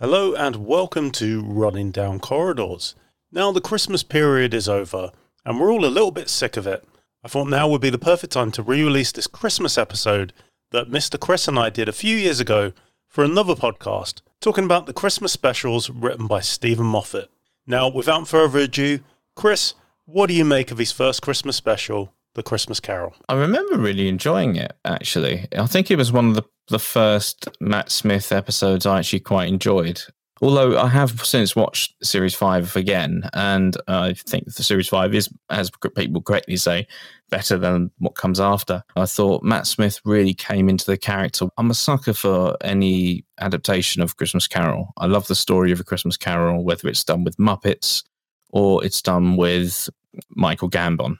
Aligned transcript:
Hello 0.00 0.32
and 0.32 0.64
welcome 0.64 1.10
to 1.10 1.42
Running 1.42 1.90
Down 1.90 2.20
Corridors. 2.20 2.94
Now, 3.32 3.50
the 3.50 3.60
Christmas 3.60 4.04
period 4.04 4.54
is 4.54 4.68
over, 4.68 5.10
and 5.44 5.58
we're 5.58 5.72
all 5.72 5.84
a 5.84 5.86
little 5.86 6.12
bit 6.12 6.28
sick 6.28 6.56
of 6.56 6.68
it. 6.68 6.84
I 7.24 7.26
thought 7.26 7.48
now 7.48 7.66
would 7.68 7.80
be 7.80 7.90
the 7.90 7.98
perfect 7.98 8.32
time 8.32 8.52
to 8.52 8.62
re 8.62 8.80
release 8.80 9.10
this 9.10 9.26
Christmas 9.26 9.76
episode 9.76 10.32
that 10.70 10.86
Mr. 10.86 11.18
Chris 11.18 11.48
and 11.48 11.58
I 11.58 11.70
did 11.70 11.88
a 11.88 11.92
few 11.92 12.16
years 12.16 12.38
ago 12.38 12.72
for 13.08 13.24
another 13.24 13.56
podcast, 13.56 14.20
talking 14.40 14.62
about 14.62 14.86
the 14.86 14.92
Christmas 14.92 15.32
specials 15.32 15.90
written 15.90 16.28
by 16.28 16.38
Steven 16.42 16.86
Moffat. 16.86 17.28
Now, 17.66 17.88
without 17.88 18.28
further 18.28 18.60
ado, 18.60 19.00
Chris, 19.34 19.74
what 20.04 20.28
do 20.28 20.34
you 20.34 20.44
make 20.44 20.70
of 20.70 20.78
his 20.78 20.92
first 20.92 21.22
Christmas 21.22 21.56
special, 21.56 22.14
The 22.34 22.44
Christmas 22.44 22.78
Carol? 22.78 23.16
I 23.28 23.34
remember 23.34 23.76
really 23.76 24.06
enjoying 24.06 24.54
it, 24.54 24.74
actually. 24.84 25.48
I 25.58 25.66
think 25.66 25.90
it 25.90 25.98
was 25.98 26.12
one 26.12 26.28
of 26.28 26.34
the, 26.36 26.44
the 26.68 26.78
first 26.78 27.48
Matt 27.60 27.90
Smith 27.90 28.32
episodes 28.32 28.86
I 28.86 28.98
actually 28.98 29.20
quite 29.20 29.48
enjoyed. 29.48 30.02
Although 30.40 30.78
I 30.78 30.86
have 30.88 31.24
since 31.24 31.56
watched 31.56 31.94
Series 32.04 32.34
5 32.34 32.76
again, 32.76 33.28
and 33.32 33.76
I 33.88 34.12
think 34.12 34.44
the 34.44 34.62
Series 34.62 34.86
5 34.86 35.12
is, 35.14 35.28
as 35.50 35.70
people 35.96 36.22
correctly 36.22 36.56
say, 36.56 36.86
better 37.28 37.58
than 37.58 37.90
what 37.98 38.14
comes 38.14 38.38
after. 38.38 38.84
I 38.94 39.06
thought 39.06 39.42
Matt 39.42 39.66
Smith 39.66 40.00
really 40.04 40.34
came 40.34 40.68
into 40.68 40.86
the 40.86 40.96
character. 40.96 41.48
I'm 41.56 41.70
a 41.70 41.74
sucker 41.74 42.12
for 42.12 42.56
any 42.60 43.24
adaptation 43.40 44.00
of 44.00 44.16
Christmas 44.16 44.46
Carol. 44.46 44.92
I 44.96 45.06
love 45.06 45.26
the 45.26 45.34
story 45.34 45.72
of 45.72 45.80
a 45.80 45.84
Christmas 45.84 46.16
Carol, 46.16 46.64
whether 46.64 46.88
it's 46.88 47.04
done 47.04 47.24
with 47.24 47.36
Muppets 47.36 48.04
or 48.50 48.84
it's 48.84 49.02
done 49.02 49.36
with 49.36 49.90
Michael 50.30 50.70
Gambon. 50.70 51.18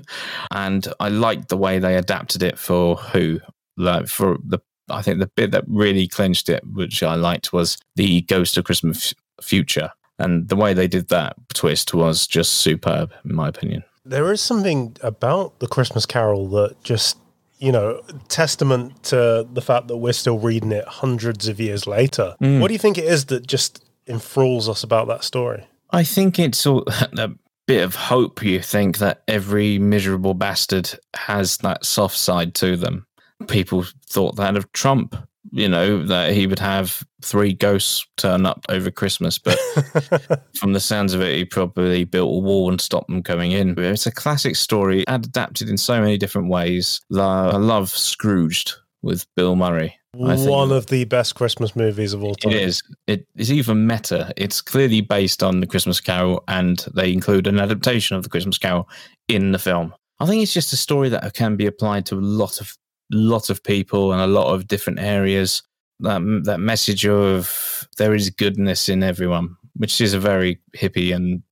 and 0.52 0.86
I 1.00 1.08
liked 1.08 1.48
the 1.48 1.56
way 1.56 1.78
they 1.78 1.96
adapted 1.96 2.42
it 2.42 2.58
for 2.58 2.96
Who. 2.96 3.40
Like 3.76 4.08
for 4.08 4.38
the 4.44 4.60
I 4.90 5.02
think 5.02 5.18
the 5.18 5.26
bit 5.26 5.50
that 5.52 5.64
really 5.68 6.08
clinched 6.08 6.48
it, 6.48 6.62
which 6.66 7.02
I 7.02 7.14
liked, 7.14 7.52
was 7.52 7.78
the 7.96 8.22
Ghost 8.22 8.56
of 8.56 8.64
Christmas 8.64 9.14
Future. 9.40 9.90
And 10.18 10.48
the 10.48 10.56
way 10.56 10.74
they 10.74 10.86
did 10.86 11.08
that 11.08 11.36
twist 11.54 11.94
was 11.94 12.26
just 12.26 12.52
superb, 12.52 13.12
in 13.24 13.34
my 13.34 13.48
opinion. 13.48 13.84
There 14.04 14.32
is 14.32 14.40
something 14.40 14.96
about 15.02 15.60
the 15.60 15.66
Christmas 15.66 16.04
Carol 16.04 16.48
that 16.50 16.82
just, 16.84 17.16
you 17.58 17.72
know, 17.72 18.02
testament 18.28 19.02
to 19.04 19.46
the 19.50 19.62
fact 19.62 19.88
that 19.88 19.96
we're 19.96 20.12
still 20.12 20.38
reading 20.38 20.72
it 20.72 20.86
hundreds 20.86 21.48
of 21.48 21.58
years 21.58 21.86
later. 21.86 22.36
Mm. 22.40 22.60
What 22.60 22.68
do 22.68 22.74
you 22.74 22.78
think 22.78 22.98
it 22.98 23.04
is 23.04 23.26
that 23.26 23.46
just 23.46 23.84
enthralls 24.06 24.68
us 24.68 24.82
about 24.82 25.08
that 25.08 25.24
story? 25.24 25.66
I 25.90 26.04
think 26.04 26.38
it's 26.38 26.66
all, 26.66 26.84
a 26.88 27.30
bit 27.66 27.82
of 27.82 27.94
hope. 27.94 28.42
You 28.42 28.60
think 28.60 28.98
that 28.98 29.22
every 29.28 29.78
miserable 29.78 30.34
bastard 30.34 30.90
has 31.14 31.58
that 31.58 31.84
soft 31.84 32.16
side 32.16 32.54
to 32.56 32.76
them 32.76 33.06
people 33.48 33.84
thought 34.06 34.36
that 34.36 34.56
of 34.56 34.70
Trump, 34.72 35.16
you 35.52 35.68
know, 35.68 36.04
that 36.06 36.32
he 36.32 36.46
would 36.46 36.58
have 36.58 37.02
three 37.22 37.52
ghosts 37.52 38.06
turn 38.16 38.46
up 38.46 38.64
over 38.68 38.90
Christmas. 38.90 39.38
But 39.38 39.58
from 40.58 40.72
the 40.72 40.80
sounds 40.80 41.14
of 41.14 41.20
it, 41.20 41.36
he 41.36 41.44
probably 41.44 42.04
built 42.04 42.34
a 42.34 42.38
wall 42.38 42.70
and 42.70 42.80
stopped 42.80 43.08
them 43.08 43.22
coming 43.22 43.52
in. 43.52 43.74
But 43.74 43.84
it's 43.84 44.06
a 44.06 44.12
classic 44.12 44.56
story, 44.56 45.04
adapted 45.08 45.68
in 45.68 45.76
so 45.76 46.00
many 46.00 46.18
different 46.18 46.48
ways. 46.48 47.00
I 47.12 47.56
love 47.56 47.90
Scrooged 47.90 48.74
with 49.02 49.26
Bill 49.34 49.56
Murray. 49.56 49.96
One 50.12 50.72
of 50.72 50.86
the 50.86 51.04
best 51.04 51.36
Christmas 51.36 51.76
movies 51.76 52.12
of 52.12 52.24
all 52.24 52.34
time. 52.34 52.52
It 52.52 52.62
is. 52.62 52.82
It 53.06 53.26
is 53.36 53.52
even 53.52 53.86
meta. 53.86 54.32
It's 54.36 54.60
clearly 54.60 55.00
based 55.00 55.42
on 55.42 55.60
the 55.60 55.66
Christmas 55.66 56.00
Carol, 56.00 56.42
and 56.48 56.84
they 56.94 57.12
include 57.12 57.46
an 57.46 57.60
adaptation 57.60 58.16
of 58.16 58.24
the 58.24 58.28
Christmas 58.28 58.58
Carol 58.58 58.88
in 59.28 59.52
the 59.52 59.58
film. 59.58 59.94
I 60.18 60.26
think 60.26 60.42
it's 60.42 60.52
just 60.52 60.72
a 60.72 60.76
story 60.76 61.08
that 61.10 61.32
can 61.34 61.56
be 61.56 61.66
applied 61.66 62.06
to 62.06 62.16
a 62.16 62.20
lot 62.20 62.60
of 62.60 62.76
lot 63.10 63.50
of 63.50 63.62
people 63.62 64.12
and 64.12 64.20
a 64.20 64.26
lot 64.26 64.52
of 64.52 64.68
different 64.68 64.98
areas. 64.98 65.62
That 66.00 66.22
that 66.44 66.60
message 66.60 67.06
of 67.06 67.86
there 67.98 68.14
is 68.14 68.30
goodness 68.30 68.88
in 68.88 69.02
everyone, 69.02 69.56
which 69.74 70.00
is 70.00 70.14
a 70.14 70.20
very 70.20 70.58
hippie 70.74 71.14
and 71.14 71.42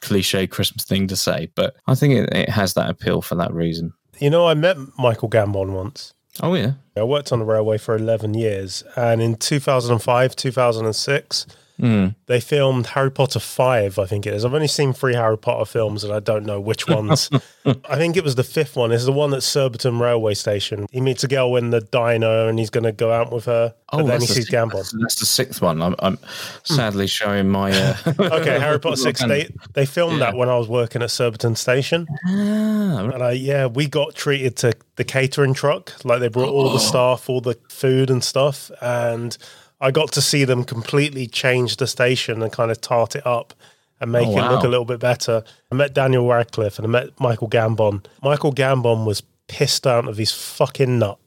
cliche 0.00 0.46
Christmas 0.46 0.84
thing 0.84 1.06
to 1.08 1.16
say, 1.16 1.50
but 1.54 1.76
I 1.86 1.94
think 1.94 2.14
it, 2.14 2.34
it 2.34 2.48
has 2.48 2.74
that 2.74 2.90
appeal 2.90 3.22
for 3.22 3.34
that 3.36 3.52
reason. 3.52 3.92
You 4.18 4.30
know, 4.30 4.46
I 4.46 4.54
met 4.54 4.76
Michael 4.98 5.30
Gambon 5.30 5.72
once. 5.72 6.14
Oh 6.40 6.54
yeah, 6.54 6.72
I 6.96 7.02
worked 7.02 7.32
on 7.32 7.38
the 7.38 7.44
railway 7.44 7.78
for 7.78 7.94
eleven 7.94 8.34
years, 8.34 8.82
and 8.96 9.20
in 9.20 9.36
two 9.36 9.60
thousand 9.60 9.92
and 9.92 10.02
five, 10.02 10.34
two 10.34 10.50
thousand 10.50 10.86
and 10.86 10.96
six, 10.96 11.46
Mm. 11.82 12.14
They 12.26 12.38
filmed 12.38 12.86
Harry 12.86 13.10
Potter 13.10 13.40
5, 13.40 13.98
I 13.98 14.06
think 14.06 14.24
it 14.24 14.32
is. 14.32 14.44
I've 14.44 14.54
only 14.54 14.68
seen 14.68 14.92
three 14.92 15.14
Harry 15.14 15.36
Potter 15.36 15.64
films 15.64 16.04
and 16.04 16.12
I 16.12 16.20
don't 16.20 16.46
know 16.46 16.60
which 16.60 16.86
ones. 16.86 17.28
I 17.66 17.96
think 17.96 18.16
it 18.16 18.22
was 18.22 18.36
the 18.36 18.44
fifth 18.44 18.76
one. 18.76 18.92
It's 18.92 19.04
the 19.04 19.12
one 19.12 19.34
at 19.34 19.42
Surbiton 19.42 19.98
Railway 19.98 20.34
Station. 20.34 20.86
He 20.92 21.00
meets 21.00 21.24
a 21.24 21.28
girl 21.28 21.56
in 21.56 21.70
the 21.70 21.80
diner 21.80 22.48
and 22.48 22.58
he's 22.58 22.70
going 22.70 22.84
to 22.84 22.92
go 22.92 23.10
out 23.10 23.32
with 23.32 23.46
her. 23.46 23.74
Oh, 23.92 24.06
then 24.06 24.20
he 24.20 24.26
sees 24.28 24.48
Gambon. 24.48 24.74
That's, 24.74 24.92
that's, 24.92 25.14
the 25.16 25.26
sixth 25.26 25.60
one. 25.60 25.82
I'm, 25.82 25.96
I'm 25.98 26.18
sadly 26.62 27.08
showing 27.08 27.48
my. 27.48 27.72
Uh... 27.72 27.96
okay, 28.18 28.60
Harry 28.60 28.78
Potter 28.78 28.96
6. 28.96 29.22
They, 29.32 29.48
they 29.72 29.86
filmed 29.86 30.18
yeah. 30.18 30.26
that 30.26 30.36
when 30.36 30.50
I 30.50 30.58
was 30.58 30.68
working 30.68 31.00
at 31.00 31.10
Surbiton 31.10 31.56
Station. 31.56 32.06
Ah, 32.26 32.98
And 32.98 33.22
I, 33.22 33.32
yeah, 33.32 33.66
we 33.66 33.86
got 33.86 34.14
treated 34.14 34.56
to 34.58 34.74
the 34.96 35.04
catering 35.04 35.54
truck. 35.54 35.92
Like 36.04 36.20
they 36.20 36.28
brought 36.28 36.50
all 36.50 36.70
the 36.70 36.78
staff, 36.90 37.28
all 37.30 37.40
the 37.40 37.58
food 37.68 38.10
and 38.10 38.22
stuff. 38.22 38.70
And 38.80 39.36
I 39.82 39.90
got 39.90 40.12
to 40.12 40.22
see 40.22 40.44
them 40.44 40.62
completely 40.62 41.26
change 41.26 41.76
the 41.76 41.88
station 41.88 42.40
and 42.40 42.52
kind 42.52 42.70
of 42.70 42.80
tart 42.80 43.16
it 43.16 43.26
up 43.26 43.52
and 44.00 44.12
make 44.12 44.28
oh, 44.28 44.30
wow. 44.30 44.48
it 44.48 44.52
look 44.54 44.64
a 44.64 44.68
little 44.68 44.84
bit 44.84 45.00
better. 45.00 45.42
I 45.70 45.74
met 45.74 45.92
Daniel 45.92 46.26
Radcliffe 46.26 46.78
and 46.78 46.86
I 46.86 46.90
met 46.90 47.18
Michael 47.18 47.48
Gambon. 47.48 48.04
Michael 48.22 48.52
Gambon 48.52 49.04
was 49.04 49.22
pissed 49.48 49.86
out 49.86 50.06
of 50.06 50.16
his 50.16 50.32
fucking 50.32 51.00
nut 51.00 51.18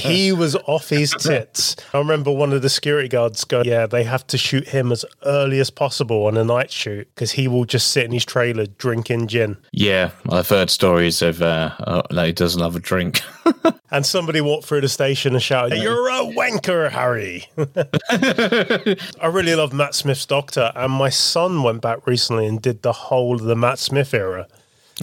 he 0.00 0.32
was 0.32 0.56
off 0.66 0.88
his 0.88 1.12
tits. 1.12 1.76
I 1.92 1.98
remember 1.98 2.30
one 2.30 2.52
of 2.52 2.62
the 2.62 2.68
security 2.68 3.08
guards 3.08 3.44
going, 3.44 3.66
"Yeah, 3.66 3.86
they 3.86 4.04
have 4.04 4.26
to 4.28 4.38
shoot 4.38 4.68
him 4.68 4.92
as 4.92 5.04
early 5.24 5.60
as 5.60 5.70
possible 5.70 6.26
on 6.26 6.36
a 6.36 6.44
night 6.44 6.70
shoot 6.70 7.08
because 7.14 7.32
he 7.32 7.48
will 7.48 7.64
just 7.64 7.90
sit 7.90 8.04
in 8.04 8.12
his 8.12 8.24
trailer 8.24 8.66
drinking 8.66 9.28
gin." 9.28 9.56
Yeah, 9.72 10.10
I've 10.30 10.48
heard 10.48 10.70
stories 10.70 11.22
of 11.22 11.42
uh, 11.42 11.70
uh, 11.80 12.02
that 12.10 12.26
he 12.26 12.32
does 12.32 12.56
love 12.56 12.76
a 12.76 12.80
drink. 12.80 13.20
and 13.90 14.04
somebody 14.04 14.40
walked 14.40 14.66
through 14.66 14.82
the 14.82 14.88
station 14.88 15.34
and 15.34 15.42
shouted, 15.42 15.82
"You're 15.82 16.08
a 16.08 16.24
wanker, 16.24 16.90
Harry!" 16.90 17.46
I 19.20 19.26
really 19.26 19.54
love 19.54 19.72
Matt 19.72 19.94
Smith's 19.94 20.26
Doctor, 20.26 20.72
and 20.74 20.92
my 20.92 21.08
son 21.08 21.62
went 21.62 21.80
back 21.80 22.06
recently 22.06 22.46
and 22.46 22.60
did 22.60 22.82
the 22.82 22.92
whole 22.92 23.36
of 23.36 23.42
the 23.42 23.56
Matt 23.56 23.78
Smith 23.78 24.14
era. 24.14 24.46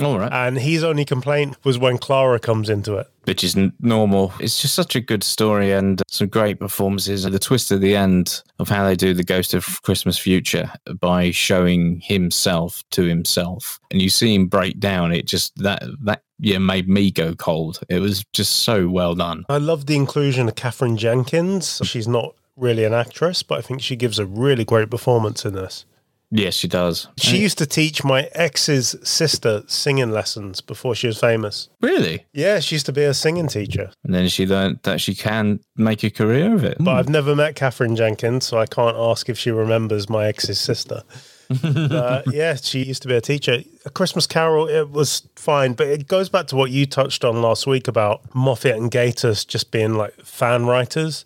All 0.02 0.20
right. 0.20 0.32
And 0.32 0.58
his 0.58 0.84
only 0.84 1.06
complaint 1.06 1.58
was 1.64 1.78
when 1.78 1.98
Clara 1.98 2.40
comes 2.40 2.70
into 2.70 2.96
it. 2.96 3.08
Which 3.26 3.44
is 3.44 3.58
normal. 3.80 4.34
It's 4.40 4.62
just 4.62 4.76
such 4.76 4.96
a 4.96 5.02
good 5.02 5.24
story 5.24 5.72
and 5.72 6.02
some 6.08 6.28
great 6.28 6.60
performances. 6.60 7.24
The 7.24 7.40
twist 7.40 7.72
at 7.72 7.82
the 7.82 7.96
end 7.96 8.44
of 8.60 8.70
how 8.70 8.86
they 8.86 8.96
do 8.96 9.14
the 9.14 9.24
Ghost 9.24 9.54
of 9.54 9.82
Christmas 9.82 10.18
Future 10.18 10.72
by 11.00 11.32
showing 11.32 12.02
himself 12.02 12.84
to 12.92 13.04
himself. 13.04 13.80
And 13.90 14.02
you 14.02 14.10
see 14.10 14.36
him 14.36 14.48
break 14.48 14.80
down. 14.80 15.12
It 15.12 15.26
just, 15.26 15.56
that, 15.58 15.82
that 16.04 16.22
yeah, 16.40 16.60
made 16.60 16.88
me 16.88 17.10
go 17.10 17.34
cold. 17.34 17.80
It 17.90 18.00
was 18.00 18.24
just 18.34 18.58
so 18.58 18.90
well 18.90 19.16
done. 19.16 19.46
I 19.50 19.58
love 19.58 19.88
the 19.88 19.96
inclusion 19.96 20.48
of 20.48 20.56
Katherine 20.56 20.98
Jenkins. 20.98 21.82
She's 21.84 22.08
not 22.08 22.36
really 22.56 22.84
an 22.84 22.94
actress, 22.94 23.44
but 23.44 23.58
I 23.58 23.62
think 23.62 23.82
she 23.82 23.96
gives 23.96 24.20
a 24.20 24.26
really 24.26 24.66
great 24.66 24.90
performance 24.90 25.46
in 25.46 25.54
this. 25.54 25.86
Yes, 26.31 26.56
she 26.56 26.68
does. 26.68 27.08
She 27.18 27.38
used 27.38 27.58
to 27.59 27.66
teach 27.66 28.03
my 28.03 28.30
ex's 28.34 28.96
sister 29.03 29.63
singing 29.68 30.12
lessons 30.12 30.59
before 30.59 30.96
she 30.96 31.08
was 31.08 31.19
famous. 31.19 31.69
Really? 31.81 32.25
Yeah, 32.34 32.59
she 32.59 32.75
used 32.75 32.88
to 32.88 32.94
be 32.94 33.03
a 33.03 33.13
singing 33.13 33.47
teacher. 33.47 33.91
And 34.03 34.13
then 34.13 34.28
she 34.28 34.46
learned 34.46 34.80
that 34.84 35.00
she 35.02 35.16
can 35.16 35.59
make 35.75 36.03
a 36.03 36.09
career 36.09 36.53
of 36.53 36.64
it. 36.64 36.78
But 36.80 36.94
mm. 36.94 37.00
I've 37.00 37.09
never 37.09 37.35
met 37.35 37.56
Katherine 37.56 37.96
Jenkins, 37.96 38.46
so 38.46 38.58
I 38.58 38.66
can't 38.66 38.97
ask 38.97 39.30
if 39.30 39.38
she 39.38 39.52
remembers 39.52 40.09
my 40.09 40.25
ex's 40.25 40.59
sister. 40.59 41.03
uh, 41.64 42.24
yeah, 42.31 42.56
she 42.56 42.84
used 42.84 43.02
to 43.03 43.08
be 43.08 43.16
a 43.16 43.22
teacher. 43.22 43.59
A 43.85 43.90
Christmas 43.90 44.25
Carol, 44.25 44.68
it 44.68 44.90
was 44.90 45.28
fine, 45.35 45.74
but 45.74 45.88
it 45.88 46.08
goes 46.08 46.30
back 46.30 46.47
to 46.47 46.56
what 46.56 46.72
you 46.72 46.85
touched 46.85 47.24
on 47.24 47.41
last 47.41 47.68
week 47.68 47.88
about 47.88 48.34
Moffat 48.34 48.75
and 48.75 48.91
Gatiss 48.91 49.47
just 49.47 49.72
being 49.72 49.94
like 49.94 50.14
fan 50.22 50.66
writers. 50.66 51.24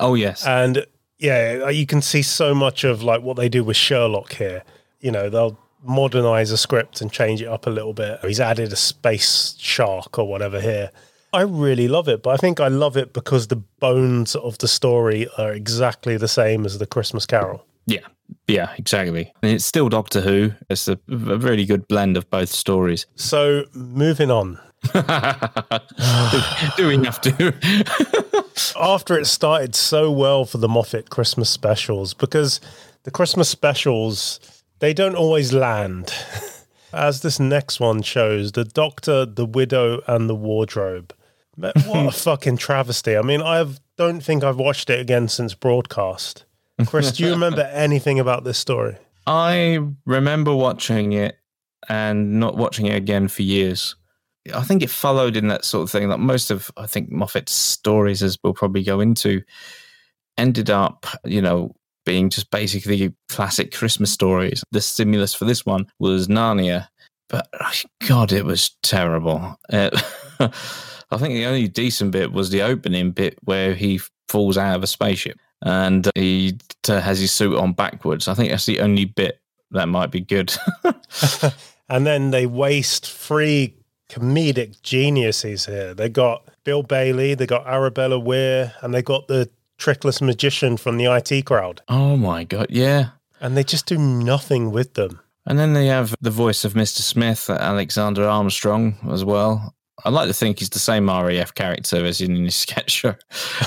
Oh 0.00 0.14
yes, 0.14 0.46
and 0.46 0.86
yeah, 1.24 1.60
uh, 1.64 1.68
you 1.70 1.86
can 1.86 2.02
see 2.02 2.20
so 2.20 2.54
much 2.54 2.84
of 2.84 3.02
like 3.02 3.22
what 3.22 3.36
they 3.36 3.48
do 3.48 3.64
with 3.64 3.78
Sherlock 3.78 4.34
here. 4.34 4.62
You 5.00 5.10
know, 5.10 5.30
they'll 5.30 5.58
modernize 5.82 6.50
a 6.50 6.58
script 6.58 7.00
and 7.00 7.10
change 7.10 7.40
it 7.40 7.48
up 7.48 7.66
a 7.66 7.70
little 7.70 7.94
bit. 7.94 8.20
He's 8.22 8.40
added 8.40 8.72
a 8.72 8.76
space 8.76 9.56
shark 9.58 10.18
or 10.18 10.28
whatever 10.28 10.60
here. 10.60 10.90
I 11.32 11.42
really 11.42 11.88
love 11.88 12.08
it, 12.08 12.22
but 12.22 12.30
I 12.30 12.36
think 12.36 12.60
I 12.60 12.68
love 12.68 12.96
it 12.96 13.14
because 13.14 13.48
the 13.48 13.56
bones 13.56 14.36
of 14.36 14.58
the 14.58 14.68
story 14.68 15.26
are 15.38 15.52
exactly 15.52 16.16
the 16.18 16.28
same 16.28 16.66
as 16.66 16.78
the 16.78 16.86
Christmas 16.86 17.24
Carol. 17.24 17.64
Yeah, 17.86 18.06
yeah, 18.46 18.72
exactly. 18.76 19.32
And 19.42 19.52
it's 19.52 19.64
still 19.64 19.88
Doctor 19.88 20.20
Who. 20.20 20.52
It's 20.68 20.88
a, 20.88 20.98
a 21.08 21.38
really 21.38 21.64
good 21.64 21.88
blend 21.88 22.16
of 22.18 22.28
both 22.30 22.50
stories. 22.50 23.06
So, 23.16 23.64
moving 23.72 24.30
on. 24.30 24.60
do, 26.76 26.88
we 26.88 27.04
have 27.04 27.20
to? 27.22 27.54
After 28.78 29.18
it 29.18 29.26
started 29.26 29.74
so 29.74 30.10
well 30.10 30.44
for 30.44 30.58
the 30.58 30.68
Moffat 30.68 31.10
Christmas 31.10 31.50
specials, 31.50 32.14
because 32.14 32.60
the 33.04 33.10
Christmas 33.10 33.48
specials, 33.48 34.40
they 34.78 34.92
don't 34.92 35.14
always 35.16 35.52
land. 35.52 36.12
As 36.92 37.22
this 37.22 37.40
next 37.40 37.80
one 37.80 38.02
shows, 38.02 38.52
the 38.52 38.64
Doctor, 38.64 39.26
the 39.26 39.46
Widow, 39.46 40.00
and 40.06 40.28
the 40.28 40.34
Wardrobe. 40.34 41.12
What 41.56 41.74
a 41.76 42.10
fucking 42.12 42.56
travesty. 42.56 43.16
I 43.16 43.22
mean, 43.22 43.42
I 43.42 43.66
don't 43.96 44.20
think 44.20 44.44
I've 44.44 44.58
watched 44.58 44.90
it 44.90 45.00
again 45.00 45.28
since 45.28 45.54
broadcast. 45.54 46.44
Chris, 46.86 47.12
do 47.12 47.24
you 47.24 47.30
remember 47.30 47.62
anything 47.62 48.18
about 48.18 48.44
this 48.44 48.58
story? 48.58 48.96
I 49.26 49.78
remember 50.04 50.54
watching 50.54 51.12
it 51.12 51.38
and 51.88 52.40
not 52.40 52.56
watching 52.56 52.86
it 52.86 52.96
again 52.96 53.28
for 53.28 53.42
years. 53.42 53.94
I 54.52 54.62
think 54.62 54.82
it 54.82 54.90
followed 54.90 55.36
in 55.36 55.48
that 55.48 55.64
sort 55.64 55.84
of 55.84 55.90
thing. 55.90 56.08
Like 56.08 56.18
most 56.18 56.50
of, 56.50 56.70
I 56.76 56.86
think 56.86 57.10
Moffat's 57.10 57.52
stories, 57.52 58.22
as 58.22 58.38
we'll 58.42 58.52
probably 58.52 58.82
go 58.82 59.00
into, 59.00 59.42
ended 60.36 60.70
up, 60.70 61.06
you 61.24 61.40
know, 61.40 61.74
being 62.04 62.28
just 62.28 62.50
basically 62.50 63.14
classic 63.28 63.72
Christmas 63.72 64.12
stories. 64.12 64.62
The 64.70 64.80
stimulus 64.80 65.34
for 65.34 65.46
this 65.46 65.64
one 65.64 65.86
was 65.98 66.28
Narnia, 66.28 66.88
but 67.28 67.48
oh, 67.58 67.72
God, 68.06 68.32
it 68.32 68.44
was 68.44 68.76
terrible. 68.82 69.58
It, 69.70 69.94
uh, 70.38 70.48
I 71.10 71.16
think 71.16 71.34
the 71.34 71.46
only 71.46 71.68
decent 71.68 72.10
bit 72.10 72.32
was 72.32 72.50
the 72.50 72.62
opening 72.62 73.12
bit 73.12 73.38
where 73.42 73.74
he 73.74 74.00
falls 74.28 74.58
out 74.58 74.76
of 74.76 74.82
a 74.82 74.86
spaceship 74.86 75.38
and 75.62 76.10
he 76.14 76.58
has 76.86 77.20
his 77.20 77.32
suit 77.32 77.56
on 77.56 77.72
backwards. 77.72 78.28
I 78.28 78.34
think 78.34 78.50
that's 78.50 78.66
the 78.66 78.80
only 78.80 79.04
bit 79.04 79.40
that 79.70 79.88
might 79.88 80.10
be 80.10 80.20
good. 80.20 80.54
and 81.88 82.06
then 82.06 82.30
they 82.30 82.46
waste 82.46 83.10
three 83.10 83.76
comedic 84.10 84.80
geniuses 84.82 85.66
here. 85.66 85.94
They 85.94 86.08
got 86.08 86.48
Bill 86.64 86.82
Bailey, 86.82 87.34
they 87.34 87.46
got 87.46 87.66
Arabella 87.66 88.18
Weir, 88.18 88.74
and 88.80 88.94
they 88.94 89.02
got 89.02 89.28
the 89.28 89.50
trickless 89.78 90.20
magician 90.22 90.76
from 90.76 90.96
the 90.96 91.06
IT 91.06 91.44
crowd. 91.46 91.82
Oh 91.88 92.16
my 92.16 92.44
god, 92.44 92.66
yeah. 92.70 93.10
And 93.40 93.56
they 93.56 93.64
just 93.64 93.86
do 93.86 93.98
nothing 93.98 94.70
with 94.70 94.94
them. 94.94 95.20
And 95.46 95.58
then 95.58 95.74
they 95.74 95.86
have 95.86 96.14
the 96.20 96.30
voice 96.30 96.64
of 96.64 96.72
Mr. 96.72 97.00
Smith, 97.00 97.50
Alexander 97.50 98.26
Armstrong, 98.26 98.96
as 99.10 99.24
well. 99.24 99.74
I 100.04 100.10
like 100.10 100.28
to 100.28 100.34
think 100.34 100.58
he's 100.58 100.68
the 100.68 100.78
same 100.78 101.08
RAF 101.08 101.54
character 101.54 102.04
as 102.04 102.20
in 102.20 102.44
his 102.44 102.56
sketch 102.64 102.90
show. 102.90 103.14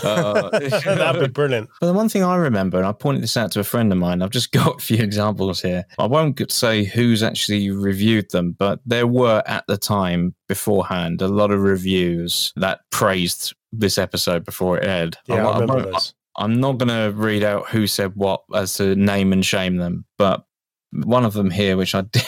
Uh, 0.03 0.49
That'd 0.59 1.21
be 1.21 1.27
brilliant. 1.27 1.69
But 1.79 1.87
the 1.87 1.93
one 1.93 2.09
thing 2.09 2.23
I 2.23 2.35
remember, 2.35 2.77
and 2.77 2.85
I 2.85 2.91
pointed 2.91 3.23
this 3.23 3.35
out 3.35 3.51
to 3.53 3.59
a 3.59 3.63
friend 3.63 3.91
of 3.91 3.97
mine, 3.97 4.21
I've 4.21 4.29
just 4.29 4.51
got 4.51 4.77
a 4.77 4.79
few 4.79 5.03
examples 5.03 5.61
here. 5.61 5.85
I 5.97 6.05
won't 6.05 6.51
say 6.51 6.83
who's 6.83 7.23
actually 7.23 7.71
reviewed 7.71 8.29
them, 8.31 8.55
but 8.57 8.79
there 8.85 9.07
were 9.07 9.43
at 9.47 9.65
the 9.67 9.77
time 9.77 10.35
beforehand 10.47 11.21
a 11.21 11.27
lot 11.27 11.51
of 11.51 11.61
reviews 11.61 12.53
that 12.55 12.81
praised 12.91 13.55
this 13.71 13.97
episode 13.97 14.45
before 14.45 14.77
it 14.77 14.85
aired. 14.85 15.17
Yeah, 15.25 15.47
I, 15.47 15.51
I 15.51 15.59
remember 15.59 15.91
those. 15.91 16.13
I'm 16.37 16.59
not 16.59 16.77
going 16.77 16.89
to 16.89 17.17
read 17.17 17.43
out 17.43 17.67
who 17.67 17.87
said 17.87 18.13
what 18.15 18.41
as 18.53 18.75
to 18.75 18.95
name 18.95 19.33
and 19.33 19.43
shame 19.43 19.77
them, 19.77 20.05
but 20.19 20.45
one 20.91 21.25
of 21.25 21.33
them 21.33 21.49
here, 21.49 21.77
which 21.77 21.95
I 21.95 22.01
did. 22.01 22.23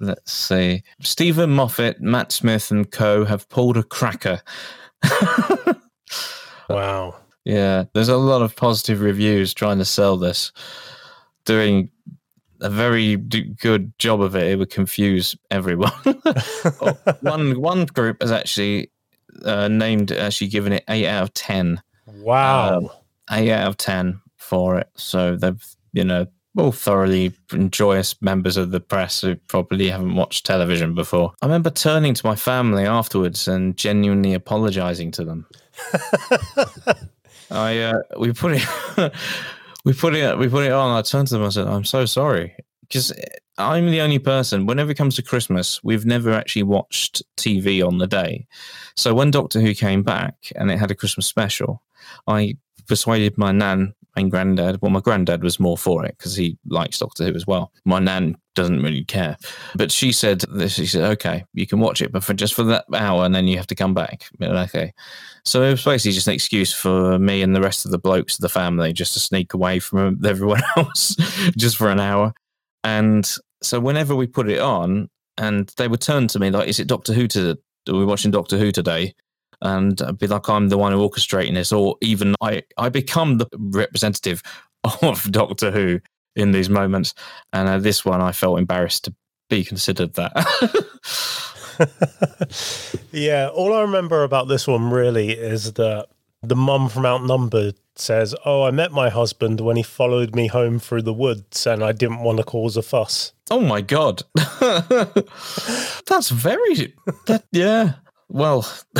Let's 0.00 0.32
see. 0.32 0.82
Steven 1.00 1.50
Moffat, 1.50 2.00
Matt 2.00 2.32
Smith, 2.32 2.70
and 2.70 2.90
co 2.90 3.24
have 3.24 3.48
pulled 3.48 3.76
a 3.76 3.82
cracker. 3.82 4.40
wow. 6.68 7.16
Yeah, 7.44 7.84
there's 7.94 8.08
a 8.08 8.16
lot 8.16 8.42
of 8.42 8.54
positive 8.54 9.00
reviews 9.00 9.54
trying 9.54 9.78
to 9.78 9.84
sell 9.84 10.16
this, 10.16 10.52
doing 11.44 11.90
a 12.60 12.68
very 12.68 13.16
good 13.16 13.92
job 13.98 14.20
of 14.20 14.36
it. 14.36 14.52
It 14.52 14.58
would 14.58 14.70
confuse 14.70 15.36
everyone. 15.50 15.92
one 17.20 17.60
one 17.60 17.86
group 17.86 18.20
has 18.20 18.30
actually 18.30 18.90
uh, 19.44 19.68
named 19.68 20.12
actually 20.12 20.48
given 20.48 20.72
it 20.74 20.84
eight 20.88 21.06
out 21.06 21.22
of 21.22 21.34
ten. 21.34 21.82
Wow, 22.06 22.76
um, 22.76 22.90
eight 23.30 23.50
out 23.50 23.68
of 23.68 23.76
ten 23.76 24.20
for 24.36 24.76
it. 24.78 24.88
So 24.96 25.36
they've 25.36 25.64
you 25.92 26.04
know 26.04 26.26
all 26.60 26.72
thoroughly 26.72 27.32
joyous 27.70 28.20
members 28.22 28.56
of 28.56 28.70
the 28.70 28.80
press 28.80 29.20
who 29.22 29.34
probably 29.34 29.88
haven't 29.88 30.14
watched 30.14 30.46
television 30.46 30.94
before. 30.94 31.32
I 31.42 31.46
remember 31.46 31.70
turning 31.70 32.14
to 32.14 32.26
my 32.26 32.36
family 32.36 32.84
afterwards 32.84 33.48
and 33.48 33.76
genuinely 33.76 34.34
apologizing 34.34 35.10
to 35.12 35.24
them. 35.24 35.46
I 37.50 37.78
uh, 37.78 38.02
we 38.18 38.32
put 38.32 38.52
it 38.56 38.62
we 39.84 39.92
put 39.92 40.14
it 40.14 40.38
we 40.38 40.48
put 40.48 40.64
it 40.64 40.72
on. 40.72 40.96
I 40.96 41.02
turned 41.02 41.28
to 41.28 41.34
them. 41.34 41.44
I 41.44 41.48
said, 41.48 41.66
"I'm 41.66 41.84
so 41.84 42.04
sorry." 42.04 42.54
Because 42.82 43.12
I'm 43.56 43.90
the 43.90 44.00
only 44.00 44.18
person. 44.18 44.66
Whenever 44.66 44.90
it 44.90 44.96
comes 44.96 45.14
to 45.16 45.22
Christmas, 45.22 45.82
we've 45.84 46.06
never 46.06 46.32
actually 46.32 46.64
watched 46.64 47.22
TV 47.36 47.86
on 47.86 47.98
the 47.98 48.06
day. 48.06 48.46
So 48.96 49.14
when 49.14 49.30
Doctor 49.30 49.60
Who 49.60 49.74
came 49.74 50.02
back 50.02 50.52
and 50.56 50.70
it 50.72 50.78
had 50.78 50.90
a 50.90 50.96
Christmas 50.96 51.26
special, 51.26 51.82
I 52.26 52.56
persuaded 52.88 53.38
my 53.38 53.52
nan 53.52 53.94
and 54.16 54.30
granddad. 54.30 54.80
Well, 54.80 54.90
my 54.90 55.00
granddad 55.00 55.42
was 55.42 55.60
more 55.60 55.78
for 55.78 56.04
it 56.04 56.16
because 56.18 56.34
he 56.34 56.58
likes 56.66 56.98
Doctor 56.98 57.24
Who 57.24 57.34
as 57.34 57.46
well. 57.46 57.72
My 57.84 57.98
nan 57.98 58.36
doesn't 58.54 58.82
really 58.82 59.04
care, 59.04 59.36
but 59.74 59.92
she 59.92 60.12
said 60.12 60.40
this. 60.52 60.74
She 60.74 60.86
said, 60.86 61.04
"Okay, 61.12 61.44
you 61.54 61.66
can 61.66 61.80
watch 61.80 62.02
it, 62.02 62.12
but 62.12 62.24
for 62.24 62.34
just 62.34 62.54
for 62.54 62.64
that 62.64 62.84
hour, 62.94 63.24
and 63.24 63.34
then 63.34 63.46
you 63.46 63.56
have 63.56 63.66
to 63.68 63.74
come 63.74 63.94
back." 63.94 64.26
Okay, 64.40 64.92
so 65.44 65.62
it 65.62 65.70
was 65.70 65.84
basically 65.84 66.12
just 66.12 66.28
an 66.28 66.34
excuse 66.34 66.72
for 66.72 67.18
me 67.18 67.42
and 67.42 67.54
the 67.54 67.60
rest 67.60 67.84
of 67.84 67.90
the 67.90 67.98
blokes 67.98 68.34
of 68.34 68.42
the 68.42 68.48
family 68.48 68.92
just 68.92 69.14
to 69.14 69.20
sneak 69.20 69.54
away 69.54 69.78
from 69.78 70.20
everyone 70.24 70.62
else 70.76 71.14
just 71.56 71.76
for 71.76 71.90
an 71.90 72.00
hour. 72.00 72.32
And 72.84 73.30
so 73.62 73.78
whenever 73.78 74.14
we 74.14 74.26
put 74.26 74.48
it 74.50 74.60
on, 74.60 75.08
and 75.38 75.72
they 75.76 75.88
would 75.88 76.00
turn 76.00 76.28
to 76.28 76.38
me 76.38 76.50
like, 76.50 76.68
"Is 76.68 76.80
it 76.80 76.88
Doctor 76.88 77.12
Who 77.12 77.28
to?" 77.28 77.58
Are 77.88 77.94
we 77.94 78.04
watching 78.04 78.30
Doctor 78.30 78.58
Who 78.58 78.72
today? 78.72 79.14
And 79.62 80.00
be 80.18 80.26
like 80.26 80.48
I'm 80.48 80.68
the 80.68 80.78
one 80.78 80.92
orchestrating 80.92 81.54
this, 81.54 81.72
or 81.72 81.96
even 82.00 82.34
I 82.40 82.62
I 82.76 82.88
become 82.88 83.38
the 83.38 83.48
representative 83.56 84.42
of 85.02 85.30
Doctor 85.30 85.70
Who 85.70 86.00
in 86.36 86.52
these 86.52 86.70
moments. 86.70 87.14
And 87.52 87.68
uh, 87.68 87.78
this 87.78 88.04
one, 88.04 88.20
I 88.20 88.32
felt 88.32 88.58
embarrassed 88.58 89.04
to 89.04 89.14
be 89.48 89.64
considered 89.64 90.14
that. 90.14 90.32
yeah, 93.12 93.48
all 93.48 93.74
I 93.74 93.82
remember 93.82 94.22
about 94.24 94.48
this 94.48 94.66
one 94.66 94.90
really 94.90 95.30
is 95.30 95.72
that 95.74 96.08
the 96.42 96.56
mum 96.56 96.88
from 96.88 97.04
Outnumbered 97.04 97.74
says, 97.96 98.34
"Oh, 98.44 98.62
I 98.62 98.70
met 98.70 98.92
my 98.92 99.10
husband 99.10 99.60
when 99.60 99.76
he 99.76 99.82
followed 99.82 100.34
me 100.34 100.46
home 100.46 100.78
through 100.78 101.02
the 101.02 101.12
woods, 101.12 101.66
and 101.66 101.84
I 101.84 101.92
didn't 101.92 102.20
want 102.20 102.38
to 102.38 102.44
cause 102.44 102.76
a 102.76 102.82
fuss." 102.82 103.32
Oh 103.50 103.60
my 103.60 103.80
god, 103.80 104.22
that's 104.34 106.30
very 106.30 106.94
that 107.26 107.44
yeah. 107.52 107.94
Well, 108.30 108.66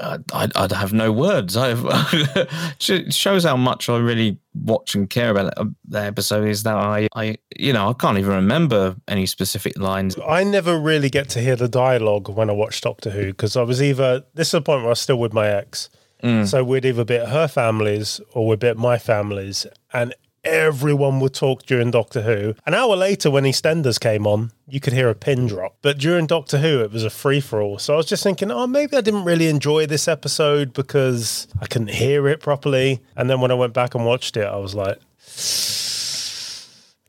I'd, 0.00 0.56
I'd, 0.56 0.72
have 0.72 0.92
no 0.92 1.10
words. 1.10 1.56
It 1.58 3.14
shows 3.14 3.44
how 3.44 3.56
much 3.56 3.88
I 3.88 3.96
really 3.98 4.38
watch 4.54 4.94
and 4.94 5.08
care 5.08 5.30
about 5.30 5.54
the 5.86 6.00
episode. 6.00 6.46
Is 6.46 6.64
that 6.64 6.76
I, 6.76 7.08
I, 7.14 7.36
you 7.56 7.72
know, 7.72 7.88
I 7.88 7.92
can't 7.94 8.18
even 8.18 8.32
remember 8.32 8.96
any 9.08 9.26
specific 9.26 9.78
lines. 9.78 10.16
I 10.26 10.44
never 10.44 10.78
really 10.78 11.08
get 11.08 11.28
to 11.30 11.40
hear 11.40 11.56
the 11.56 11.68
dialogue 11.68 12.28
when 12.28 12.50
I 12.50 12.52
watch 12.52 12.80
Doctor 12.80 13.10
Who 13.10 13.26
because 13.26 13.56
I 13.56 13.62
was 13.62 13.82
either 13.82 14.24
this 14.34 14.48
is 14.48 14.52
the 14.52 14.62
point 14.62 14.80
where 14.80 14.88
I 14.88 14.90
was 14.90 15.00
still 15.00 15.18
with 15.18 15.32
my 15.32 15.48
ex, 15.48 15.88
mm. 16.22 16.46
so 16.46 16.62
we'd 16.62 16.84
either 16.84 17.04
be 17.04 17.16
at 17.16 17.28
her 17.28 17.48
family's 17.48 18.20
or 18.34 18.46
we'd 18.46 18.60
be 18.60 18.68
at 18.68 18.76
my 18.76 18.98
family's, 18.98 19.66
and 19.92 20.14
everyone 20.44 21.20
would 21.20 21.34
talk 21.34 21.64
during 21.64 21.90
Doctor 21.90 22.22
Who. 22.22 22.54
An 22.66 22.74
hour 22.74 22.96
later, 22.96 23.30
when 23.30 23.44
EastEnders 23.44 24.00
came 24.00 24.26
on, 24.26 24.52
you 24.66 24.80
could 24.80 24.92
hear 24.92 25.08
a 25.08 25.14
pin 25.14 25.46
drop. 25.46 25.76
But 25.82 25.98
during 25.98 26.26
Doctor 26.26 26.58
Who, 26.58 26.80
it 26.80 26.92
was 26.92 27.04
a 27.04 27.10
free 27.10 27.40
for 27.40 27.60
all. 27.60 27.78
So 27.78 27.94
I 27.94 27.96
was 27.96 28.06
just 28.06 28.22
thinking, 28.22 28.50
oh, 28.50 28.66
maybe 28.66 28.96
I 28.96 29.00
didn't 29.00 29.24
really 29.24 29.48
enjoy 29.48 29.86
this 29.86 30.08
episode 30.08 30.72
because 30.72 31.48
I 31.60 31.66
couldn't 31.66 31.90
hear 31.90 32.28
it 32.28 32.40
properly. 32.40 33.00
And 33.16 33.28
then 33.28 33.40
when 33.40 33.50
I 33.50 33.54
went 33.54 33.72
back 33.72 33.94
and 33.94 34.04
watched 34.04 34.36
it, 34.36 34.46
I 34.46 34.56
was 34.56 34.74
like, 34.74 34.98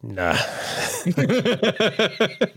Nah. 0.02 0.38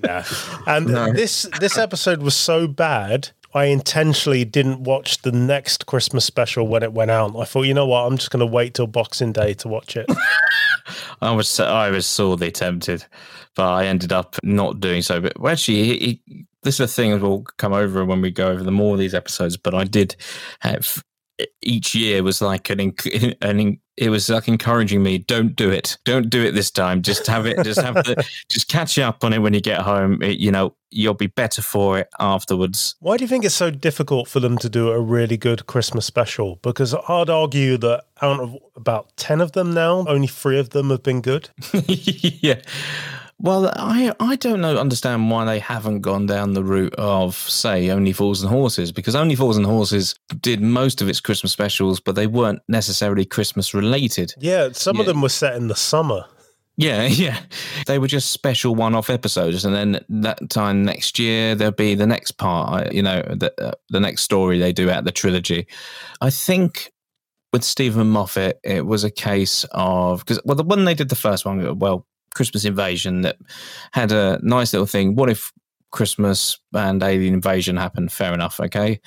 nah. 0.05 0.23
And 0.67 0.87
no. 0.87 1.12
this 1.12 1.49
this 1.59 1.76
episode 1.76 2.23
was 2.23 2.37
so 2.37 2.69
bad 2.69 3.31
I 3.55 3.67
intentionally 3.67 4.45
didn't 4.45 4.85
watch 4.85 5.23
the 5.23 5.33
next 5.33 5.87
Christmas 5.87 6.25
special 6.25 6.67
when 6.67 6.83
it 6.83 6.93
went 6.93 7.11
out. 7.11 7.37
I 7.37 7.45
thought, 7.45 7.63
you 7.63 7.75
know 7.75 7.87
what, 7.87 8.07
I'm 8.07 8.17
just 8.17 8.31
going 8.31 8.41
to 8.41 8.47
wait 8.47 8.75
till 8.75 8.87
Boxing 8.87 9.33
Day 9.33 9.55
to 9.55 9.69
watch 9.69 9.97
it. 9.97 10.07
I 11.21 11.31
was 11.33 11.61
I 11.61 11.91
was 11.91 12.07
sorely 12.07 12.51
tempted, 12.51 13.05
but 13.55 13.71
I 13.71 13.87
ended 13.87 14.13
up 14.13 14.37
not 14.43 14.81
doing 14.81 15.03
so. 15.03 15.21
But 15.21 15.35
actually, 15.47 15.85
he, 15.85 15.97
he, 16.27 16.47
this 16.63 16.75
is 16.75 16.81
a 16.81 16.89
thing 16.89 17.21
we'll 17.21 17.45
come 17.59 17.73
over 17.73 18.05
when 18.05 18.21
we 18.21 18.31
go 18.31 18.51
over 18.51 18.63
the 18.63 18.73
more 18.73 18.95
of 18.95 18.99
these 18.99 19.15
episodes. 19.15 19.57
But 19.57 19.75
I 19.75 19.85
did 19.85 20.17
have 20.61 21.03
each 21.63 21.95
year 21.95 22.23
was 22.23 22.43
like 22.43 22.71
an, 22.71 22.95
an 23.43 23.81
it 23.97 24.09
was 24.09 24.29
like 24.31 24.49
encouraging 24.49 25.03
me 25.03 25.19
don't 25.19 25.55
do 25.55 25.71
it. 25.71 25.99
Don't 26.05 26.31
do 26.31 26.43
it 26.43 26.53
this 26.53 26.71
time. 26.71 27.03
Just 27.03 27.27
have 27.27 27.47
it 27.47 27.63
just 27.63 27.81
have 27.81 27.95
the 27.95 28.27
just 28.49 28.69
catch 28.69 28.99
up 28.99 29.23
on 29.23 29.33
it 29.33 29.39
when 29.39 29.55
you 29.55 29.61
get 29.61 29.81
home. 29.81 30.23
It, 30.23 30.39
you 30.39 30.51
know 30.51 30.75
you'll 30.91 31.15
be 31.15 31.27
better 31.27 31.63
for 31.63 31.99
it 31.99 32.09
afterwards. 32.21 32.95
Why 33.01 33.17
do 33.17 33.25
you 33.25 33.29
think 33.29 33.45
it's 33.45 33.55
so 33.55 33.71
difficult 33.71 34.29
for 34.29 34.41
them 34.41 34.59
to 34.59 34.69
do 34.69 34.91
a 34.91 35.01
really 35.01 35.37
good 35.37 35.67
christmas 35.67 36.07
special? 36.07 36.57
Because 36.63 36.95
i'd 36.95 37.31
argue 37.31 37.77
that 37.79 38.05
out 38.21 38.41
of 38.41 38.57
about 38.77 39.17
10 39.17 39.41
of 39.41 39.53
them 39.53 39.73
now 39.75 40.05
only 40.07 40.27
three 40.27 40.59
of 40.59 40.71
them 40.71 40.91
have 40.91 41.03
been 41.03 41.21
good. 41.21 41.51
Yeah 41.89 42.61
well, 43.43 43.73
I 43.75 44.15
I 44.21 44.37
don't 44.37 44.61
know 44.61 44.79
understand 44.79 45.29
why 45.29 45.45
they 45.45 45.59
haven't 45.59 46.01
gone 46.01 46.27
down 46.27 46.55
the 46.55 46.63
route 46.63 46.95
of 46.95 47.35
say 47.35 47.91
Only 47.91 48.13
Fools 48.13 48.41
and 48.41 48.51
Horses 48.51 48.93
because 48.93 49.17
Only 49.17 49.35
Fools 49.35 49.57
and 49.57 49.67
Horses 49.67 50.15
did 50.41 50.63
most 50.63 51.03
of 51.03 51.09
its 51.09 51.21
Christmas 51.21 51.51
specials, 51.51 51.99
but 51.99 52.15
they 52.15 52.29
weren't 52.29 52.61
necessarily 52.69 53.25
Christmas 53.25 53.75
related. 53.75 54.33
Yeah, 54.39 54.69
some 54.73 54.97
yeah. 54.97 55.01
of 55.03 55.07
them 55.07 55.21
were 55.21 55.29
set 55.29 55.57
in 55.57 55.67
the 55.67 55.75
summer. 55.75 56.25
Yeah, 56.77 57.03
yeah. 57.07 57.41
They 57.87 57.99
were 57.99 58.07
just 58.07 58.31
special 58.31 58.77
one-off 58.77 59.11
episodes, 59.11 59.65
and 59.65 59.75
then 59.75 60.05
that 60.09 60.49
time 60.49 60.85
next 60.85 61.19
year 61.19 61.57
there'll 61.57 61.73
be 61.73 61.97
the 61.97 62.07
next 62.07 62.33
part. 62.39 62.93
You 62.93 63.03
know, 63.03 63.23
the 63.23 63.53
uh, 63.61 63.73
the 63.89 64.01
next 64.01 64.23
story 64.23 64.61
they 64.61 64.73
do 64.73 64.89
out 64.89 65.05
the 65.05 65.11
trilogy. 65.11 65.67
I 66.21 66.31
think 66.31 66.93
with 67.53 67.65
Steven 67.65 68.07
Moffat, 68.07 68.61
it 68.63 68.87
was 68.87 69.03
a 69.03 69.11
case 69.11 69.67
of 69.73 70.21
because 70.21 70.41
well, 70.45 70.55
the 70.55 70.63
one 70.63 70.85
they 70.85 70.95
did 70.95 71.09
the 71.09 71.17
first 71.17 71.45
one, 71.45 71.79
well, 71.81 72.07
Christmas 72.35 72.65
Invasion, 72.65 73.23
that 73.23 73.37
had 73.93 74.12
a 74.12 74.39
nice 74.43 74.73
little 74.73 74.87
thing. 74.87 75.15
What 75.15 75.31
if 75.31 75.53
Christmas 75.91 76.59
and 76.73 77.03
Alien 77.03 77.35
Invasion 77.35 77.77
happened? 77.77 78.11
Fair 78.11 78.33
enough, 78.33 78.59
okay. 78.61 79.01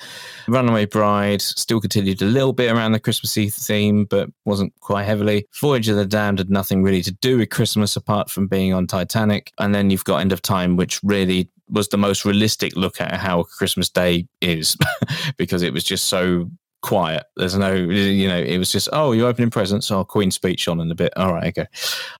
Runaway 0.48 0.86
Bride 0.86 1.42
still 1.42 1.80
continued 1.80 2.22
a 2.22 2.26
little 2.26 2.52
bit 2.52 2.72
around 2.72 2.92
the 2.92 3.00
Christmassy 3.00 3.50
theme, 3.50 4.04
but 4.04 4.30
wasn't 4.44 4.72
quite 4.80 5.04
heavily. 5.04 5.46
Voyage 5.60 5.88
of 5.88 5.96
the 5.96 6.06
Damned 6.06 6.38
had 6.38 6.50
nothing 6.50 6.82
really 6.82 7.02
to 7.02 7.12
do 7.12 7.38
with 7.38 7.50
Christmas 7.50 7.96
apart 7.96 8.30
from 8.30 8.46
being 8.46 8.72
on 8.72 8.86
Titanic, 8.86 9.52
and 9.58 9.74
then 9.74 9.90
you've 9.90 10.04
got 10.04 10.18
End 10.18 10.32
of 10.32 10.42
Time, 10.42 10.76
which 10.76 11.00
really 11.02 11.50
was 11.68 11.88
the 11.88 11.98
most 11.98 12.24
realistic 12.24 12.76
look 12.76 13.00
at 13.00 13.14
how 13.14 13.42
Christmas 13.42 13.88
Day 13.88 14.28
is 14.40 14.76
because 15.36 15.62
it 15.62 15.72
was 15.72 15.82
just 15.82 16.06
so 16.06 16.48
quiet. 16.82 17.24
There's 17.36 17.56
no, 17.56 17.72
you 17.74 18.28
know, 18.28 18.38
it 18.38 18.58
was 18.58 18.72
just, 18.72 18.88
oh, 18.92 19.12
you're 19.12 19.28
opening 19.28 19.50
presents. 19.50 19.90
Oh, 19.90 20.04
Queen 20.04 20.30
speech 20.30 20.68
on 20.68 20.80
in 20.80 20.90
a 20.90 20.94
bit. 20.94 21.16
All 21.16 21.32
right, 21.32 21.48
okay. 21.48 21.66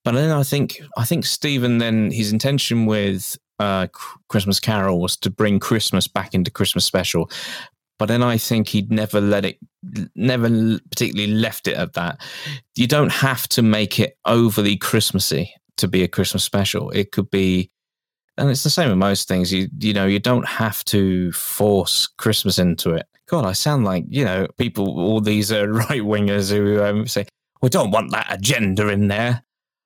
But 0.04 0.14
then 0.14 0.30
I 0.30 0.42
think, 0.42 0.80
I 0.96 1.04
think 1.04 1.24
Steven 1.24 1.78
then 1.78 2.10
his 2.10 2.32
intention 2.32 2.86
with 2.86 3.36
uh, 3.58 3.86
Christmas 4.28 4.60
Carol 4.60 5.00
was 5.00 5.16
to 5.18 5.30
bring 5.30 5.60
Christmas 5.60 6.08
back 6.08 6.34
into 6.34 6.50
Christmas 6.50 6.84
special. 6.84 7.30
But 7.98 8.06
then 8.06 8.22
I 8.22 8.36
think 8.36 8.68
he'd 8.68 8.92
never 8.92 9.20
let 9.20 9.46
it, 9.46 9.58
never 10.14 10.48
particularly 10.90 11.32
left 11.32 11.66
it 11.66 11.76
at 11.76 11.94
that. 11.94 12.20
You 12.74 12.86
don't 12.86 13.12
have 13.12 13.48
to 13.50 13.62
make 13.62 13.98
it 13.98 14.18
overly 14.26 14.76
Christmassy 14.76 15.54
to 15.78 15.88
be 15.88 16.02
a 16.02 16.08
Christmas 16.08 16.44
special. 16.44 16.90
It 16.90 17.12
could 17.12 17.30
be 17.30 17.70
and 18.38 18.50
it's 18.50 18.64
the 18.64 18.70
same 18.70 18.88
with 18.88 18.98
most 18.98 19.28
things. 19.28 19.52
You 19.52 19.68
you 19.78 19.92
know 19.92 20.06
you 20.06 20.18
don't 20.18 20.46
have 20.46 20.84
to 20.86 21.32
force 21.32 22.06
Christmas 22.06 22.58
into 22.58 22.90
it. 22.90 23.06
God, 23.28 23.44
I 23.44 23.52
sound 23.52 23.84
like 23.84 24.04
you 24.08 24.24
know 24.24 24.46
people, 24.56 25.00
all 25.00 25.20
these 25.20 25.52
uh, 25.52 25.66
right 25.68 26.02
wingers 26.02 26.50
who 26.50 26.82
um, 26.82 27.06
say 27.06 27.26
we 27.62 27.68
don't 27.68 27.90
want 27.90 28.10
that 28.12 28.26
agenda 28.30 28.88
in 28.88 29.08
there. 29.08 29.42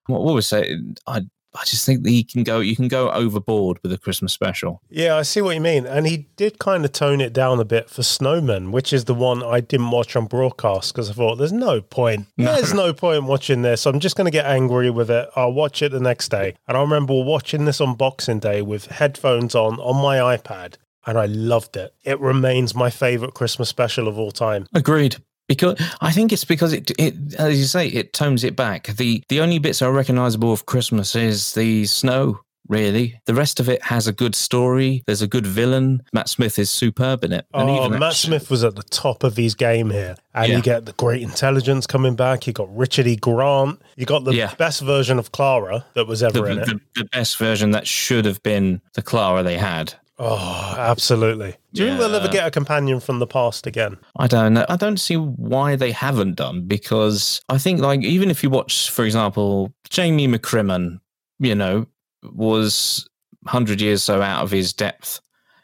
What, 0.07 0.23
what 0.23 0.35
was 0.35 0.47
say? 0.47 0.79
I 1.07 1.23
I 1.53 1.65
just 1.65 1.85
think 1.85 2.05
that 2.05 2.11
he 2.11 2.23
can 2.23 2.45
go. 2.45 2.61
You 2.61 2.77
can 2.77 2.87
go 2.87 3.11
overboard 3.11 3.81
with 3.83 3.93
a 3.93 3.99
Christmas 3.99 4.33
special. 4.33 4.81
Yeah, 4.89 5.17
I 5.17 5.23
see 5.23 5.41
what 5.41 5.57
you 5.57 5.61
mean, 5.61 5.85
and 5.85 6.07
he 6.07 6.29
did 6.37 6.61
kind 6.61 6.85
of 6.85 6.93
tone 6.93 7.21
it 7.21 7.33
down 7.33 7.59
a 7.59 7.65
bit 7.65 7.91
for 7.91 8.05
Snowman, 8.05 8.71
which 8.71 8.93
is 8.93 9.07
the 9.07 9.15
one 9.15 9.43
I 9.43 9.61
didn't 9.61 9.91
watch 9.91 10.15
on 10.15 10.27
broadcast 10.27 10.95
because 10.95 11.11
I 11.11 11.13
thought 11.13 11.37
there's 11.37 11.53
no 11.53 11.81
point. 11.81 12.27
No. 12.37 12.55
There's 12.55 12.73
no 12.73 12.93
point 12.93 13.25
watching 13.25 13.63
this. 13.63 13.85
I'm 13.85 13.99
just 13.99 14.17
going 14.17 14.27
to 14.27 14.31
get 14.31 14.47
angry 14.47 14.91
with 14.91 15.11
it. 15.11 15.29
I'll 15.35 15.53
watch 15.53 15.83
it 15.83 15.91
the 15.91 15.99
next 15.99 16.29
day. 16.29 16.55
And 16.69 16.77
I 16.77 16.81
remember 16.81 17.21
watching 17.21 17.65
this 17.65 17.81
on 17.81 17.97
Boxing 17.97 18.39
Day 18.39 18.63
with 18.63 18.87
headphones 18.87 19.57
on 19.57 19.81
on 19.81 20.01
my 20.01 20.37
iPad, 20.37 20.75
and 21.07 21.19
I 21.19 21.27
loved 21.27 21.77
it. 21.77 21.95
It 22.05 22.21
remains 22.21 22.75
my 22.75 22.91
favorite 22.91 23.35
Christmas 23.35 23.69
special 23.69 24.09
of 24.09 24.19
all 24.19 24.31
time. 24.31 24.67
Agreed 24.75 25.17
because 25.51 25.83
I 26.01 26.13
think 26.13 26.33
it's 26.33 26.45
because 26.45 26.73
it, 26.73 26.93
it, 26.97 27.35
as 27.35 27.59
you 27.59 27.65
say, 27.65 27.89
it 27.89 28.13
tones 28.13 28.45
it 28.45 28.55
back. 28.55 28.87
the 28.87 29.23
The 29.29 29.41
only 29.41 29.59
bits 29.59 29.83
are 29.83 29.91
recognizable 29.93 30.53
of 30.53 30.65
Christmas 30.65 31.17
is 31.17 31.55
the 31.55 31.87
snow. 31.87 32.41
Really, 32.69 33.21
the 33.25 33.35
rest 33.35 33.59
of 33.59 33.69
it 33.69 33.83
has 33.83 34.07
a 34.07 34.13
good 34.13 34.37
story. 34.37 35.03
There's 35.05 35.23
a 35.23 35.27
good 35.27 35.45
villain. 35.45 36.05
Matt 36.13 36.29
Smith 36.29 36.57
is 36.57 36.71
superb 36.71 37.25
in 37.25 37.33
it. 37.33 37.45
And 37.53 37.69
oh, 37.69 37.89
Matt 37.89 38.13
Smith 38.13 38.49
was 38.49 38.63
at 38.63 38.77
the 38.77 38.85
top 38.85 39.25
of 39.25 39.37
his 39.37 39.57
game 39.57 39.91
here, 39.91 40.15
and 40.35 40.49
yeah. 40.49 40.57
you 40.57 40.63
get 40.63 40.87
the 40.87 40.93
great 40.93 41.21
intelligence 41.21 41.85
coming 41.89 42.15
back. 42.15 42.47
You 42.47 42.53
got 42.53 42.73
Richard 42.77 43.09
E. 43.09 43.17
Grant. 43.17 43.83
You 43.97 44.07
got 44.07 44.23
the 44.23 44.35
yeah. 44.35 44.55
best 44.55 44.83
version 44.83 45.19
of 45.19 45.33
Clara 45.33 45.85
that 45.95 46.07
was 46.07 46.23
ever 46.23 46.43
the, 46.43 46.45
in 46.45 46.59
it. 46.61 46.67
The, 46.67 46.81
the 46.95 47.05
best 47.07 47.39
version 47.39 47.73
that 47.73 47.89
should 47.89 48.25
have 48.25 48.41
been 48.45 48.81
the 48.95 49.03
Clara 49.03 49.43
they 49.43 49.59
had. 49.59 49.95
Oh, 50.23 50.75
absolutely. 50.77 51.57
Do 51.73 51.83
you 51.83 51.89
yeah. 51.89 51.97
think 51.97 52.01
they'll 52.01 52.21
ever 52.21 52.29
get 52.29 52.47
a 52.47 52.51
companion 52.51 53.01
from 53.01 53.21
the 53.21 53.27
past 53.27 53.67
again? 53.67 53.97
I 54.19 54.27
don't 54.27 54.53
know. 54.53 54.67
I 54.69 54.77
don't 54.77 54.99
see 54.99 55.17
why 55.17 55.77
they 55.77 55.93
haven't 55.93 56.37
done 56.37 56.67
because 56.67 57.41
I 57.49 57.57
think, 57.57 57.81
like, 57.81 58.03
even 58.03 58.31
if 58.31 58.43
you 58.43 58.51
watch, 58.51 58.91
for 58.91 59.07
example, 59.07 59.73
Jamie 59.89 60.29
McCrimmon, 60.29 61.01
you 61.39 61.55
know, 61.55 61.87
was 62.23 63.09
100 63.45 63.81
years 63.81 64.03
so 64.03 64.21
out 64.21 64.43
of 64.43 64.51
his 64.51 64.75
depth 64.75 65.21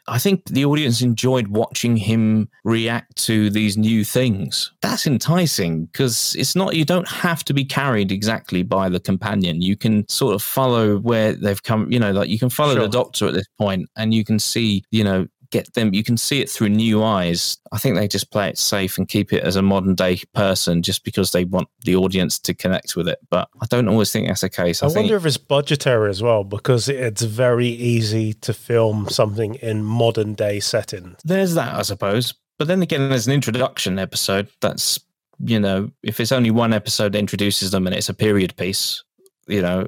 I 0.07 0.19
think 0.19 0.45
the 0.45 0.65
audience 0.65 1.01
enjoyed 1.01 1.49
watching 1.49 1.97
him 1.97 2.49
react 2.63 3.15
to 3.25 3.49
these 3.49 3.77
new 3.77 4.03
things. 4.03 4.71
That's 4.81 5.05
enticing 5.05 5.85
because 5.85 6.35
it's 6.37 6.55
not, 6.55 6.75
you 6.75 6.85
don't 6.85 7.07
have 7.07 7.43
to 7.45 7.53
be 7.53 7.65
carried 7.65 8.11
exactly 8.11 8.63
by 8.63 8.89
the 8.89 8.99
companion. 8.99 9.61
You 9.61 9.75
can 9.75 10.07
sort 10.07 10.33
of 10.33 10.41
follow 10.41 10.97
where 10.99 11.33
they've 11.33 11.61
come, 11.61 11.91
you 11.91 11.99
know, 11.99 12.11
like 12.11 12.29
you 12.29 12.39
can 12.39 12.49
follow 12.49 12.75
sure. 12.75 12.83
the 12.83 12.89
doctor 12.89 13.27
at 13.27 13.33
this 13.33 13.47
point 13.57 13.89
and 13.97 14.13
you 14.13 14.23
can 14.23 14.39
see, 14.39 14.83
you 14.91 15.03
know, 15.03 15.27
get 15.51 15.73
them 15.73 15.93
you 15.93 16.03
can 16.03 16.17
see 16.17 16.41
it 16.41 16.49
through 16.49 16.69
new 16.69 17.03
eyes. 17.03 17.57
I 17.71 17.77
think 17.77 17.95
they 17.95 18.07
just 18.07 18.31
play 18.31 18.49
it 18.49 18.57
safe 18.57 18.97
and 18.97 19.07
keep 19.07 19.33
it 19.33 19.43
as 19.43 19.55
a 19.55 19.61
modern 19.61 19.95
day 19.95 20.21
person 20.33 20.81
just 20.81 21.03
because 21.03 21.31
they 21.31 21.45
want 21.45 21.67
the 21.83 21.95
audience 21.95 22.39
to 22.39 22.53
connect 22.53 22.95
with 22.95 23.07
it. 23.07 23.19
But 23.29 23.49
i 23.61 23.65
don't 23.65 23.87
always 23.87 24.11
think 24.11 24.27
that's 24.27 24.41
the 24.41 24.49
case. 24.49 24.83
I, 24.83 24.87
I 24.87 24.91
wonder 24.91 25.15
if 25.15 25.25
it's 25.25 25.37
budgetary 25.37 26.09
as 26.09 26.21
well 26.21 26.43
because 26.43 26.89
it's 26.89 27.23
very 27.23 27.67
easy 27.67 28.33
to 28.33 28.53
film 28.53 29.09
something 29.09 29.55
in 29.55 29.83
modern 29.83 30.33
day 30.33 30.59
settings. 30.59 31.17
There's 31.23 31.55
that 31.55 31.75
i 31.75 31.81
suppose. 31.81 32.33
But 32.59 32.67
then 32.67 32.81
again 32.81 33.09
there's 33.09 33.27
an 33.27 33.33
introduction 33.33 33.99
episode 33.99 34.47
that's 34.61 34.99
you 35.39 35.59
know 35.59 35.91
if 36.03 36.19
it's 36.19 36.31
only 36.31 36.51
one 36.51 36.73
episode 36.73 37.11
that 37.11 37.19
introduces 37.19 37.71
them 37.71 37.85
and 37.85 37.95
it's 37.95 38.09
a 38.09 38.13
period 38.13 38.55
piece 38.57 39.03
you 39.47 39.61
know 39.61 39.87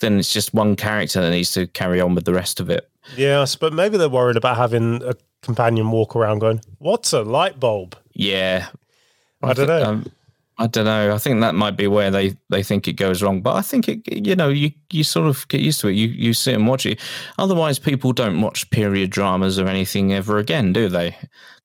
then 0.00 0.18
it's 0.18 0.32
just 0.32 0.54
one 0.54 0.76
character 0.76 1.20
that 1.20 1.30
needs 1.30 1.52
to 1.52 1.66
carry 1.68 2.00
on 2.00 2.14
with 2.14 2.24
the 2.24 2.34
rest 2.34 2.60
of 2.60 2.70
it 2.70 2.90
Yes, 3.16 3.56
but 3.56 3.72
maybe 3.72 3.96
they're 3.96 4.08
worried 4.08 4.36
about 4.36 4.56
having 4.56 5.02
a 5.02 5.14
companion 5.42 5.90
walk 5.90 6.16
around 6.16 6.38
going, 6.40 6.60
"What's 6.78 7.12
a 7.12 7.22
light 7.22 7.60
bulb?" 7.60 7.96
Yeah, 8.12 8.68
I, 9.42 9.52
don't 9.52 9.66
know. 9.66 9.82
Um, 9.82 10.12
I 10.58 10.66
don't 10.68 10.84
know. 10.84 11.14
I 11.14 11.18
think 11.18 11.40
that 11.40 11.54
might 11.54 11.76
be 11.76 11.86
where 11.86 12.10
they, 12.10 12.36
they 12.48 12.62
think 12.62 12.86
it 12.86 12.94
goes 12.94 13.22
wrong. 13.22 13.42
But 13.42 13.56
I 13.56 13.62
think 13.62 13.88
it, 13.88 14.26
you 14.26 14.36
know, 14.36 14.48
you, 14.48 14.70
you 14.92 15.02
sort 15.02 15.26
of 15.26 15.46
get 15.48 15.60
used 15.60 15.80
to 15.80 15.88
it. 15.88 15.94
You 15.94 16.08
you 16.08 16.32
sit 16.32 16.54
and 16.54 16.66
watch 16.66 16.86
it. 16.86 17.00
Otherwise, 17.38 17.78
people 17.78 18.12
don't 18.12 18.40
watch 18.40 18.70
period 18.70 19.10
dramas 19.10 19.58
or 19.58 19.66
anything 19.66 20.12
ever 20.12 20.38
again, 20.38 20.72
do 20.72 20.88
they? 20.88 21.16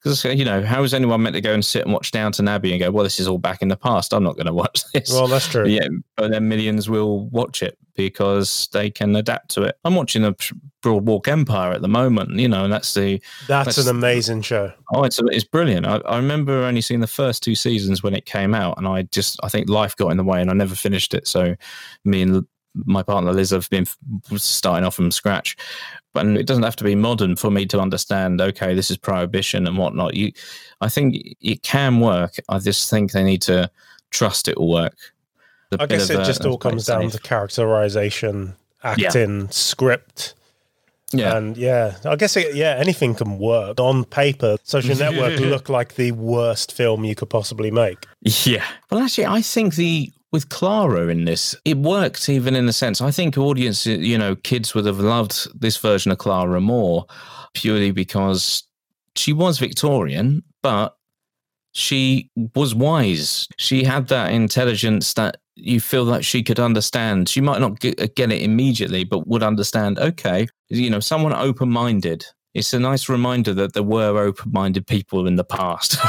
Because 0.01 0.23
you 0.23 0.45
know, 0.45 0.63
how 0.63 0.83
is 0.83 0.93
anyone 0.93 1.21
meant 1.21 1.35
to 1.35 1.41
go 1.41 1.53
and 1.53 1.63
sit 1.63 1.83
and 1.83 1.93
watch 1.93 2.11
Downton 2.11 2.47
Abbey 2.47 2.71
and 2.71 2.79
go, 2.79 2.89
"Well, 2.89 3.03
this 3.03 3.19
is 3.19 3.27
all 3.27 3.37
back 3.37 3.61
in 3.61 3.67
the 3.67 3.75
past. 3.75 4.13
I'm 4.13 4.23
not 4.23 4.35
going 4.35 4.45
to 4.45 4.53
watch 4.53 4.83
this." 4.93 5.11
Well, 5.11 5.27
that's 5.27 5.47
true. 5.47 5.65
Yeah, 5.65 5.87
but 6.15 6.31
then 6.31 6.47
millions 6.47 6.89
will 6.89 7.27
watch 7.29 7.61
it 7.61 7.77
because 7.95 8.69
they 8.71 8.89
can 8.89 9.13
adapt 9.15 9.49
to 9.51 9.63
it. 9.63 9.77
I'm 9.83 9.95
watching 9.95 10.23
a 10.23 10.33
Boardwalk 10.81 11.27
Empire 11.27 11.73
at 11.73 11.81
the 11.81 11.89
moment, 11.89 12.39
you 12.39 12.47
know, 12.47 12.63
and 12.63 12.71
that's 12.71 12.93
the 12.93 13.21
that's, 13.47 13.75
that's 13.75 13.87
an 13.87 13.93
amazing 13.93 14.41
show. 14.41 14.71
Oh, 14.93 15.03
it's 15.03 15.19
it's 15.31 15.43
brilliant. 15.43 15.85
I, 15.85 15.97
I 16.05 16.15
remember 16.15 16.63
only 16.63 16.81
seeing 16.81 17.01
the 17.01 17.07
first 17.07 17.43
two 17.43 17.55
seasons 17.55 18.01
when 18.01 18.13
it 18.13 18.25
came 18.25 18.55
out, 18.55 18.77
and 18.77 18.87
I 18.87 19.01
just 19.03 19.39
I 19.43 19.49
think 19.49 19.69
life 19.69 19.95
got 19.97 20.11
in 20.11 20.17
the 20.17 20.23
way, 20.23 20.41
and 20.41 20.49
I 20.49 20.53
never 20.53 20.75
finished 20.75 21.13
it. 21.13 21.27
So 21.27 21.55
me 22.05 22.21
and 22.21 22.45
my 22.85 23.03
partner 23.03 23.33
Liz 23.33 23.49
have 23.49 23.69
been 23.69 23.85
starting 24.35 24.85
off 24.85 24.95
from 24.95 25.11
scratch. 25.11 25.57
But 26.13 26.25
it 26.25 26.47
doesn't 26.47 26.63
have 26.63 26.75
to 26.77 26.83
be 26.83 26.95
modern 26.95 27.35
for 27.35 27.51
me 27.51 27.65
to 27.67 27.79
understand. 27.79 28.41
Okay, 28.41 28.73
this 28.73 28.89
is 28.89 28.97
prohibition 28.97 29.67
and 29.67 29.77
whatnot. 29.77 30.15
You, 30.15 30.31
I 30.81 30.89
think 30.89 31.37
it 31.39 31.61
can 31.61 31.99
work. 31.99 32.35
I 32.49 32.59
just 32.59 32.89
think 32.89 33.11
they 33.11 33.23
need 33.23 33.41
to 33.43 33.69
trust 34.09 34.47
it 34.47 34.57
will 34.57 34.69
work. 34.69 34.97
I 35.77 35.85
guess 35.85 36.09
it 36.09 36.17
uh, 36.17 36.25
just 36.25 36.45
all 36.45 36.57
comes 36.57 36.85
down 36.85 37.09
to 37.11 37.19
characterization, 37.19 38.55
acting, 38.83 39.41
yeah. 39.41 39.47
script. 39.49 40.33
Yeah. 41.11 41.37
And 41.37 41.57
yeah, 41.57 41.97
I 42.05 42.15
guess 42.15 42.37
it, 42.37 42.55
yeah, 42.55 42.75
anything 42.77 43.15
can 43.15 43.39
work. 43.39 43.79
On 43.79 44.03
paper, 44.03 44.57
Social 44.63 44.95
Network 44.97 45.39
looked 45.39 45.69
like 45.69 45.95
the 45.95 46.11
worst 46.11 46.71
film 46.71 47.03
you 47.03 47.15
could 47.15 47.29
possibly 47.29 47.71
make. 47.71 48.05
Yeah. 48.21 48.65
Well, 48.89 49.01
actually, 49.01 49.25
I 49.25 49.41
think 49.41 49.75
the 49.75 50.11
with 50.31 50.49
Clara 50.49 51.07
in 51.07 51.25
this, 51.25 51.55
it 51.65 51.77
worked 51.77 52.29
even 52.29 52.55
in 52.55 52.67
a 52.67 52.73
sense. 52.73 53.01
I 53.01 53.11
think 53.11 53.37
audience, 53.37 53.85
you 53.85 54.17
know, 54.17 54.35
kids 54.35 54.75
would 54.75 54.85
have 54.85 54.99
loved 54.99 55.47
this 55.59 55.77
version 55.77 56.11
of 56.11 56.17
Clara 56.17 56.61
more 56.61 57.05
purely 57.53 57.91
because 57.91 58.63
she 59.15 59.33
was 59.33 59.59
Victorian, 59.59 60.43
but 60.61 60.95
she 61.71 62.29
was 62.55 62.75
wise. 62.75 63.47
She 63.57 63.83
had 63.83 64.07
that 64.09 64.31
intelligence 64.31 65.13
that 65.15 65.37
you 65.55 65.79
feel 65.79 66.03
like 66.03 66.23
she 66.23 66.43
could 66.43 66.59
understand. 66.59 67.27
She 67.27 67.41
might 67.41 67.59
not 67.59 67.79
get 67.79 67.99
it 67.99 68.41
immediately, 68.41 69.03
but 69.03 69.27
would 69.27 69.43
understand, 69.43 69.99
okay, 69.99 70.47
you 70.69 70.89
know, 70.89 70.99
someone 70.99 71.33
open 71.33 71.69
minded 71.69 72.25
it's 72.53 72.73
a 72.73 72.79
nice 72.79 73.09
reminder 73.09 73.53
that 73.53 73.73
there 73.73 73.83
were 73.83 74.17
open-minded 74.17 74.87
people 74.87 75.27
in 75.27 75.35
the 75.35 75.43
past. 75.43 75.97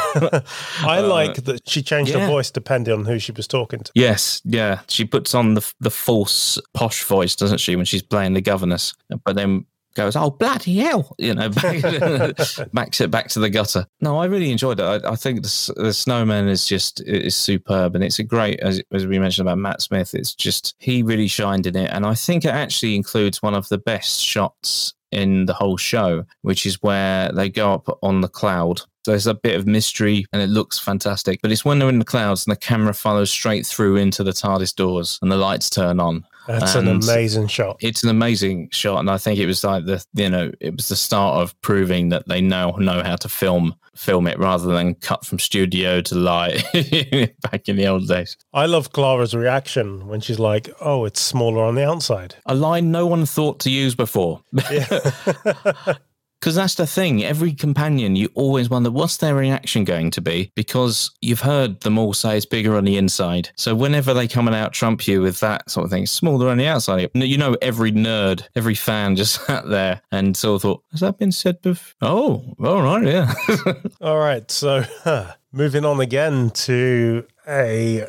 I 0.82 0.98
uh, 0.98 1.06
like 1.06 1.44
that 1.44 1.68
she 1.68 1.82
changed 1.82 2.12
yeah. 2.12 2.20
her 2.20 2.26
voice 2.26 2.50
depending 2.50 2.94
on 2.94 3.04
who 3.04 3.18
she 3.18 3.32
was 3.32 3.46
talking 3.46 3.80
to. 3.80 3.92
Yes, 3.94 4.40
yeah, 4.44 4.80
she 4.88 5.04
puts 5.04 5.34
on 5.34 5.54
the 5.54 5.72
the 5.80 5.90
false 5.90 6.58
posh 6.74 7.04
voice, 7.04 7.36
doesn't 7.36 7.58
she, 7.58 7.76
when 7.76 7.84
she's 7.84 8.02
playing 8.02 8.34
the 8.34 8.40
governess? 8.40 8.94
But 9.24 9.36
then 9.36 9.66
goes, 9.94 10.16
"Oh 10.16 10.30
bloody 10.30 10.78
hell!" 10.78 11.14
You 11.18 11.34
know, 11.34 11.48
back, 11.50 11.82
backs 12.72 13.00
it 13.00 13.10
back 13.10 13.28
to 13.28 13.40
the 13.40 13.50
gutter. 13.50 13.86
No, 14.00 14.18
I 14.18 14.26
really 14.26 14.50
enjoyed 14.50 14.80
it. 14.80 14.84
I, 14.84 15.10
I 15.10 15.16
think 15.16 15.42
the, 15.42 15.72
the, 15.76 15.92
Snowman 15.92 16.48
is 16.48 16.66
just 16.66 17.00
is 17.06 17.36
superb, 17.36 17.94
and 17.94 18.04
it's 18.04 18.18
a 18.18 18.24
great 18.24 18.60
as, 18.60 18.82
as 18.92 19.06
we 19.06 19.18
mentioned 19.18 19.46
about 19.46 19.58
Matt 19.58 19.82
Smith. 19.82 20.14
It's 20.14 20.34
just 20.34 20.74
he 20.78 21.02
really 21.02 21.28
shined 21.28 21.66
in 21.66 21.76
it, 21.76 21.90
and 21.92 22.06
I 22.06 22.14
think 22.14 22.44
it 22.44 22.54
actually 22.54 22.96
includes 22.96 23.42
one 23.42 23.54
of 23.54 23.68
the 23.68 23.78
best 23.78 24.20
shots 24.20 24.94
in 25.12 25.46
the 25.46 25.54
whole 25.54 25.76
show, 25.76 26.24
which 26.42 26.66
is 26.66 26.82
where 26.82 27.32
they 27.32 27.48
go 27.48 27.74
up 27.74 27.98
on 28.02 28.20
the 28.20 28.28
cloud 28.28 28.80
So 29.04 29.12
there's 29.12 29.26
a 29.26 29.34
bit 29.34 29.56
of 29.56 29.66
mystery 29.66 30.26
and 30.32 30.42
it 30.42 30.48
looks 30.48 30.78
fantastic. 30.78 31.40
But 31.42 31.52
it's 31.52 31.64
when 31.64 31.78
they're 31.78 31.88
in 31.88 31.98
the 31.98 32.04
clouds 32.04 32.46
and 32.46 32.52
the 32.52 32.60
camera 32.60 32.94
follows 32.94 33.30
straight 33.30 33.66
through 33.66 33.96
into 33.96 34.22
the 34.22 34.32
TARDIS 34.32 34.74
doors 34.74 35.18
and 35.22 35.32
the 35.32 35.36
lights 35.36 35.70
turn 35.70 36.00
on. 36.00 36.24
That's 36.46 36.74
and 36.74 36.88
an 36.88 36.96
amazing 36.96 37.48
shot. 37.48 37.76
It's 37.80 38.02
an 38.02 38.10
amazing 38.10 38.70
shot, 38.70 39.00
and 39.00 39.10
I 39.10 39.18
think 39.18 39.38
it 39.38 39.46
was 39.46 39.62
like 39.64 39.84
the 39.84 40.04
you 40.14 40.28
know 40.28 40.50
it 40.60 40.76
was 40.76 40.88
the 40.88 40.96
start 40.96 41.40
of 41.42 41.60
proving 41.60 42.08
that 42.10 42.28
they 42.28 42.40
now 42.40 42.72
know 42.72 43.02
how 43.02 43.16
to 43.16 43.28
film 43.28 43.74
film 43.94 44.26
it 44.26 44.38
rather 44.38 44.72
than 44.72 44.94
cut 44.94 45.26
from 45.26 45.38
studio 45.38 46.00
to 46.00 46.14
light 46.14 46.64
back 47.50 47.68
in 47.68 47.76
the 47.76 47.86
old 47.86 48.08
days. 48.08 48.36
I 48.54 48.66
love 48.66 48.92
Clara's 48.92 49.34
reaction 49.34 50.06
when 50.06 50.20
she's 50.20 50.38
like, 50.38 50.70
"Oh, 50.80 51.04
it's 51.04 51.20
smaller 51.20 51.64
on 51.64 51.74
the 51.74 51.86
outside." 51.86 52.36
A 52.46 52.54
line 52.54 52.90
no 52.90 53.06
one 53.06 53.26
thought 53.26 53.60
to 53.60 53.70
use 53.70 53.94
before. 53.94 54.42
Yeah. 54.70 55.94
Because 56.40 56.54
that's 56.54 56.74
the 56.74 56.86
thing. 56.86 57.22
Every 57.22 57.52
companion, 57.52 58.16
you 58.16 58.30
always 58.34 58.70
wonder 58.70 58.90
what's 58.90 59.18
their 59.18 59.34
reaction 59.34 59.84
going 59.84 60.10
to 60.12 60.22
be 60.22 60.50
because 60.54 61.10
you've 61.20 61.40
heard 61.40 61.80
them 61.80 61.98
all 61.98 62.14
say 62.14 62.34
it's 62.34 62.46
bigger 62.46 62.76
on 62.76 62.84
the 62.84 62.96
inside. 62.96 63.50
So 63.56 63.74
whenever 63.74 64.14
they 64.14 64.26
come 64.26 64.46
and 64.48 64.56
out 64.56 64.72
trump 64.72 65.06
you 65.06 65.20
with 65.20 65.40
that 65.40 65.68
sort 65.70 65.84
of 65.84 65.90
thing, 65.90 66.06
smaller 66.06 66.48
on 66.48 66.56
the 66.56 66.66
outside, 66.66 67.10
you 67.14 67.36
know, 67.36 67.56
every 67.60 67.92
nerd, 67.92 68.48
every 68.56 68.74
fan 68.74 69.16
just 69.20 69.44
sat 69.44 69.68
there 69.68 70.00
and 70.10 70.34
sort 70.34 70.56
of 70.56 70.62
thought, 70.62 70.84
has 70.92 71.00
that 71.00 71.18
been 71.18 71.32
said 71.32 71.60
before? 71.60 71.94
Oh, 72.00 72.54
all 72.64 72.82
right, 72.82 73.06
yeah. 73.06 73.34
all 74.00 74.18
right. 74.18 74.50
So 74.50 74.84
huh, 75.04 75.34
moving 75.52 75.84
on 75.84 76.00
again 76.00 76.50
to 76.50 77.26
a. 77.46 78.06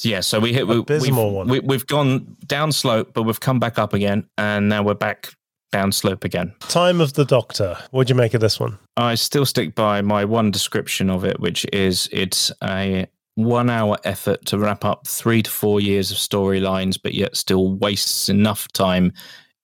Yeah, 0.00 0.20
so 0.20 0.40
we 0.40 0.52
hit 0.52 0.66
we, 0.66 0.80
we've, 0.80 1.46
we, 1.46 1.60
we've 1.60 1.86
gone 1.86 2.36
down 2.46 2.72
slope, 2.72 3.12
but 3.14 3.22
we've 3.22 3.40
come 3.40 3.60
back 3.60 3.78
up 3.78 3.94
again, 3.94 4.28
and 4.36 4.68
now 4.68 4.82
we're 4.82 4.94
back 4.94 5.34
downslope 5.72 6.24
again. 6.24 6.54
Time 6.60 7.00
of 7.00 7.14
the 7.14 7.24
Doctor. 7.24 7.76
What 7.90 8.06
do 8.06 8.12
you 8.12 8.16
make 8.16 8.34
of 8.34 8.40
this 8.40 8.60
one? 8.60 8.78
I 8.96 9.14
still 9.16 9.46
stick 9.46 9.74
by 9.74 10.02
my 10.02 10.24
one 10.24 10.50
description 10.50 11.10
of 11.10 11.24
it, 11.24 11.40
which 11.40 11.66
is 11.72 12.08
it's 12.12 12.52
a 12.62 13.06
one 13.34 13.68
hour 13.68 13.98
effort 14.04 14.44
to 14.46 14.58
wrap 14.58 14.84
up 14.84 15.06
three 15.06 15.42
to 15.42 15.50
four 15.50 15.80
years 15.80 16.10
of 16.10 16.16
storylines, 16.16 16.98
but 17.02 17.14
yet 17.14 17.36
still 17.36 17.72
wastes 17.72 18.28
enough 18.28 18.68
time 18.72 19.12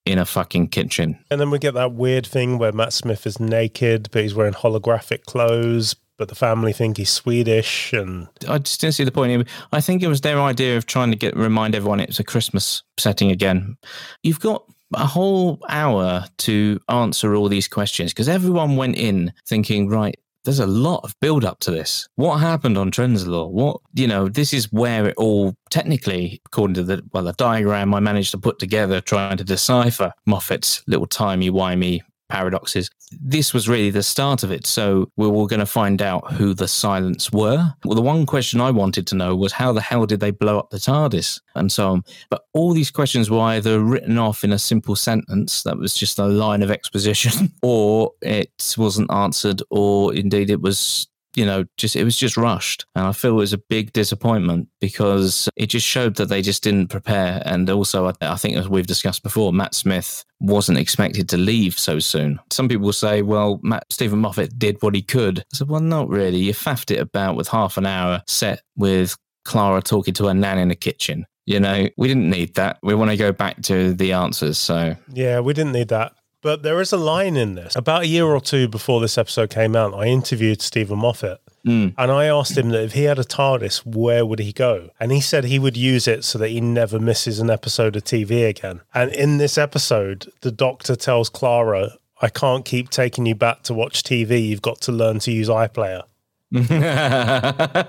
in 0.05 0.17
a 0.17 0.25
fucking 0.25 0.67
kitchen. 0.67 1.17
And 1.29 1.39
then 1.39 1.51
we 1.51 1.59
get 1.59 1.73
that 1.75 1.93
weird 1.93 2.25
thing 2.25 2.57
where 2.57 2.71
Matt 2.71 2.91
Smith 2.93 3.25
is 3.25 3.39
naked, 3.39 4.09
but 4.11 4.23
he's 4.23 4.35
wearing 4.35 4.53
holographic 4.53 5.23
clothes. 5.25 5.95
But 6.17 6.27
the 6.27 6.35
family 6.35 6.71
think 6.71 6.97
he's 6.97 7.09
Swedish, 7.09 7.93
and 7.93 8.27
I 8.47 8.59
just 8.59 8.79
didn't 8.79 8.93
see 8.93 9.03
the 9.03 9.11
point. 9.11 9.47
I 9.71 9.81
think 9.81 10.03
it 10.03 10.07
was 10.07 10.21
their 10.21 10.39
idea 10.39 10.77
of 10.77 10.85
trying 10.85 11.09
to 11.09 11.17
get 11.17 11.35
remind 11.35 11.73
everyone 11.73 11.99
it's 11.99 12.19
a 12.19 12.23
Christmas 12.23 12.83
setting 12.99 13.31
again. 13.31 13.75
You've 14.21 14.39
got 14.39 14.63
a 14.93 15.05
whole 15.05 15.59
hour 15.69 16.25
to 16.39 16.79
answer 16.89 17.35
all 17.35 17.49
these 17.49 17.67
questions 17.67 18.11
because 18.11 18.29
everyone 18.29 18.75
went 18.75 18.95
in 18.95 19.33
thinking, 19.47 19.89
right, 19.89 20.15
there's 20.43 20.59
a 20.59 20.67
lot 20.67 21.01
of 21.03 21.13
build 21.19 21.45
up 21.45 21.59
to 21.59 21.71
this. 21.71 22.07
What 22.15 22.37
happened 22.37 22.77
on 22.77 22.91
Trenzalore? 22.91 23.51
What, 23.51 23.77
you 23.93 24.07
know, 24.07 24.27
this 24.27 24.53
is 24.53 24.71
where 24.71 25.07
it 25.07 25.15
all 25.17 25.55
technically, 25.69 26.41
according 26.47 26.73
to 26.75 26.83
the, 26.83 27.03
well, 27.13 27.23
the 27.23 27.33
diagram 27.33 27.93
I 27.93 27.99
managed 27.99 28.31
to 28.31 28.39
put 28.39 28.57
together 28.57 29.01
trying 29.01 29.37
to 29.37 29.43
decipher 29.43 30.13
Moffat's 30.25 30.83
little 30.87 31.05
timey-wimey 31.05 32.01
paradoxes. 32.29 32.89
This 33.19 33.53
was 33.53 33.67
really 33.67 33.89
the 33.89 34.03
start 34.03 34.43
of 34.43 34.51
it. 34.51 34.65
So 34.65 35.11
we 35.17 35.27
were 35.27 35.47
going 35.47 35.59
to 35.59 35.65
find 35.65 36.01
out 36.01 36.31
who 36.33 36.53
the 36.53 36.67
Silence 36.67 37.31
were. 37.31 37.73
Well, 37.83 37.95
the 37.95 38.01
one 38.01 38.25
question 38.25 38.61
I 38.61 38.71
wanted 38.71 39.07
to 39.07 39.15
know 39.15 39.35
was 39.35 39.51
how 39.51 39.73
the 39.73 39.81
hell 39.81 40.05
did 40.05 40.19
they 40.19 40.31
blow 40.31 40.59
up 40.59 40.69
the 40.69 40.77
TARDIS 40.77 41.41
and 41.55 41.71
so 41.71 41.89
on. 41.89 42.03
But 42.29 42.45
all 42.53 42.73
these 42.73 42.91
questions 42.91 43.29
were 43.29 43.39
either 43.39 43.79
written 43.79 44.17
off 44.17 44.43
in 44.43 44.53
a 44.53 44.59
simple 44.59 44.95
sentence 44.95 45.63
that 45.63 45.77
was 45.77 45.93
just 45.93 46.19
a 46.19 46.25
line 46.25 46.63
of 46.63 46.71
exposition, 46.71 47.51
or 47.61 48.11
it 48.21 48.75
wasn't 48.77 49.11
answered, 49.11 49.61
or 49.69 50.13
indeed 50.13 50.49
it 50.49 50.61
was 50.61 51.07
you 51.35 51.45
know, 51.45 51.65
just 51.77 51.95
it 51.95 52.03
was 52.03 52.17
just 52.17 52.37
rushed. 52.37 52.85
And 52.95 53.05
I 53.05 53.11
feel 53.11 53.31
it 53.31 53.35
was 53.35 53.53
a 53.53 53.57
big 53.57 53.93
disappointment 53.93 54.67
because 54.79 55.49
it 55.55 55.67
just 55.67 55.87
showed 55.87 56.15
that 56.15 56.27
they 56.27 56.41
just 56.41 56.63
didn't 56.63 56.87
prepare. 56.87 57.41
And 57.45 57.69
also, 57.69 58.07
I, 58.07 58.13
I, 58.21 58.35
think 58.35 58.57
as 58.57 58.67
we've 58.67 58.87
discussed 58.87 59.23
before, 59.23 59.53
Matt 59.53 59.75
Smith 59.75 60.25
wasn't 60.39 60.77
expected 60.77 61.29
to 61.29 61.37
leave 61.37 61.77
so 61.77 61.99
soon. 61.99 62.39
Some 62.51 62.67
people 62.67 62.91
say, 62.93 63.21
well, 63.21 63.59
Matt 63.63 63.85
Steven 63.89 64.19
Moffat 64.19 64.57
did 64.57 64.77
what 64.81 64.95
he 64.95 65.01
could. 65.01 65.39
I 65.39 65.43
said, 65.53 65.69
well, 65.69 65.81
not 65.81 66.09
really. 66.09 66.39
You 66.39 66.53
faffed 66.53 66.91
it 66.91 66.99
about 66.99 67.35
with 67.35 67.47
half 67.47 67.77
an 67.77 67.85
hour 67.85 68.21
set 68.27 68.61
with 68.75 69.15
Clara 69.45 69.81
talking 69.81 70.13
to 70.15 70.27
her 70.27 70.33
nan 70.33 70.59
in 70.59 70.69
the 70.69 70.75
kitchen. 70.75 71.25
You 71.45 71.59
know, 71.59 71.87
we 71.97 72.07
didn't 72.07 72.29
need 72.29 72.55
that. 72.55 72.77
We 72.83 72.93
want 72.93 73.11
to 73.11 73.17
go 73.17 73.31
back 73.31 73.61
to 73.63 73.93
the 73.93 74.13
answers. 74.13 74.57
So, 74.57 74.95
yeah, 75.11 75.39
we 75.39 75.53
didn't 75.53 75.73
need 75.73 75.89
that. 75.89 76.13
But 76.41 76.63
there 76.63 76.81
is 76.81 76.91
a 76.91 76.97
line 76.97 77.37
in 77.37 77.55
this. 77.55 77.75
About 77.75 78.03
a 78.03 78.07
year 78.07 78.25
or 78.25 78.41
two 78.41 78.67
before 78.67 78.99
this 78.99 79.17
episode 79.17 79.51
came 79.51 79.75
out, 79.75 79.93
I 79.93 80.05
interviewed 80.05 80.61
Steven 80.61 80.97
Moffat. 80.97 81.39
Mm. 81.65 81.93
And 81.97 82.11
I 82.11 82.25
asked 82.25 82.57
him 82.57 82.69
that 82.69 82.83
if 82.83 82.93
he 82.93 83.03
had 83.03 83.19
a 83.19 83.23
TARDIS, 83.23 83.85
where 83.85 84.25
would 84.25 84.39
he 84.39 84.51
go? 84.51 84.89
And 84.99 85.11
he 85.11 85.21
said 85.21 85.43
he 85.43 85.59
would 85.59 85.77
use 85.77 86.07
it 86.07 86.23
so 86.23 86.39
that 86.39 86.49
he 86.49 86.59
never 86.59 86.99
misses 86.99 87.39
an 87.39 87.51
episode 87.51 87.95
of 87.95 88.03
TV 88.03 88.49
again. 88.49 88.81
And 88.93 89.11
in 89.11 89.37
this 89.37 89.57
episode, 89.59 90.31
the 90.41 90.51
doctor 90.51 90.95
tells 90.95 91.29
Clara, 91.29 91.97
I 92.21 92.29
can't 92.29 92.65
keep 92.65 92.89
taking 92.89 93.25
you 93.27 93.35
back 93.35 93.61
to 93.63 93.73
watch 93.73 94.03
TV. 94.03 94.47
You've 94.47 94.61
got 94.61 94.81
to 94.81 94.91
learn 94.91 95.19
to 95.19 95.31
use 95.31 95.49
iPlayer. 95.49 96.03
I 96.55 97.87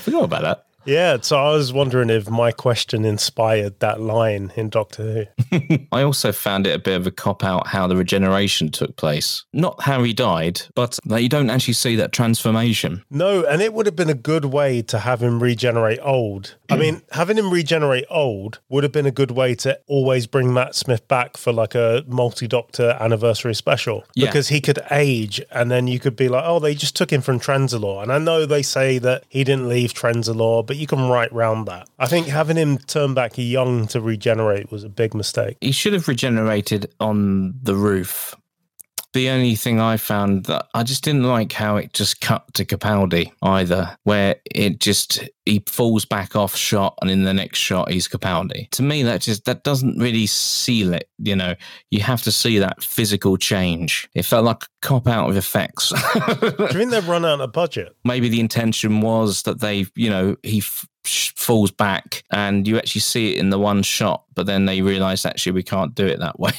forgot 0.00 0.24
about 0.24 0.42
that. 0.42 0.66
Yeah, 0.86 1.18
so 1.20 1.36
I 1.36 1.52
was 1.52 1.72
wondering 1.72 2.10
if 2.10 2.30
my 2.30 2.52
question 2.52 3.04
inspired 3.04 3.80
that 3.80 4.00
line 4.00 4.52
in 4.56 4.68
Doctor 4.68 5.26
Who. 5.50 5.78
I 5.92 6.02
also 6.02 6.32
found 6.32 6.66
it 6.66 6.74
a 6.74 6.78
bit 6.78 6.96
of 6.96 7.06
a 7.06 7.10
cop 7.10 7.44
out 7.44 7.66
how 7.66 7.86
the 7.86 7.96
regeneration 7.96 8.70
took 8.70 8.96
place. 8.96 9.44
Not 9.52 9.82
how 9.82 10.02
he 10.04 10.12
died, 10.12 10.62
but 10.74 10.98
that 11.06 11.22
you 11.22 11.28
don't 11.28 11.50
actually 11.50 11.74
see 11.74 11.96
that 11.96 12.12
transformation. 12.12 13.04
No, 13.10 13.44
and 13.44 13.60
it 13.60 13.74
would 13.74 13.86
have 13.86 13.96
been 13.96 14.10
a 14.10 14.14
good 14.14 14.46
way 14.46 14.80
to 14.82 15.00
have 15.00 15.22
him 15.22 15.42
regenerate 15.42 15.98
old. 16.02 16.54
I 16.70 16.76
mean, 16.76 17.02
having 17.10 17.36
him 17.36 17.50
regenerate 17.50 18.06
old 18.08 18.60
would 18.68 18.84
have 18.84 18.92
been 18.92 19.06
a 19.06 19.10
good 19.10 19.32
way 19.32 19.54
to 19.56 19.78
always 19.88 20.26
bring 20.26 20.52
Matt 20.52 20.74
Smith 20.74 21.06
back 21.08 21.36
for 21.36 21.52
like 21.52 21.74
a 21.74 22.04
multi 22.06 22.46
Doctor 22.46 22.96
anniversary 23.00 23.54
special 23.54 24.04
yeah. 24.14 24.26
because 24.26 24.48
he 24.48 24.60
could 24.60 24.78
age 24.90 25.40
and 25.50 25.70
then 25.70 25.88
you 25.88 25.98
could 25.98 26.14
be 26.14 26.28
like, 26.28 26.44
oh, 26.46 26.60
they 26.60 26.74
just 26.74 26.94
took 26.94 27.12
him 27.12 27.22
from 27.22 27.40
Trenzalore. 27.40 28.02
And 28.02 28.12
I 28.12 28.18
know 28.18 28.46
they 28.46 28.62
say 28.62 28.98
that 28.98 29.24
he 29.28 29.42
didn't 29.42 29.68
leave 29.68 29.92
Trenzalore, 29.92 30.64
but 30.64 30.75
but 30.76 30.80
you 30.80 30.86
can 30.86 31.08
write 31.08 31.32
round 31.32 31.66
that. 31.68 31.88
I 31.98 32.06
think 32.06 32.26
having 32.26 32.56
him 32.56 32.76
turn 32.76 33.14
back 33.14 33.38
young 33.38 33.86
to 33.88 34.00
regenerate 34.00 34.70
was 34.70 34.84
a 34.84 34.90
big 34.90 35.14
mistake. 35.14 35.56
He 35.62 35.72
should 35.72 35.94
have 35.94 36.06
regenerated 36.06 36.92
on 37.00 37.54
the 37.62 37.74
roof 37.74 38.34
the 39.16 39.30
only 39.30 39.54
thing 39.54 39.80
I 39.80 39.96
found 39.96 40.44
that 40.44 40.68
I 40.74 40.82
just 40.82 41.02
didn't 41.02 41.24
like 41.24 41.50
how 41.50 41.76
it 41.76 41.94
just 41.94 42.20
cut 42.20 42.52
to 42.52 42.66
Capaldi 42.66 43.32
either, 43.40 43.96
where 44.04 44.36
it 44.44 44.78
just 44.78 45.26
he 45.46 45.64
falls 45.66 46.04
back 46.04 46.36
off 46.36 46.54
shot 46.54 46.98
and 47.00 47.10
in 47.10 47.22
the 47.22 47.32
next 47.32 47.58
shot 47.58 47.90
he's 47.90 48.08
Capaldi. 48.08 48.68
To 48.72 48.82
me, 48.82 49.02
that 49.04 49.22
just 49.22 49.46
that 49.46 49.64
doesn't 49.64 49.98
really 49.98 50.26
seal 50.26 50.92
it. 50.92 51.08
You 51.18 51.34
know, 51.34 51.54
you 51.90 52.00
have 52.02 52.22
to 52.22 52.32
see 52.32 52.58
that 52.58 52.84
physical 52.84 53.38
change. 53.38 54.06
It 54.14 54.26
felt 54.26 54.44
like 54.44 54.64
a 54.64 54.66
cop 54.82 55.08
out 55.08 55.30
of 55.30 55.36
effects. 55.38 55.88
Do 55.90 56.54
you 56.60 56.68
think 56.68 56.90
they've 56.90 57.08
run 57.08 57.24
out 57.24 57.40
of 57.40 57.52
budget? 57.52 57.96
Maybe 58.04 58.28
the 58.28 58.40
intention 58.40 59.00
was 59.00 59.42
that 59.42 59.60
they, 59.60 59.86
you 59.94 60.10
know, 60.10 60.36
he 60.42 60.58
f- 60.58 60.86
falls 61.08 61.70
back 61.70 62.24
and 62.30 62.66
you 62.66 62.78
actually 62.78 63.00
see 63.00 63.32
it 63.32 63.38
in 63.38 63.50
the 63.50 63.58
one 63.58 63.82
shot 63.82 64.24
but 64.36 64.46
then 64.46 64.66
they 64.66 64.82
realized 64.82 65.26
actually 65.26 65.52
we 65.52 65.62
can't 65.62 65.94
do 65.94 66.06
it 66.06 66.20
that 66.20 66.38
way. 66.40 66.52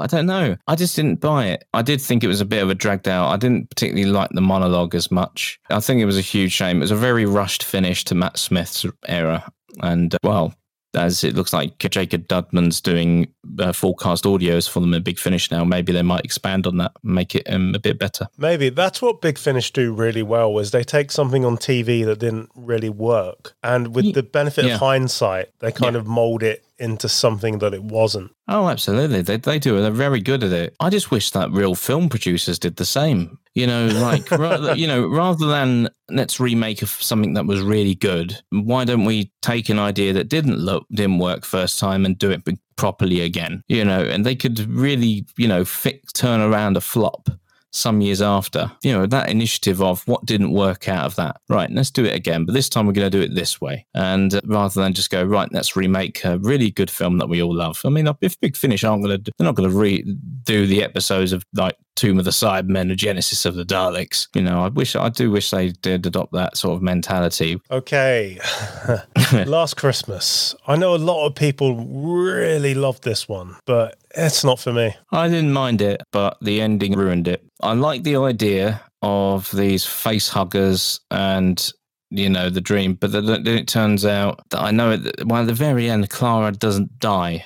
I 0.00 0.06
don't 0.08 0.26
know. 0.26 0.56
I 0.66 0.76
just 0.76 0.96
didn't 0.96 1.20
buy 1.20 1.46
it. 1.48 1.64
I 1.74 1.82
did 1.82 2.00
think 2.00 2.24
it 2.24 2.28
was 2.28 2.40
a 2.40 2.46
bit 2.46 2.62
of 2.62 2.70
a 2.70 2.74
dragged 2.74 3.08
out. 3.08 3.28
I 3.28 3.36
didn't 3.36 3.68
particularly 3.68 4.10
like 4.10 4.30
the 4.30 4.40
monologue 4.40 4.94
as 4.94 5.10
much. 5.10 5.60
I 5.68 5.80
think 5.80 6.00
it 6.00 6.06
was 6.06 6.16
a 6.16 6.22
huge 6.22 6.52
shame. 6.52 6.78
It 6.78 6.80
was 6.80 6.90
a 6.92 6.96
very 6.96 7.26
rushed 7.26 7.64
finish 7.64 8.04
to 8.04 8.14
matt 8.14 8.38
smith's 8.38 8.86
era. 9.08 9.50
And 9.82 10.14
uh, 10.14 10.18
well 10.22 10.54
as 10.96 11.24
it 11.24 11.34
looks 11.34 11.52
like 11.52 11.78
Jacob 11.78 12.26
Dudman's 12.28 12.80
doing 12.80 13.28
uh, 13.58 13.72
fullcast 13.72 14.24
audios 14.24 14.68
for 14.68 14.80
them 14.80 14.94
in 14.94 15.02
Big 15.02 15.18
Finish 15.18 15.50
now. 15.50 15.64
Maybe 15.64 15.92
they 15.92 16.02
might 16.02 16.24
expand 16.24 16.66
on 16.66 16.76
that, 16.78 16.92
make 17.02 17.34
it 17.34 17.44
um, 17.48 17.74
a 17.74 17.78
bit 17.78 17.98
better. 17.98 18.28
Maybe 18.38 18.68
that's 18.68 19.00
what 19.00 19.20
Big 19.20 19.38
Finish 19.38 19.72
do 19.72 19.92
really 19.92 20.22
well. 20.22 20.58
Is 20.58 20.70
they 20.70 20.84
take 20.84 21.10
something 21.10 21.44
on 21.44 21.56
TV 21.56 22.04
that 22.04 22.18
didn't 22.18 22.50
really 22.54 22.90
work, 22.90 23.54
and 23.62 23.94
with 23.94 24.14
the 24.14 24.22
benefit 24.22 24.64
yeah. 24.64 24.74
of 24.74 24.80
hindsight, 24.80 25.50
they 25.60 25.72
kind 25.72 25.94
yeah. 25.94 26.00
of 26.00 26.06
mold 26.06 26.42
it 26.42 26.65
into 26.78 27.08
something 27.08 27.58
that 27.58 27.74
it 27.74 27.82
wasn't. 27.82 28.30
Oh, 28.48 28.68
absolutely. 28.68 29.22
They, 29.22 29.36
they 29.36 29.58
do. 29.58 29.80
They're 29.80 29.90
very 29.90 30.20
good 30.20 30.44
at 30.44 30.52
it. 30.52 30.76
I 30.80 30.90
just 30.90 31.10
wish 31.10 31.30
that 31.30 31.50
real 31.50 31.74
film 31.74 32.08
producers 32.08 32.58
did 32.58 32.76
the 32.76 32.84
same. 32.84 33.38
You 33.54 33.66
know, 33.66 33.86
like, 33.86 34.30
you 34.78 34.86
know, 34.86 35.06
rather 35.06 35.46
than 35.46 35.88
let's 36.10 36.38
remake 36.38 36.80
something 36.80 37.34
that 37.34 37.46
was 37.46 37.62
really 37.62 37.94
good, 37.94 38.38
why 38.50 38.84
don't 38.84 39.04
we 39.04 39.32
take 39.42 39.68
an 39.68 39.78
idea 39.78 40.12
that 40.12 40.28
didn't 40.28 40.58
look, 40.58 40.86
didn't 40.92 41.18
work 41.18 41.44
first 41.44 41.78
time 41.78 42.04
and 42.04 42.18
do 42.18 42.30
it 42.30 42.42
properly 42.76 43.22
again? 43.22 43.62
You 43.68 43.84
know, 43.84 44.02
and 44.02 44.26
they 44.26 44.36
could 44.36 44.58
really, 44.70 45.26
you 45.36 45.48
know, 45.48 45.64
fix, 45.64 46.12
turn 46.12 46.40
around 46.40 46.76
a 46.76 46.80
flop 46.80 47.28
some 47.76 48.00
years 48.00 48.22
after. 48.22 48.72
You 48.82 48.92
know, 48.92 49.06
that 49.06 49.28
initiative 49.28 49.82
of 49.82 50.06
what 50.08 50.24
didn't 50.24 50.52
work 50.52 50.88
out 50.88 51.04
of 51.04 51.16
that. 51.16 51.40
Right, 51.48 51.70
let's 51.70 51.90
do 51.90 52.04
it 52.04 52.14
again, 52.14 52.44
but 52.44 52.54
this 52.54 52.68
time 52.68 52.86
we're 52.86 52.92
going 52.92 53.10
to 53.10 53.18
do 53.18 53.22
it 53.22 53.34
this 53.34 53.60
way. 53.60 53.86
And 53.94 54.34
uh, 54.34 54.40
rather 54.44 54.80
than 54.80 54.94
just 54.94 55.10
go, 55.10 55.22
right, 55.24 55.48
let's 55.52 55.76
remake 55.76 56.24
a 56.24 56.38
really 56.38 56.70
good 56.70 56.90
film 56.90 57.18
that 57.18 57.28
we 57.28 57.42
all 57.42 57.54
love. 57.54 57.80
I 57.84 57.90
mean, 57.90 58.08
if 58.20 58.40
Big 58.40 58.56
Finish 58.56 58.84
aren't 58.84 59.04
going 59.04 59.22
to, 59.22 59.32
they're 59.38 59.44
not 59.44 59.54
going 59.54 59.70
to 59.70 59.76
redo 59.76 60.66
the 60.66 60.82
episodes 60.82 61.32
of 61.32 61.44
like 61.54 61.76
Tomb 61.96 62.18
of 62.18 62.24
the 62.24 62.30
Cybermen, 62.30 62.92
a 62.92 62.94
Genesis 62.94 63.44
of 63.44 63.54
the 63.54 63.64
Daleks. 63.64 64.28
You 64.34 64.42
know, 64.42 64.64
I 64.64 64.68
wish 64.68 64.94
I 64.94 65.08
do 65.08 65.30
wish 65.30 65.50
they 65.50 65.70
did 65.70 66.06
adopt 66.06 66.32
that 66.32 66.56
sort 66.56 66.76
of 66.76 66.82
mentality. 66.82 67.60
Okay, 67.70 68.38
Last 69.46 69.76
Christmas. 69.76 70.54
I 70.66 70.76
know 70.76 70.94
a 70.94 70.96
lot 70.96 71.26
of 71.26 71.34
people 71.34 71.74
really 71.76 72.74
loved 72.74 73.02
this 73.02 73.28
one, 73.28 73.56
but 73.66 73.98
it's 74.14 74.44
not 74.44 74.60
for 74.60 74.72
me. 74.72 74.94
I 75.10 75.28
didn't 75.28 75.52
mind 75.52 75.82
it, 75.82 76.02
but 76.12 76.36
the 76.40 76.60
ending 76.60 76.92
ruined 76.92 77.26
it. 77.26 77.42
I 77.62 77.72
like 77.72 78.02
the 78.02 78.16
idea 78.16 78.82
of 79.02 79.50
these 79.52 79.84
face 79.84 80.28
huggers 80.28 81.00
and 81.10 81.72
you 82.10 82.28
know 82.28 82.48
the 82.48 82.60
dream 82.60 82.94
but 82.94 83.12
then 83.12 83.46
it 83.46 83.66
turns 83.66 84.04
out 84.06 84.40
that 84.50 84.60
i 84.60 84.70
know 84.70 84.92
it 84.92 85.26
well 85.26 85.42
at 85.42 85.46
the 85.46 85.52
very 85.52 85.90
end 85.90 86.08
clara 86.08 86.52
doesn't 86.52 86.98
die 86.98 87.44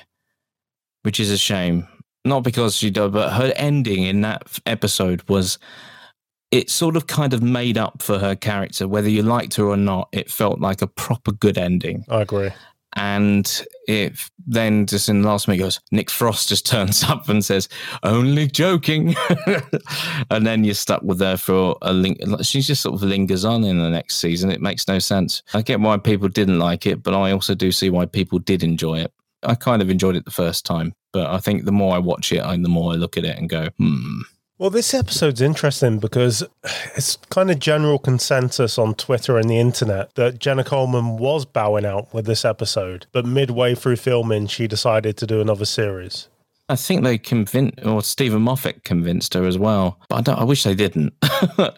which 1.01 1.19
is 1.19 1.31
a 1.31 1.37
shame 1.37 1.87
not 2.25 2.41
because 2.41 2.75
she 2.75 2.89
died 2.89 3.11
but 3.11 3.33
her 3.33 3.53
ending 3.55 4.03
in 4.03 4.21
that 4.21 4.59
episode 4.65 5.27
was 5.27 5.57
it 6.51 6.69
sort 6.69 6.97
of 6.97 7.07
kind 7.07 7.33
of 7.33 7.41
made 7.41 7.77
up 7.77 8.01
for 8.01 8.19
her 8.19 8.35
character 8.35 8.87
whether 8.87 9.09
you 9.09 9.23
liked 9.23 9.55
her 9.55 9.65
or 9.65 9.77
not 9.77 10.07
it 10.11 10.29
felt 10.29 10.59
like 10.59 10.81
a 10.81 10.87
proper 10.87 11.31
good 11.31 11.57
ending 11.57 12.03
i 12.09 12.21
agree 12.21 12.51
and 12.95 13.65
it 13.87 14.17
then 14.45 14.85
just 14.85 15.07
in 15.07 15.21
the 15.21 15.27
last 15.27 15.47
minute 15.47 15.59
goes, 15.59 15.79
Nick 15.91 16.09
Frost 16.09 16.49
just 16.49 16.65
turns 16.69 17.03
up 17.03 17.29
and 17.29 17.43
says, 17.43 17.69
only 18.03 18.47
joking. 18.47 19.15
and 20.29 20.45
then 20.45 20.63
you're 20.63 20.73
stuck 20.73 21.01
with 21.03 21.19
her 21.19 21.37
for 21.37 21.77
a 21.81 21.93
link. 21.93 22.19
She 22.41 22.61
just 22.61 22.81
sort 22.81 22.95
of 22.95 23.03
lingers 23.03 23.45
on 23.45 23.63
in 23.63 23.77
the 23.77 23.89
next 23.89 24.17
season. 24.17 24.51
It 24.51 24.61
makes 24.61 24.87
no 24.87 24.99
sense. 24.99 25.43
I 25.53 25.61
get 25.61 25.79
why 25.79 25.97
people 25.97 26.27
didn't 26.27 26.59
like 26.59 26.85
it, 26.85 27.01
but 27.03 27.13
I 27.13 27.31
also 27.31 27.55
do 27.55 27.71
see 27.71 27.89
why 27.89 28.05
people 28.05 28.39
did 28.39 28.63
enjoy 28.63 28.99
it. 28.99 29.13
I 29.43 29.55
kind 29.55 29.81
of 29.81 29.89
enjoyed 29.89 30.15
it 30.15 30.25
the 30.25 30.31
first 30.31 30.65
time, 30.65 30.93
but 31.13 31.27
I 31.27 31.39
think 31.39 31.65
the 31.65 31.71
more 31.71 31.95
I 31.95 31.99
watch 31.99 32.31
it, 32.31 32.43
and 32.43 32.63
the 32.63 32.69
more 32.69 32.93
I 32.93 32.95
look 32.95 33.17
at 33.17 33.25
it 33.25 33.37
and 33.37 33.49
go, 33.49 33.69
hmm 33.77 34.21
well, 34.61 34.69
this 34.69 34.93
episode's 34.93 35.41
interesting 35.41 35.97
because 35.97 36.43
it's 36.95 37.15
kind 37.31 37.49
of 37.49 37.57
general 37.57 37.97
consensus 37.97 38.77
on 38.77 38.93
Twitter 38.93 39.39
and 39.39 39.49
the 39.49 39.57
internet 39.57 40.13
that 40.13 40.37
Jenna 40.37 40.63
Coleman 40.63 41.17
was 41.17 41.45
bowing 41.45 41.83
out 41.83 42.13
with 42.13 42.27
this 42.27 42.45
episode, 42.45 43.07
but 43.11 43.25
midway 43.25 43.73
through 43.73 43.95
filming, 43.95 44.45
she 44.45 44.67
decided 44.67 45.17
to 45.17 45.25
do 45.25 45.41
another 45.41 45.65
series. 45.65 46.27
I 46.69 46.75
think 46.75 47.03
they 47.03 47.17
convinced, 47.17 47.83
or 47.83 48.03
Steven 48.03 48.43
Moffat 48.43 48.83
convinced 48.83 49.33
her 49.33 49.47
as 49.47 49.57
well. 49.57 49.99
But 50.09 50.29
I, 50.29 50.33
I 50.33 50.43
wish 50.43 50.63
they 50.63 50.75
didn't. 50.75 51.15
I 51.23 51.73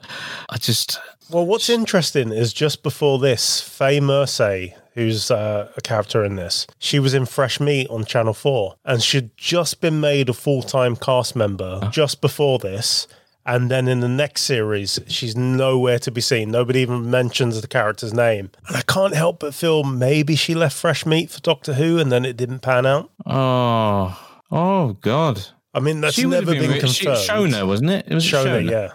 just. 0.57 0.99
Well, 1.29 1.45
what's 1.45 1.69
interesting 1.69 2.33
is 2.33 2.51
just 2.51 2.83
before 2.83 3.17
this, 3.17 3.61
Faye 3.61 4.01
Marsay, 4.01 4.75
who's 4.93 5.31
uh, 5.31 5.71
a 5.75 5.81
character 5.81 6.23
in 6.23 6.35
this. 6.35 6.67
She 6.79 6.99
was 6.99 7.13
in 7.13 7.25
Fresh 7.25 7.59
Meat 7.59 7.87
on 7.89 8.05
Channel 8.05 8.33
4 8.33 8.75
and 8.85 9.01
she'd 9.01 9.35
just 9.37 9.81
been 9.81 9.99
made 9.99 10.29
a 10.29 10.33
full 10.33 10.61
time 10.61 10.95
cast 10.95 11.35
member 11.35 11.79
oh. 11.81 11.89
just 11.89 12.21
before 12.21 12.59
this. 12.59 13.07
And 13.45 13.69
then 13.69 13.89
in 13.89 13.99
the 13.99 14.07
next 14.07 14.43
series, 14.43 14.99
she's 15.07 15.35
nowhere 15.35 15.99
to 15.99 16.11
be 16.11 16.21
seen. 16.21 16.49
Nobody 16.49 16.79
even 16.79 17.11
mentions 17.11 17.59
the 17.59 17.67
character's 17.67 18.13
name. 18.13 18.51
And 18.67 18.77
I 18.77 18.81
can't 18.83 19.13
help 19.13 19.39
but 19.39 19.53
feel 19.53 19.83
maybe 19.83 20.35
she 20.35 20.55
left 20.55 20.77
Fresh 20.77 21.05
Meat 21.05 21.29
for 21.29 21.41
Doctor 21.41 21.73
Who 21.73 21.99
and 21.99 22.09
then 22.09 22.23
it 22.23 22.37
didn't 22.37 22.59
pan 22.59 22.85
out. 22.85 23.11
Oh, 23.25 24.17
oh, 24.49 24.93
God. 25.01 25.45
I 25.73 25.81
mean, 25.81 25.99
that's 25.99 26.15
she 26.15 26.25
never 26.25 26.53
been, 26.53 26.71
been 26.71 26.79
confirmed. 26.79 27.17
Shona, 27.17 27.67
wasn't 27.67 27.89
it? 27.89 28.05
It 28.07 28.13
was 28.13 28.23
Shona, 28.23 28.61
Shona, 28.61 28.71
yeah. 28.71 28.93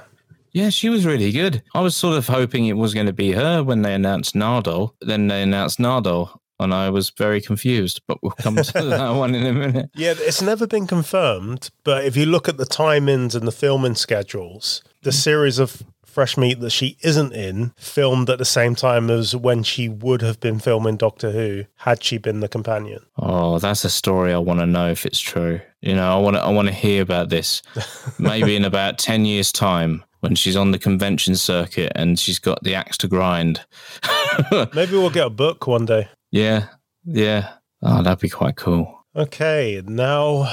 Yeah, 0.58 0.70
she 0.70 0.88
was 0.88 1.06
really 1.06 1.30
good. 1.30 1.62
I 1.72 1.80
was 1.82 1.94
sort 1.94 2.18
of 2.18 2.26
hoping 2.26 2.66
it 2.66 2.76
was 2.76 2.92
going 2.92 3.06
to 3.06 3.12
be 3.12 3.30
her 3.30 3.62
when 3.62 3.82
they 3.82 3.94
announced 3.94 4.34
Nardole. 4.34 4.90
Then 5.00 5.28
they 5.28 5.40
announced 5.40 5.78
Nardole, 5.78 6.36
and 6.58 6.74
I 6.74 6.90
was 6.90 7.10
very 7.10 7.40
confused. 7.40 8.00
But 8.08 8.18
we'll 8.24 8.32
come 8.32 8.56
to 8.56 8.72
that 8.72 9.10
one 9.10 9.36
in 9.36 9.46
a 9.46 9.52
minute. 9.52 9.90
Yeah, 9.94 10.14
it's 10.18 10.42
never 10.42 10.66
been 10.66 10.88
confirmed. 10.88 11.70
But 11.84 12.04
if 12.04 12.16
you 12.16 12.26
look 12.26 12.48
at 12.48 12.56
the 12.56 12.66
timings 12.66 13.36
and 13.36 13.46
the 13.46 13.52
filming 13.52 13.94
schedules, 13.94 14.82
the 15.02 15.10
mm. 15.10 15.14
series 15.14 15.60
of 15.60 15.84
Fresh 16.04 16.36
Meat 16.36 16.58
that 16.58 16.70
she 16.70 16.96
isn't 17.02 17.32
in 17.34 17.72
filmed 17.76 18.28
at 18.28 18.38
the 18.38 18.44
same 18.44 18.74
time 18.74 19.10
as 19.10 19.36
when 19.36 19.62
she 19.62 19.88
would 19.88 20.22
have 20.22 20.40
been 20.40 20.58
filming 20.58 20.96
Doctor 20.96 21.30
Who 21.30 21.66
had 21.76 22.02
she 22.02 22.18
been 22.18 22.40
the 22.40 22.48
companion. 22.48 23.06
Oh, 23.16 23.60
that's 23.60 23.84
a 23.84 23.90
story 23.90 24.32
I 24.32 24.38
want 24.38 24.58
to 24.58 24.66
know 24.66 24.90
if 24.90 25.06
it's 25.06 25.20
true. 25.20 25.60
You 25.80 25.94
know, 25.94 26.18
I 26.18 26.20
want 26.20 26.34
to 26.34 26.42
I 26.42 26.50
want 26.50 26.66
to 26.66 26.74
hear 26.74 27.00
about 27.00 27.28
this. 27.28 27.62
Maybe 28.18 28.56
in 28.56 28.64
about 28.64 28.98
10 28.98 29.24
years 29.24 29.52
time 29.52 30.02
when 30.20 30.34
she's 30.34 30.56
on 30.56 30.70
the 30.70 30.78
convention 30.78 31.36
circuit 31.36 31.92
and 31.94 32.18
she's 32.18 32.38
got 32.38 32.62
the 32.62 32.74
axe 32.74 32.96
to 32.98 33.08
grind. 33.08 33.64
Maybe 34.74 34.92
we'll 34.92 35.10
get 35.10 35.26
a 35.26 35.30
book 35.30 35.66
one 35.66 35.86
day. 35.86 36.08
Yeah, 36.30 36.68
yeah. 37.04 37.52
Oh, 37.82 38.02
that'd 38.02 38.18
be 38.18 38.28
quite 38.28 38.56
cool. 38.56 39.04
Okay, 39.16 39.82
now 39.84 40.44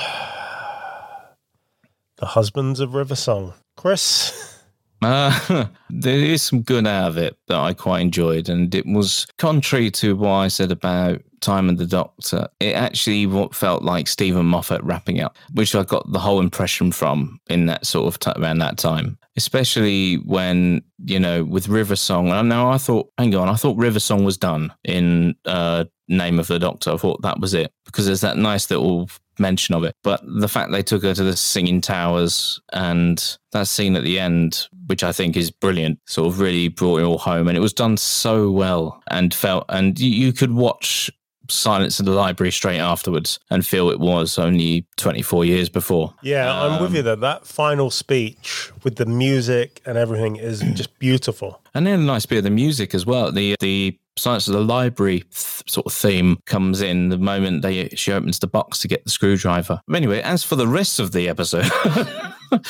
the 2.18 2.26
husbands 2.26 2.80
of 2.80 2.94
River 2.94 3.16
Song. 3.16 3.54
Chris. 3.78 4.42
Uh, 5.02 5.68
there 5.92 6.18
is 6.18 6.42
some 6.42 6.64
good 6.64 6.88
out 6.88 7.10
of 7.10 7.18
it 7.18 7.38
that 7.48 7.60
I 7.60 7.74
quite 7.74 8.00
enjoyed, 8.00 8.50
and 8.50 8.74
it 8.74 8.88
was 8.88 9.28
contrary 9.38 9.92
to 9.92 10.16
what 10.16 10.32
I 10.32 10.48
said 10.48 10.72
about 10.72 11.22
Time 11.42 11.70
and 11.70 11.78
the 11.78 11.86
Doctor. 11.86 12.48
It 12.60 12.74
actually 12.74 13.28
felt 13.52 13.84
like 13.84 14.08
Steven 14.08 14.48
Moffat 14.48 14.84
wrapping 14.84 15.22
up, 15.22 15.38
which 15.54 15.76
I 15.76 15.84
got 15.84 16.12
the 16.12 16.18
whole 16.18 16.40
impression 16.40 16.92
from 16.92 17.40
in 17.50 17.68
that 17.68 17.86
sort 17.86 18.08
of 18.08 18.18
t- 18.18 18.42
around 18.42 18.60
that 18.60 18.80
time. 18.80 19.20
Especially 19.38 20.16
when 20.16 20.82
you 21.06 21.20
know 21.20 21.44
with 21.44 21.68
River 21.68 21.96
Song. 21.96 22.32
I 22.32 22.42
know 22.42 22.70
I 22.70 22.78
thought, 22.78 23.10
hang 23.18 23.36
on, 23.36 23.50
I 23.50 23.56
thought 23.56 23.78
River 23.78 24.00
Song 24.00 24.24
was 24.24 24.38
done 24.38 24.74
in 24.84 25.36
uh, 25.46 25.86
Name 26.08 26.40
of 26.40 26.48
the 26.48 26.60
Doctor. 26.60 26.92
I 26.92 26.98
thought 26.98 27.22
that 27.22 27.40
was 27.40 27.54
it 27.54 27.72
because 27.86 28.06
there's 28.06 28.22
that 28.22 28.38
nice 28.38 28.70
little 28.70 29.10
mention 29.40 29.76
of 29.76 29.84
it. 29.84 29.96
But 30.04 30.22
the 30.26 30.48
fact 30.48 30.72
they 30.72 30.84
took 30.84 31.04
her 31.04 31.14
to 31.14 31.24
the 31.24 31.36
Singing 31.36 31.82
Towers 31.82 32.60
and 32.74 33.38
that 33.52 33.68
scene 33.68 33.96
at 33.96 34.04
the 34.04 34.20
end, 34.20 34.68
which 34.88 35.04
I 35.04 35.12
think 35.12 35.36
is 35.36 35.52
brilliant, 35.52 36.00
sort 36.08 36.28
of 36.28 36.40
really 36.40 36.68
brought 36.68 37.02
it 37.02 37.04
all 37.04 37.18
home. 37.18 37.48
And 37.48 37.58
it 37.58 37.62
was 37.62 37.74
done 37.74 37.98
so 37.98 38.52
well 38.52 39.02
and 39.08 39.34
felt, 39.34 39.66
and 39.70 40.00
you, 40.00 40.34
could 40.34 40.52
watch 40.52 41.10
Silence 41.50 42.00
in 42.00 42.06
the 42.06 42.12
Library 42.12 42.52
straight 42.52 42.80
afterwards 42.80 43.40
and 43.50 43.66
feel 43.66 43.90
it 43.90 44.00
was 44.00 44.38
only 44.38 44.86
24 44.98 45.46
years 45.46 45.70
before. 45.70 46.14
Yeah, 46.22 46.52
um, 46.52 46.74
I'm 46.74 46.82
with 46.82 46.94
you 46.94 47.00
um, 47.00 47.06
there. 47.06 47.16
That 47.16 47.46
final 47.46 47.90
speech 47.90 48.72
with 48.84 48.96
the 48.96 49.06
music 49.06 49.82
and 49.86 49.98
everything 49.98 50.36
is 50.36 50.60
just 50.74 50.98
beautiful. 51.00 51.62
And 51.74 51.86
then 51.86 52.00
a 52.00 52.04
nice 52.04 52.26
bit 52.26 52.40
of 52.40 52.44
the 52.44 52.50
music 52.50 52.94
as 52.96 53.06
well. 53.06 53.32
The 53.32 53.56
the 53.60 53.98
Silence 54.18 54.48
of 54.48 54.54
the 54.54 54.62
Library 54.62 55.20
th- 55.20 55.64
sort 55.68 55.86
of 55.86 55.92
theme 55.92 56.38
comes 56.46 56.82
in 56.82 57.10
the 57.10 57.18
moment 57.18 57.64
they 57.64 57.90
she 57.90 58.14
opens 58.14 58.40
the 58.40 58.48
box 58.48 58.80
to 58.80 58.88
get 58.88 59.04
the 59.04 59.10
screwdriver. 59.10 59.82
Anyway, 59.94 60.22
as 60.22 60.42
for 60.42 60.56
the 60.56 60.68
rest 60.68 61.00
of 61.00 61.12
the 61.12 61.28
episode, 61.28 61.70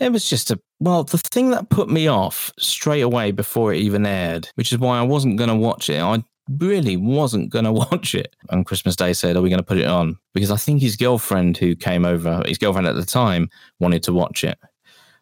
it 0.00 0.12
was 0.12 0.30
just 0.30 0.52
a 0.52 0.60
well, 0.78 1.02
the 1.02 1.18
thing 1.18 1.50
that 1.50 1.68
put 1.68 1.88
me 1.88 2.06
off 2.06 2.52
straight 2.58 3.00
away 3.00 3.32
before 3.32 3.72
it 3.72 3.78
even 3.78 4.06
aired, 4.06 4.48
which 4.54 4.72
is 4.72 4.78
why 4.78 4.98
I 4.98 5.02
wasn't 5.02 5.36
going 5.36 5.48
to 5.48 5.56
watch 5.56 5.90
it. 5.90 6.00
I 6.00 6.22
really 6.58 6.96
wasn't 6.96 7.50
going 7.50 7.64
to 7.66 7.72
watch 7.72 8.14
it. 8.14 8.34
On 8.50 8.64
Christmas 8.64 8.96
Day, 8.96 9.12
said, 9.12 9.36
"Are 9.36 9.42
we 9.42 9.50
going 9.50 9.58
to 9.58 9.64
put 9.64 9.78
it 9.78 9.86
on?" 9.86 10.16
Because 10.32 10.50
I 10.50 10.56
think 10.56 10.80
his 10.80 10.96
girlfriend, 10.96 11.56
who 11.56 11.74
came 11.74 12.04
over, 12.04 12.42
his 12.46 12.58
girlfriend 12.58 12.86
at 12.86 12.96
the 12.96 13.04
time, 13.04 13.48
wanted 13.80 14.02
to 14.04 14.12
watch 14.12 14.44
it. 14.44 14.58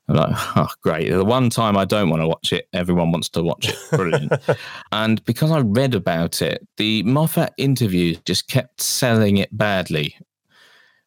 I'm 0.08 0.16
like, 0.16 0.56
oh, 0.56 0.68
great. 0.82 1.10
The 1.10 1.24
one 1.24 1.48
time 1.50 1.76
I 1.76 1.84
don't 1.84 2.10
want 2.10 2.22
to 2.22 2.28
watch 2.28 2.52
it, 2.52 2.68
everyone 2.72 3.12
wants 3.12 3.28
to 3.30 3.42
watch 3.42 3.68
it. 3.68 3.76
Brilliant. 3.90 4.32
and 4.90 5.24
because 5.24 5.50
I 5.50 5.60
read 5.60 5.94
about 5.94 6.42
it, 6.42 6.66
the 6.76 7.02
Moffat 7.04 7.52
interview 7.56 8.16
just 8.24 8.48
kept 8.48 8.80
selling 8.80 9.36
it 9.36 9.56
badly. 9.56 10.16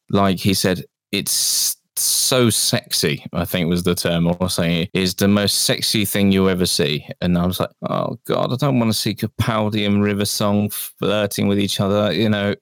Like 0.08 0.38
he 0.38 0.54
said, 0.54 0.84
it's 1.12 1.75
so 1.98 2.50
sexy, 2.50 3.24
I 3.32 3.44
think 3.44 3.68
was 3.68 3.82
the 3.82 3.94
term, 3.94 4.26
or 4.26 4.50
saying 4.50 4.88
is 4.92 5.14
the 5.14 5.28
most 5.28 5.64
sexy 5.64 6.04
thing 6.04 6.32
you 6.32 6.48
ever 6.48 6.66
see. 6.66 7.06
And 7.20 7.36
I 7.38 7.46
was 7.46 7.60
like, 7.60 7.70
oh 7.88 8.18
God, 8.26 8.52
I 8.52 8.56
don't 8.56 8.78
want 8.78 8.92
to 8.92 8.98
see 8.98 9.14
Capaldi 9.14 9.86
and 9.86 10.02
River 10.02 10.24
Song 10.24 10.70
flirting 10.70 11.48
with 11.48 11.58
each 11.58 11.80
other, 11.80 12.12
you 12.12 12.28
know, 12.28 12.54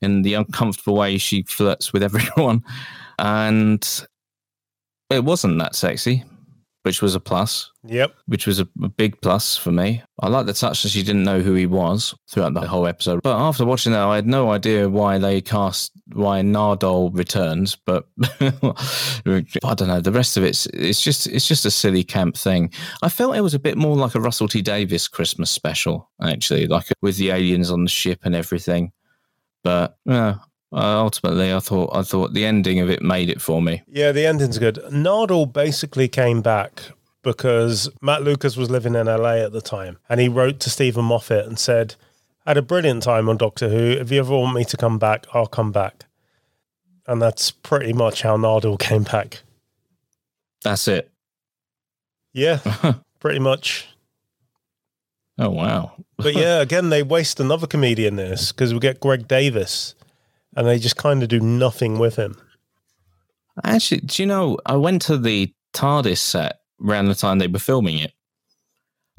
in 0.00 0.22
the 0.22 0.34
uncomfortable 0.34 0.96
way 0.96 1.18
she 1.18 1.42
flirts 1.42 1.92
with 1.92 2.02
everyone. 2.02 2.62
And 3.18 4.06
it 5.10 5.24
wasn't 5.24 5.58
that 5.58 5.74
sexy, 5.74 6.24
which 6.82 7.00
was 7.00 7.14
a 7.14 7.20
plus. 7.20 7.70
Yep. 7.84 8.14
Which 8.26 8.46
was 8.46 8.60
a, 8.60 8.68
a 8.82 8.88
big 8.88 9.20
plus 9.20 9.56
for 9.56 9.70
me. 9.72 10.02
I 10.20 10.28
like 10.28 10.46
the 10.46 10.52
touch 10.52 10.82
that 10.82 10.90
she 10.90 11.02
didn't 11.02 11.24
know 11.24 11.40
who 11.40 11.54
he 11.54 11.66
was 11.66 12.14
throughout 12.28 12.54
the 12.54 12.66
whole 12.66 12.86
episode. 12.86 13.22
But 13.22 13.38
after 13.38 13.64
watching 13.64 13.92
that, 13.92 14.02
I 14.02 14.16
had 14.16 14.26
no 14.26 14.50
idea 14.50 14.88
why 14.88 15.18
they 15.18 15.40
cast 15.40 15.92
why 16.12 16.40
Nardole 16.40 17.16
returns. 17.16 17.76
But 17.76 18.06
I 18.40 19.74
don't 19.74 19.88
know. 19.88 20.00
The 20.00 20.12
rest 20.12 20.36
of 20.36 20.44
it's 20.44 20.66
it's 20.66 21.02
just 21.02 21.26
it's 21.28 21.46
just 21.46 21.66
a 21.66 21.70
silly 21.70 22.04
camp 22.04 22.36
thing. 22.36 22.72
I 23.02 23.08
felt 23.08 23.36
it 23.36 23.40
was 23.40 23.54
a 23.54 23.60
bit 23.60 23.78
more 23.78 23.96
like 23.96 24.14
a 24.14 24.20
Russell 24.20 24.48
T 24.48 24.62
Davies 24.62 25.08
Christmas 25.08 25.50
special, 25.50 26.10
actually, 26.20 26.66
like 26.66 26.86
with 27.00 27.16
the 27.16 27.30
aliens 27.30 27.70
on 27.70 27.84
the 27.84 27.90
ship 27.90 28.20
and 28.24 28.34
everything. 28.34 28.92
But 29.64 29.96
yeah, 30.04 30.36
uh, 30.72 31.00
ultimately, 31.02 31.52
I 31.52 31.60
thought 31.60 31.94
I 31.94 32.02
thought 32.02 32.32
the 32.32 32.46
ending 32.46 32.80
of 32.80 32.88
it 32.88 33.02
made 33.02 33.28
it 33.28 33.40
for 33.40 33.60
me. 33.60 33.82
Yeah, 33.86 34.12
the 34.12 34.26
ending's 34.26 34.58
good. 34.58 34.76
Nardole 34.90 35.52
basically 35.52 36.08
came 36.08 36.40
back 36.40 36.82
because 37.22 37.90
Matt 38.00 38.22
Lucas 38.22 38.56
was 38.56 38.70
living 38.70 38.94
in 38.94 39.06
LA 39.06 39.36
at 39.36 39.52
the 39.52 39.60
time, 39.60 39.98
and 40.08 40.20
he 40.20 40.28
wrote 40.28 40.60
to 40.60 40.70
Steven 40.70 41.04
Moffat 41.04 41.46
and 41.46 41.58
said, 41.58 41.96
"I 42.46 42.50
had 42.50 42.56
a 42.56 42.62
brilliant 42.62 43.02
time 43.02 43.28
on 43.28 43.36
Doctor 43.36 43.68
Who. 43.68 43.90
If 43.90 44.10
you 44.10 44.20
ever 44.20 44.36
want 44.36 44.56
me 44.56 44.64
to 44.64 44.76
come 44.76 44.98
back, 44.98 45.26
I'll 45.34 45.46
come 45.46 45.72
back." 45.72 46.06
And 47.06 47.20
that's 47.20 47.50
pretty 47.50 47.92
much 47.92 48.22
how 48.22 48.36
Nardole 48.36 48.78
came 48.78 49.02
back. 49.02 49.42
That's 50.62 50.88
it. 50.88 51.10
Yeah, 52.32 52.60
pretty 53.20 53.40
much. 53.40 53.88
Oh 55.38 55.50
wow! 55.50 55.92
but 56.16 56.34
yeah, 56.34 56.60
again, 56.60 56.88
they 56.88 57.02
waste 57.02 57.40
another 57.40 57.66
comedian 57.66 58.18
in 58.18 58.30
this 58.30 58.52
because 58.52 58.72
we 58.72 58.80
get 58.80 59.00
Greg 59.00 59.28
Davies, 59.28 59.94
and 60.56 60.66
they 60.66 60.78
just 60.78 60.96
kind 60.96 61.22
of 61.22 61.28
do 61.28 61.40
nothing 61.40 61.98
with 61.98 62.16
him. 62.16 62.36
Actually, 63.64 64.00
do 64.00 64.22
you 64.22 64.26
know? 64.26 64.58
I 64.66 64.76
went 64.76 65.02
to 65.02 65.18
the 65.18 65.52
TARDIS 65.74 66.18
set 66.18 66.60
around 66.84 67.06
the 67.06 67.14
time 67.14 67.38
they 67.38 67.46
were 67.46 67.58
filming 67.58 67.98
it. 67.98 68.12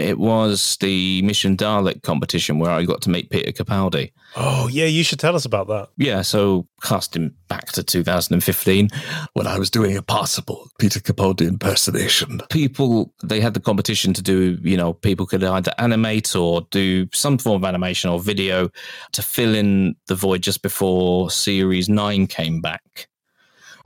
It 0.04 0.20
was 0.20 0.78
the 0.82 1.22
Mission 1.22 1.56
Dalek 1.56 2.04
competition 2.04 2.60
where 2.60 2.72
I 2.72 2.84
got 2.84 3.02
to 3.04 3.10
meet 3.10 3.30
Peter 3.30 3.52
Capaldi. 3.52 4.12
Oh, 4.36 4.68
yeah, 4.68 4.86
you 4.86 5.02
should 5.02 5.20
tell 5.20 5.36
us 5.36 5.46
about 5.46 5.68
that. 5.68 5.90
Yeah, 5.96 6.22
so 6.24 6.68
casting 6.82 7.34
back 7.48 7.72
to 7.74 7.84
2015 7.84 8.90
when 9.32 9.48
I 9.48 9.58
was 9.58 9.70
doing 9.70 9.96
a 9.96 10.02
possible 10.02 10.68
Peter 10.78 11.00
Capaldi 11.00 11.48
impersonation. 11.48 12.42
People, 12.50 13.14
they 13.24 13.40
had 13.40 13.54
the 13.54 13.62
competition 13.62 14.14
to 14.14 14.22
do, 14.22 14.58
you 14.62 14.76
know, 14.76 14.92
people 14.92 15.26
could 15.26 15.44
either 15.44 15.72
animate 15.78 16.36
or 16.36 16.68
do 16.70 17.08
some 17.14 17.38
form 17.38 17.64
of 17.64 17.68
animation 17.68 18.10
or 18.10 18.20
video 18.20 18.70
to 19.14 19.22
fill 19.22 19.56
in 19.56 19.96
the 20.08 20.16
void 20.16 20.44
just 20.44 20.62
before 20.62 21.32
Series 21.32 21.88
9 21.88 22.28
came 22.28 22.60
back. 22.60 23.08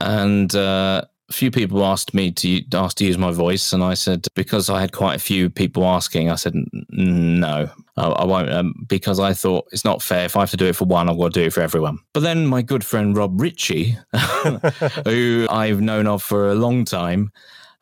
And, 0.00 0.54
uh, 0.54 1.04
a 1.28 1.32
few 1.32 1.50
people 1.50 1.84
asked 1.84 2.14
me 2.14 2.32
to 2.32 2.62
ask 2.72 2.96
to 2.96 3.04
use 3.04 3.18
my 3.18 3.30
voice, 3.30 3.72
and 3.72 3.84
I 3.84 3.94
said 3.94 4.26
because 4.34 4.70
I 4.70 4.80
had 4.80 4.92
quite 4.92 5.16
a 5.16 5.18
few 5.18 5.50
people 5.50 5.84
asking, 5.84 6.30
I 6.30 6.36
said 6.36 6.54
no, 6.90 7.70
I, 7.96 8.24
won't, 8.24 8.50
um, 8.50 8.74
because 8.86 9.20
I 9.20 9.34
thought 9.34 9.68
it's 9.70 9.84
not 9.84 10.02
fair. 10.02 10.24
If 10.24 10.36
I 10.36 10.40
have 10.40 10.50
to 10.50 10.56
do 10.56 10.66
it 10.66 10.76
for 10.76 10.86
one, 10.86 11.08
I've 11.08 11.18
got 11.18 11.34
to 11.34 11.40
do 11.40 11.46
it 11.46 11.52
for 11.52 11.60
everyone. 11.60 11.98
But 12.14 12.20
then 12.20 12.46
my 12.46 12.62
good 12.62 12.84
friend 12.84 13.16
Rob 13.16 13.40
Ritchie, 13.40 13.96
who 15.04 15.46
I've 15.50 15.80
known 15.80 16.06
of 16.06 16.22
for 16.22 16.48
a 16.48 16.54
long 16.54 16.84
time, 16.84 17.30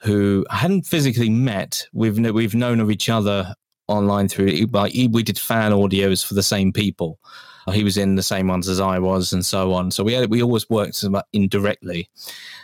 who 0.01 0.45
I 0.51 0.57
hadn't 0.57 0.83
physically 0.83 1.31
met, 1.31 1.87
we've 1.93 2.19
we've 2.19 2.55
known 2.55 2.81
of 2.81 2.91
each 2.91 3.09
other 3.09 3.55
online 3.89 4.27
through 4.27 4.49
like 4.73 4.93
we 5.13 5.23
did 5.23 5.39
fan 5.39 5.71
audios 5.71 6.27
for 6.27 6.35
the 6.35 6.43
same 6.43 6.73
people. 6.73 7.21
He 7.73 7.85
was 7.85 7.97
in 7.97 8.15
the 8.15 8.23
same 8.23 8.49
ones 8.49 8.69
as 8.69 8.81
I 8.81 8.99
was, 8.99 9.33
and 9.33 9.45
so 9.45 9.73
on. 9.73 9.91
So 9.91 10.05
we 10.05 10.13
had, 10.13 10.31
we 10.31 10.43
always 10.43 10.69
worked 10.71 11.05
indirectly, 11.33 12.09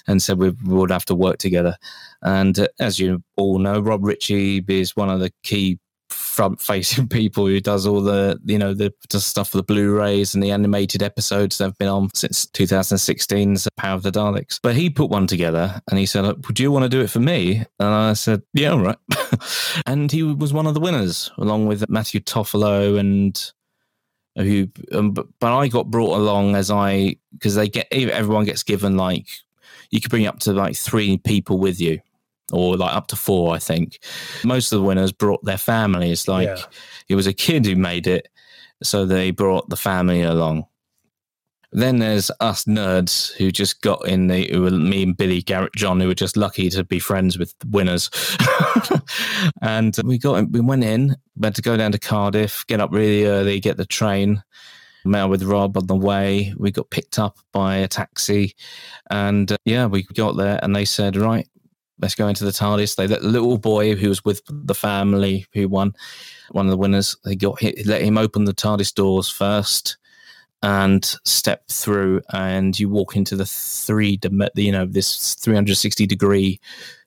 and 0.06 0.22
said 0.22 0.38
we 0.38 0.50
would 0.64 0.90
have 0.90 1.04
to 1.06 1.14
work 1.14 1.38
together. 1.38 1.76
And 2.22 2.58
uh, 2.58 2.68
as 2.78 2.98
you 2.98 3.22
all 3.36 3.58
know, 3.58 3.80
Rob 3.80 4.04
Ritchie 4.04 4.64
is 4.68 4.96
one 4.96 5.10
of 5.10 5.20
the 5.20 5.32
key 5.42 5.78
front 6.12 6.60
facing 6.60 7.08
people 7.08 7.46
who 7.46 7.60
does 7.60 7.86
all 7.86 8.00
the 8.00 8.38
you 8.44 8.58
know 8.58 8.74
the, 8.74 8.92
the 9.10 9.20
stuff 9.20 9.50
for 9.50 9.56
the 9.56 9.62
blu-rays 9.62 10.34
and 10.34 10.42
the 10.42 10.50
animated 10.50 11.02
episodes 11.02 11.58
that 11.58 11.64
have 11.64 11.78
been 11.78 11.88
on 11.88 12.08
since 12.14 12.46
2016's 12.46 13.68
power 13.76 13.94
of 13.94 14.02
the 14.02 14.10
daleks 14.12 14.58
but 14.62 14.74
he 14.74 14.88
put 14.88 15.10
one 15.10 15.26
together 15.26 15.80
and 15.90 15.98
he 15.98 16.06
said 16.06 16.24
would 16.24 16.60
you 16.60 16.70
want 16.70 16.82
to 16.82 16.88
do 16.88 17.00
it 17.00 17.10
for 17.10 17.20
me 17.20 17.64
and 17.78 17.88
i 17.88 18.12
said 18.12 18.42
yeah 18.54 18.70
all 18.70 18.80
right 18.80 18.98
and 19.86 20.12
he 20.12 20.22
was 20.22 20.52
one 20.52 20.66
of 20.66 20.74
the 20.74 20.80
winners 20.80 21.30
along 21.38 21.66
with 21.66 21.88
matthew 21.88 22.20
toffolo 22.20 22.98
and 22.98 23.52
who 24.36 24.68
um, 24.92 25.12
but, 25.12 25.26
but 25.40 25.56
i 25.56 25.68
got 25.68 25.90
brought 25.90 26.16
along 26.16 26.56
as 26.56 26.70
i 26.70 27.14
because 27.32 27.54
they 27.54 27.68
get 27.68 27.86
everyone 27.92 28.44
gets 28.44 28.62
given 28.62 28.96
like 28.96 29.26
you 29.90 30.00
could 30.00 30.10
bring 30.10 30.26
up 30.26 30.38
to 30.38 30.52
like 30.52 30.76
three 30.76 31.18
people 31.18 31.58
with 31.58 31.80
you 31.80 32.00
or 32.52 32.76
like 32.76 32.94
up 32.94 33.06
to 33.06 33.16
four 33.16 33.54
i 33.54 33.58
think 33.58 33.98
most 34.44 34.72
of 34.72 34.80
the 34.80 34.86
winners 34.86 35.12
brought 35.12 35.44
their 35.44 35.58
families 35.58 36.28
like 36.28 36.48
yeah. 36.48 36.64
it 37.08 37.14
was 37.14 37.26
a 37.26 37.32
kid 37.32 37.66
who 37.66 37.76
made 37.76 38.06
it 38.06 38.28
so 38.82 39.04
they 39.04 39.30
brought 39.30 39.68
the 39.68 39.76
family 39.76 40.22
along 40.22 40.66
then 41.72 41.98
there's 41.98 42.30
us 42.40 42.64
nerds 42.64 43.32
who 43.32 43.50
just 43.50 43.80
got 43.80 44.06
in 44.06 44.26
the 44.26 44.48
who 44.52 44.62
were 44.62 44.70
me 44.70 45.02
and 45.02 45.16
Billy 45.16 45.42
Garrett 45.42 45.74
John 45.74 46.00
who 46.00 46.08
were 46.08 46.14
just 46.14 46.36
lucky 46.36 46.68
to 46.70 46.84
be 46.84 46.98
friends 46.98 47.38
with 47.38 47.54
winners. 47.70 48.10
and 49.62 49.96
we 50.04 50.18
got 50.18 50.50
we 50.50 50.60
went 50.60 50.84
in, 50.84 51.16
we 51.36 51.46
had 51.46 51.54
to 51.54 51.62
go 51.62 51.76
down 51.76 51.92
to 51.92 51.98
Cardiff, 51.98 52.66
get 52.66 52.80
up 52.80 52.92
really 52.92 53.24
early, 53.24 53.58
get 53.60 53.76
the 53.76 53.86
train. 53.86 54.42
Met 55.04 55.24
with 55.24 55.42
Rob 55.42 55.76
on 55.76 55.88
the 55.88 55.96
way. 55.96 56.54
We 56.56 56.70
got 56.70 56.90
picked 56.90 57.18
up 57.18 57.36
by 57.52 57.78
a 57.78 57.88
taxi, 57.88 58.54
and 59.10 59.50
uh, 59.50 59.56
yeah, 59.64 59.86
we 59.86 60.04
got 60.04 60.36
there, 60.36 60.60
and 60.62 60.76
they 60.76 60.84
said, 60.84 61.16
"Right, 61.16 61.48
let's 61.98 62.14
go 62.14 62.28
into 62.28 62.44
the 62.44 62.52
TARDIS." 62.52 62.94
They 62.94 63.08
let 63.08 63.20
the 63.20 63.26
little 63.26 63.58
boy 63.58 63.96
who 63.96 64.08
was 64.08 64.24
with 64.24 64.42
the 64.48 64.76
family 64.76 65.44
who 65.54 65.68
won, 65.68 65.94
one 66.52 66.66
of 66.66 66.70
the 66.70 66.76
winners, 66.76 67.16
they 67.24 67.34
got 67.34 67.60
let 67.84 68.02
him 68.02 68.16
open 68.16 68.44
the 68.44 68.54
TARDIS 68.54 68.94
doors 68.94 69.28
first, 69.28 69.96
and 70.62 71.16
step 71.24 71.66
through 71.68 72.22
and 72.32 72.78
you 72.78 72.88
walk 72.88 73.16
into 73.16 73.34
the 73.36 73.46
three 73.46 74.18
you 74.54 74.72
know 74.72 74.86
this 74.86 75.34
360 75.34 76.06
degree 76.06 76.60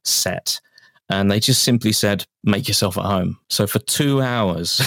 set 0.03 0.59
and 1.09 1.29
they 1.29 1.39
just 1.39 1.63
simply 1.63 1.91
said 1.91 2.25
make 2.43 2.67
yourself 2.67 2.97
at 2.97 3.05
home. 3.05 3.37
So 3.49 3.67
for 3.67 3.79
two 3.79 4.21
hours 4.21 4.81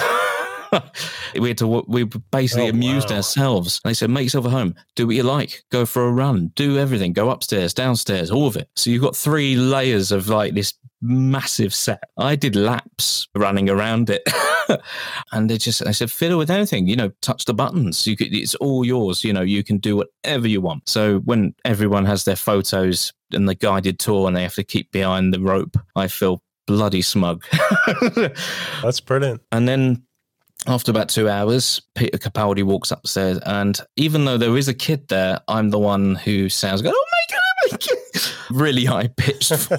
we 1.35 1.49
had 1.49 1.59
to 1.59 1.85
we 1.87 2.05
basically 2.05 2.67
oh, 2.67 2.71
amused 2.71 3.11
wow. 3.11 3.17
ourselves. 3.17 3.81
They 3.85 3.95
said 3.95 4.11
make 4.11 4.25
yourself 4.25 4.47
at 4.47 4.53
home. 4.53 4.75
Do 4.97 5.07
what 5.07 5.17
you 5.17 5.23
like. 5.23 5.63
Go 5.71 5.87
for 5.87 6.07
a 6.07 6.13
run. 6.13 6.49
Do 6.55 6.79
everything. 6.79 7.13
Go 7.13 7.31
upstairs 7.31 7.73
downstairs 7.73 8.31
all 8.31 8.47
of 8.47 8.57
it. 8.57 8.69
So 8.77 8.91
you've 8.91 9.03
got 9.03 9.17
three 9.17 9.57
layers 9.57 10.13
of 10.13 10.29
like 10.29 10.55
this 10.55 10.75
massive 11.01 11.75
set. 11.75 12.03
I 12.17 12.37
did 12.37 12.57
laps 12.57 13.29
running 13.35 13.71
around 13.71 14.11
it 14.11 14.23
and 15.33 15.49
they 15.51 15.59
just, 15.59 15.87
I 15.87 15.93
said, 15.93 16.11
fiddle 16.11 16.39
with 16.39 16.51
anything, 16.51 16.87
you 16.87 16.97
know, 16.97 17.11
touch 17.21 17.45
the 17.45 17.55
buttons. 17.55 18.07
You 18.07 18.17
could, 18.17 18.35
it's 18.35 18.55
all 18.57 18.85
yours. 18.85 19.25
You 19.25 19.33
know, 19.33 19.43
you 19.43 19.65
can 19.65 19.79
do 19.79 19.97
whatever 19.97 20.49
you 20.49 20.61
want. 20.61 20.89
So 20.89 21.19
when 21.21 21.55
everyone 21.65 22.05
has 22.07 22.25
their 22.25 22.37
photos 22.37 23.13
and 23.33 23.49
the 23.49 23.55
guided 23.55 23.99
tour 23.99 24.27
and 24.27 24.37
they 24.37 24.43
have 24.43 24.55
to 24.55 24.65
keep 24.65 24.91
behind 24.93 25.33
the 25.33 25.41
rope, 25.41 25.77
I 25.97 26.09
feel 26.09 26.43
bloody 26.67 27.03
smug. 27.03 27.45
That's 28.83 29.01
brilliant. 29.01 29.43
And 29.53 29.69
then 29.69 30.03
after 30.67 30.91
about 30.91 31.09
two 31.09 31.29
hours, 31.29 31.81
Peter 31.95 32.19
Capaldi 32.19 32.63
walks 32.63 32.91
upstairs, 32.91 33.39
and 33.47 33.81
even 33.97 34.25
though 34.25 34.37
there 34.37 34.57
is 34.57 34.69
a 34.69 34.75
kid 34.75 35.07
there, 35.09 35.41
I'm 35.47 35.71
the 35.71 35.79
one 35.79 36.17
who 36.17 36.49
sounds, 36.49 36.83
"Oh 36.83 36.85
my 36.85 36.91
my 36.93 36.93
god!" 36.93 37.18
Really 38.51 38.85
high 38.85 39.09
pitched 39.09 39.53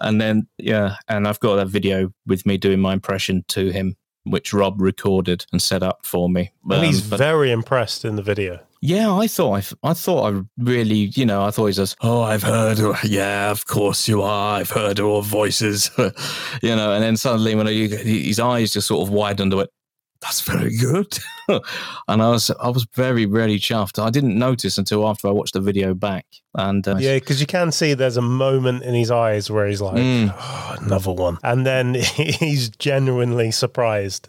and 0.00 0.20
then, 0.20 0.46
yeah, 0.58 0.96
and 1.08 1.26
I've 1.26 1.40
got 1.40 1.56
that 1.56 1.68
video 1.68 2.12
with 2.26 2.46
me 2.46 2.56
doing 2.56 2.80
my 2.80 2.92
impression 2.92 3.44
to 3.48 3.70
him, 3.70 3.96
which 4.24 4.52
Rob 4.52 4.80
recorded 4.80 5.46
and 5.52 5.60
set 5.60 5.82
up 5.82 6.04
for 6.04 6.28
me. 6.28 6.52
And 6.64 6.74
um, 6.74 6.84
he's 6.84 7.02
but, 7.02 7.18
very 7.18 7.50
impressed 7.50 8.04
in 8.04 8.16
the 8.16 8.22
video. 8.22 8.60
Yeah, 8.84 9.14
I 9.14 9.28
thought 9.28 9.62
I, 9.82 9.90
I 9.90 9.94
thought 9.94 10.34
I 10.34 10.40
really, 10.58 11.12
you 11.14 11.24
know, 11.24 11.44
I 11.44 11.52
thought 11.52 11.66
he 11.66 11.72
says, 11.72 11.94
"Oh, 12.00 12.22
I've 12.22 12.42
heard, 12.42 12.80
yeah, 13.04 13.52
of 13.52 13.64
course 13.64 14.08
you 14.08 14.22
are. 14.22 14.58
I've 14.58 14.70
heard 14.70 14.98
all 14.98 15.22
voices," 15.22 15.88
you 15.98 16.74
know. 16.74 16.92
And 16.92 17.00
then 17.00 17.16
suddenly, 17.16 17.54
when 17.54 17.68
he, 17.68 17.86
his 17.86 18.40
eyes 18.40 18.72
just 18.72 18.88
sort 18.88 19.06
of 19.06 19.14
widened, 19.14 19.54
went, 19.54 19.70
that's 20.22 20.40
very 20.40 20.76
good. 20.76 21.18
and 21.48 22.22
I 22.22 22.30
was 22.30 22.50
I 22.50 22.68
was 22.68 22.86
very 22.94 23.24
very 23.24 23.58
chuffed. 23.58 24.02
I 24.02 24.10
didn't 24.10 24.38
notice 24.38 24.78
until 24.78 25.06
after 25.06 25.28
I 25.28 25.32
watched 25.32 25.54
the 25.54 25.60
video 25.60 25.94
back. 25.94 26.26
And 26.54 26.86
uh, 26.86 26.96
yeah, 26.98 27.14
because 27.14 27.40
you 27.40 27.46
can 27.46 27.72
see 27.72 27.94
there's 27.94 28.16
a 28.16 28.22
moment 28.22 28.84
in 28.84 28.94
his 28.94 29.10
eyes 29.10 29.50
where 29.50 29.66
he's 29.66 29.80
like, 29.80 29.96
mm. 29.96 30.34
oh, 30.34 30.76
another 30.80 31.12
one, 31.12 31.38
and 31.42 31.66
then 31.66 31.94
he's 31.94 32.70
genuinely 32.70 33.50
surprised. 33.50 34.28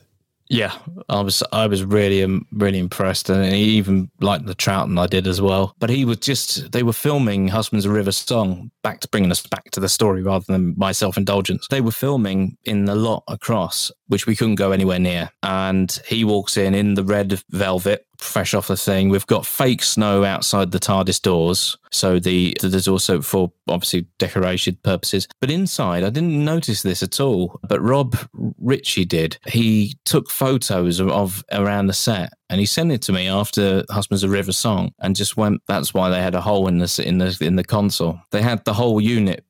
Yeah, 0.49 0.73
I 1.10 1.21
was 1.21 1.41
I 1.51 1.67
was 1.67 1.84
really 1.84 2.21
um, 2.23 2.45
really 2.51 2.77
impressed, 2.77 3.29
and 3.29 3.43
he 3.45 3.63
even 3.63 4.12
liked 4.19 4.45
the 4.45 4.53
Troughton 4.53 4.99
I 4.99 5.08
did 5.08 5.25
as 5.25 5.41
well. 5.41 5.73
But 5.79 5.89
he 5.89 6.06
was 6.06 6.17
just 6.17 6.71
they 6.71 6.84
were 6.84 6.93
filming 6.93 7.47
Husbands 7.47 7.86
of 7.86 7.93
River 7.93 8.12
Song 8.12 8.69
back 8.84 8.99
to 8.99 9.08
bringing 9.08 9.32
us 9.32 9.45
back 9.47 9.71
to 9.71 9.79
the 9.79 9.89
story 9.89 10.21
rather 10.21 10.45
than 10.47 10.75
my 10.77 10.91
self 10.91 11.17
indulgence. 11.17 11.67
They 11.69 11.82
were 11.82 11.91
filming 11.91 12.58
in 12.65 12.86
the 12.86 12.95
lot 12.95 13.23
across, 13.27 13.91
which 14.13 14.28
we 14.28 14.36
couldn't 14.36 14.56
go 14.56 14.71
anywhere 14.71 14.99
near, 14.99 15.32
and 15.41 15.99
he 16.06 16.23
walks 16.23 16.56
in 16.56 16.76
in 16.76 16.93
the 16.93 17.04
red 17.04 17.41
velvet 17.49 18.06
fresh 18.19 18.54
off 18.54 18.67
the 18.67 18.78
thing. 18.78 19.10
We've 19.10 19.26
got 19.26 19.43
fake 19.43 19.82
snow 19.82 20.23
outside 20.23 20.71
the 20.71 20.80
TARDIS 20.80 21.19
doors. 21.19 21.76
So 21.91 22.19
the 22.19 22.56
there's 22.62 22.88
also 22.88 23.21
for 23.21 23.52
obviously 23.67 24.06
decoration 24.19 24.78
purposes. 24.84 25.28
But 25.41 25.49
inside, 25.49 26.04
I 26.04 26.12
didn't 26.12 26.45
notice 26.45 26.84
this 26.84 27.02
at 27.02 27.19
all. 27.19 27.60
But 27.67 27.82
Rob 27.82 28.15
Ritchie 28.60 29.06
did. 29.06 29.39
He 29.47 29.95
took 30.06 30.30
photos 30.30 30.99
of, 30.99 31.10
of 31.10 31.43
around 31.52 31.88
the 31.88 31.93
set 31.93 32.34
and 32.52 32.60
he 32.60 32.67
sent 32.67 32.91
it 32.91 33.02
to 33.04 33.12
me 33.12 33.28
after 33.28 33.84
Husbands 33.89 34.23
of 34.23 34.30
River 34.30 34.52
Song 34.52 34.93
and 34.99 35.15
just 35.15 35.36
went. 35.36 35.63
That's 35.67 35.91
why 35.91 36.10
they 36.10 36.21
had 36.21 36.36
a 36.36 36.41
hole 36.41 36.67
in 36.67 36.78
the 36.78 37.04
in 37.04 37.17
the 37.17 37.36
in 37.41 37.56
the 37.56 37.63
console. 37.63 38.19
They 38.30 38.43
had 38.43 38.63
the 38.63 38.73
whole 38.73 39.02
unit 39.02 39.43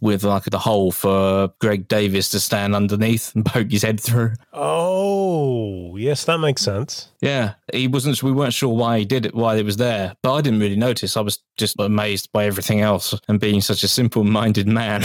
with 0.00 0.22
like 0.22 0.44
the 0.44 0.58
hole 0.58 0.92
for 0.92 1.50
Greg 1.60 1.88
Davies 1.88 2.28
to 2.30 2.40
stand 2.40 2.74
underneath 2.74 3.34
and 3.34 3.44
poke 3.46 3.70
his 3.70 3.82
head 3.82 4.00
through. 4.00 4.34
Oh, 4.52 5.96
yes, 5.96 6.24
that 6.24 6.38
makes 6.38 6.62
sense. 6.62 7.10
Yeah, 7.20 7.54
he 7.72 7.88
wasn't. 7.88 8.22
We 8.22 8.32
weren't 8.32 8.52
sure 8.52 8.74
why 8.74 8.98
he 8.98 9.04
did 9.04 9.26
it, 9.26 9.34
why 9.34 9.56
it 9.56 9.64
was 9.64 9.78
there, 9.78 10.14
but 10.22 10.34
I 10.34 10.40
didn't 10.42 10.60
really 10.60 10.76
notice. 10.76 11.16
I 11.16 11.22
was 11.22 11.38
just 11.56 11.78
amazed 11.78 12.30
by 12.32 12.44
everything 12.44 12.80
else, 12.80 13.18
and 13.28 13.40
being 13.40 13.60
such 13.60 13.82
a 13.82 13.88
simple-minded 13.88 14.68
man, 14.68 15.04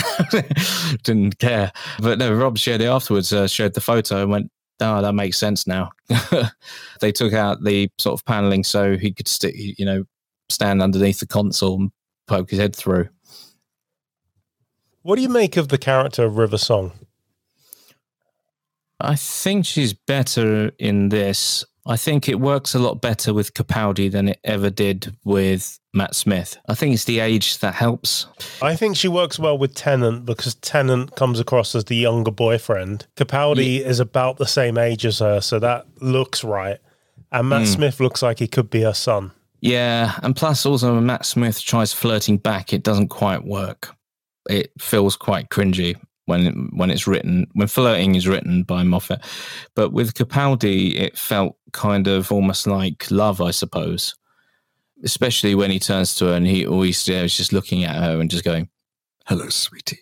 didn't 1.04 1.40
care. 1.40 1.72
But 2.00 2.20
no, 2.20 2.34
Rob 2.34 2.58
shared 2.58 2.82
it 2.82 2.86
afterwards. 2.86 3.32
Uh, 3.32 3.48
showed 3.48 3.74
the 3.74 3.82
photo 3.82 4.24
and 4.24 4.32
went, 4.32 4.52
"Oh, 4.82 5.02
that 5.02 5.14
makes 5.14 5.38
sense 5.38 5.66
now." 5.66 5.92
they 7.00 7.12
took 7.12 7.34
out 7.34 7.64
the 7.64 7.90
sort 7.98 8.20
of 8.20 8.26
paneling 8.26 8.64
so 8.64 8.98
he 8.98 9.14
could 9.14 9.28
stick, 9.28 9.56
you 9.56 9.86
know, 9.86 10.04
stand 10.50 10.82
underneath 10.82 11.22
the 11.22 11.28
console 11.28 11.80
and 11.80 11.92
poke 12.28 12.50
his 12.50 12.60
head 12.60 12.76
through. 12.76 13.08
What 15.04 15.16
do 15.16 15.22
you 15.22 15.30
make 15.30 15.58
of 15.58 15.70
the 15.70 15.78
character 15.78 16.24
of 16.24 16.38
River 16.38 16.58
Song? 16.58 16.92
I 19.00 19.16
think 19.16 19.66
she's 19.66 19.94
better 19.94 20.72
in 20.78 21.10
this. 21.10 21.66
I 21.88 21.98
think 21.98 22.30
it 22.30 22.40
works 22.40 22.76
a 22.76 22.80
lot 22.80 23.02
better 23.02 23.34
with 23.34 23.56
Capaldi 23.56 24.12
than 24.12 24.28
it 24.28 24.40
ever 24.44 24.70
did 24.70 25.18
with 25.24 25.80
Matt 25.94 26.14
Smith. 26.14 26.58
I 26.70 26.76
think 26.76 26.94
it's 26.94 27.06
the 27.06 27.20
age 27.20 27.58
that 27.60 27.74
helps. 27.74 28.28
I 28.62 28.76
think 28.76 28.96
she 28.96 29.08
works 29.08 29.40
well 29.40 29.58
with 29.58 29.74
Tennant 29.74 30.26
because 30.26 30.54
Tennant 30.56 31.16
comes 31.16 31.40
across 31.40 31.74
as 31.74 31.86
the 31.86 31.96
younger 31.96 32.30
boyfriend. 32.30 33.08
Capaldi 33.16 33.80
yeah. 33.80 33.88
is 33.88 34.00
about 34.00 34.38
the 34.38 34.46
same 34.46 34.78
age 34.78 35.04
as 35.08 35.18
her, 35.18 35.42
so 35.42 35.58
that 35.58 35.88
looks 36.00 36.44
right. 36.44 36.78
And 37.32 37.50
Matt 37.50 37.64
mm. 37.64 37.74
Smith 37.74 38.00
looks 38.00 38.22
like 38.22 38.38
he 38.38 38.48
could 38.48 38.70
be 38.70 38.82
her 38.82 38.94
son. 38.94 39.32
Yeah, 39.62 40.20
and 40.22 40.36
plus 40.36 40.66
also 40.66 40.94
when 40.94 41.08
Matt 41.08 41.26
Smith 41.26 41.64
tries 41.64 41.94
flirting 41.94 42.38
back, 42.38 42.74
it 42.74 42.84
doesn't 42.84 43.08
quite 43.08 43.44
work. 43.44 43.96
It 44.49 44.71
feels 44.80 45.15
quite 45.15 45.49
cringy 45.49 45.95
when 46.25 46.69
when 46.73 46.89
it's 46.91 47.08
written 47.08 47.47
when 47.54 47.67
flirting 47.67 48.15
is 48.15 48.27
written 48.27 48.63
by 48.63 48.84
Moffat. 48.84 49.23
But 49.75 49.91
with 49.91 50.13
Capaldi, 50.13 50.99
it 50.99 51.17
felt 51.17 51.58
kind 51.73 52.08
of 52.08 52.32
almost 52.32 52.67
like 52.67 53.10
love, 53.12 53.41
I 53.41 53.51
suppose. 53.51 54.15
Especially 55.04 55.56
when 55.56 55.71
he 55.71 55.80
turns 55.80 56.15
to 56.15 56.25
her 56.25 56.34
and 56.34 56.45
he 56.45 56.65
always 56.65 57.08
yeah, 57.08 57.23
was 57.23 57.36
just 57.36 57.54
looking 57.54 57.84
at 57.84 57.95
her 57.95 58.19
and 58.19 58.30
just 58.30 58.43
going, 58.43 58.69
"Hello, 59.25 59.49
sweetie." 59.49 59.99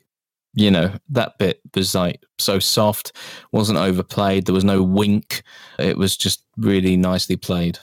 You 0.53 0.71
know 0.71 0.93
that 1.09 1.37
bit 1.37 1.61
was 1.75 1.95
like 1.95 2.21
so 2.37 2.59
soft, 2.59 3.13
wasn't 3.51 3.79
overplayed. 3.79 4.45
There 4.45 4.55
was 4.55 4.65
no 4.65 4.83
wink. 4.83 5.43
It 5.77 5.97
was 5.97 6.17
just 6.17 6.43
really 6.57 6.97
nicely 6.97 7.37
played. 7.37 7.79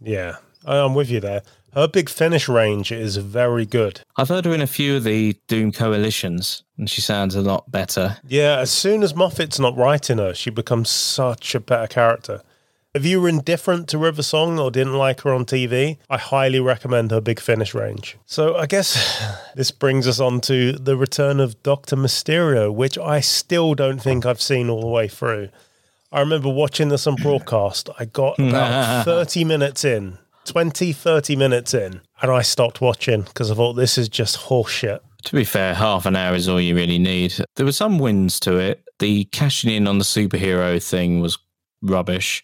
Yeah, 0.00 0.36
I'm 0.66 0.94
with 0.94 1.10
you 1.10 1.20
there. 1.20 1.42
Her 1.74 1.86
big 1.86 2.08
finish 2.08 2.48
range 2.48 2.90
is 2.90 3.16
very 3.16 3.66
good. 3.66 4.00
I've 4.16 4.28
heard 4.28 4.44
her 4.46 4.54
in 4.54 4.60
a 4.60 4.66
few 4.66 4.96
of 4.96 5.04
the 5.04 5.36
Doom 5.46 5.72
coalitions, 5.72 6.62
and 6.76 6.88
she 6.88 7.00
sounds 7.00 7.34
a 7.34 7.42
lot 7.42 7.70
better. 7.70 8.18
Yeah, 8.26 8.58
as 8.58 8.70
soon 8.70 9.02
as 9.02 9.14
Moffat's 9.14 9.58
not 9.58 9.76
writing 9.76 10.18
her, 10.18 10.34
she 10.34 10.50
becomes 10.50 10.88
such 10.90 11.54
a 11.54 11.60
better 11.60 11.86
character. 11.86 12.42
If 12.94 13.04
you 13.04 13.20
were 13.20 13.28
indifferent 13.28 13.86
to 13.88 13.98
River 13.98 14.22
Song 14.22 14.58
or 14.58 14.70
didn't 14.70 14.94
like 14.94 15.20
her 15.20 15.32
on 15.32 15.44
TV, 15.44 15.98
I 16.08 16.16
highly 16.16 16.58
recommend 16.58 17.10
her 17.10 17.20
big 17.20 17.38
finish 17.38 17.74
range. 17.74 18.16
So 18.24 18.56
I 18.56 18.66
guess 18.66 19.22
this 19.54 19.70
brings 19.70 20.08
us 20.08 20.18
on 20.18 20.40
to 20.42 20.72
the 20.72 20.96
return 20.96 21.38
of 21.38 21.62
Doctor 21.62 21.96
Mysterio, 21.96 22.74
which 22.74 22.96
I 22.96 23.20
still 23.20 23.74
don't 23.74 24.00
think 24.00 24.24
I've 24.24 24.40
seen 24.40 24.70
all 24.70 24.80
the 24.80 24.86
way 24.86 25.06
through. 25.06 25.50
I 26.10 26.20
remember 26.20 26.48
watching 26.48 26.88
this 26.88 27.06
on 27.06 27.16
broadcast. 27.16 27.90
I 27.98 28.06
got 28.06 28.38
about 28.38 29.04
30 29.04 29.44
minutes 29.44 29.84
in 29.84 30.16
20, 30.48 30.92
30 30.94 31.36
minutes 31.36 31.74
in, 31.74 32.00
and 32.22 32.30
I 32.30 32.40
stopped 32.40 32.80
watching 32.80 33.22
because 33.22 33.50
I 33.50 33.54
thought 33.54 33.74
this 33.74 33.98
is 33.98 34.08
just 34.08 34.38
horseshit. 34.38 35.00
To 35.24 35.36
be 35.36 35.44
fair, 35.44 35.74
half 35.74 36.06
an 36.06 36.16
hour 36.16 36.34
is 36.34 36.48
all 36.48 36.60
you 36.60 36.74
really 36.74 36.98
need. 36.98 37.34
There 37.56 37.66
were 37.66 37.72
some 37.72 37.98
wins 37.98 38.40
to 38.40 38.56
it. 38.56 38.82
The 38.98 39.24
cashing 39.26 39.70
in 39.70 39.86
on 39.86 39.98
the 39.98 40.04
superhero 40.04 40.82
thing 40.82 41.20
was 41.20 41.38
rubbish. 41.82 42.42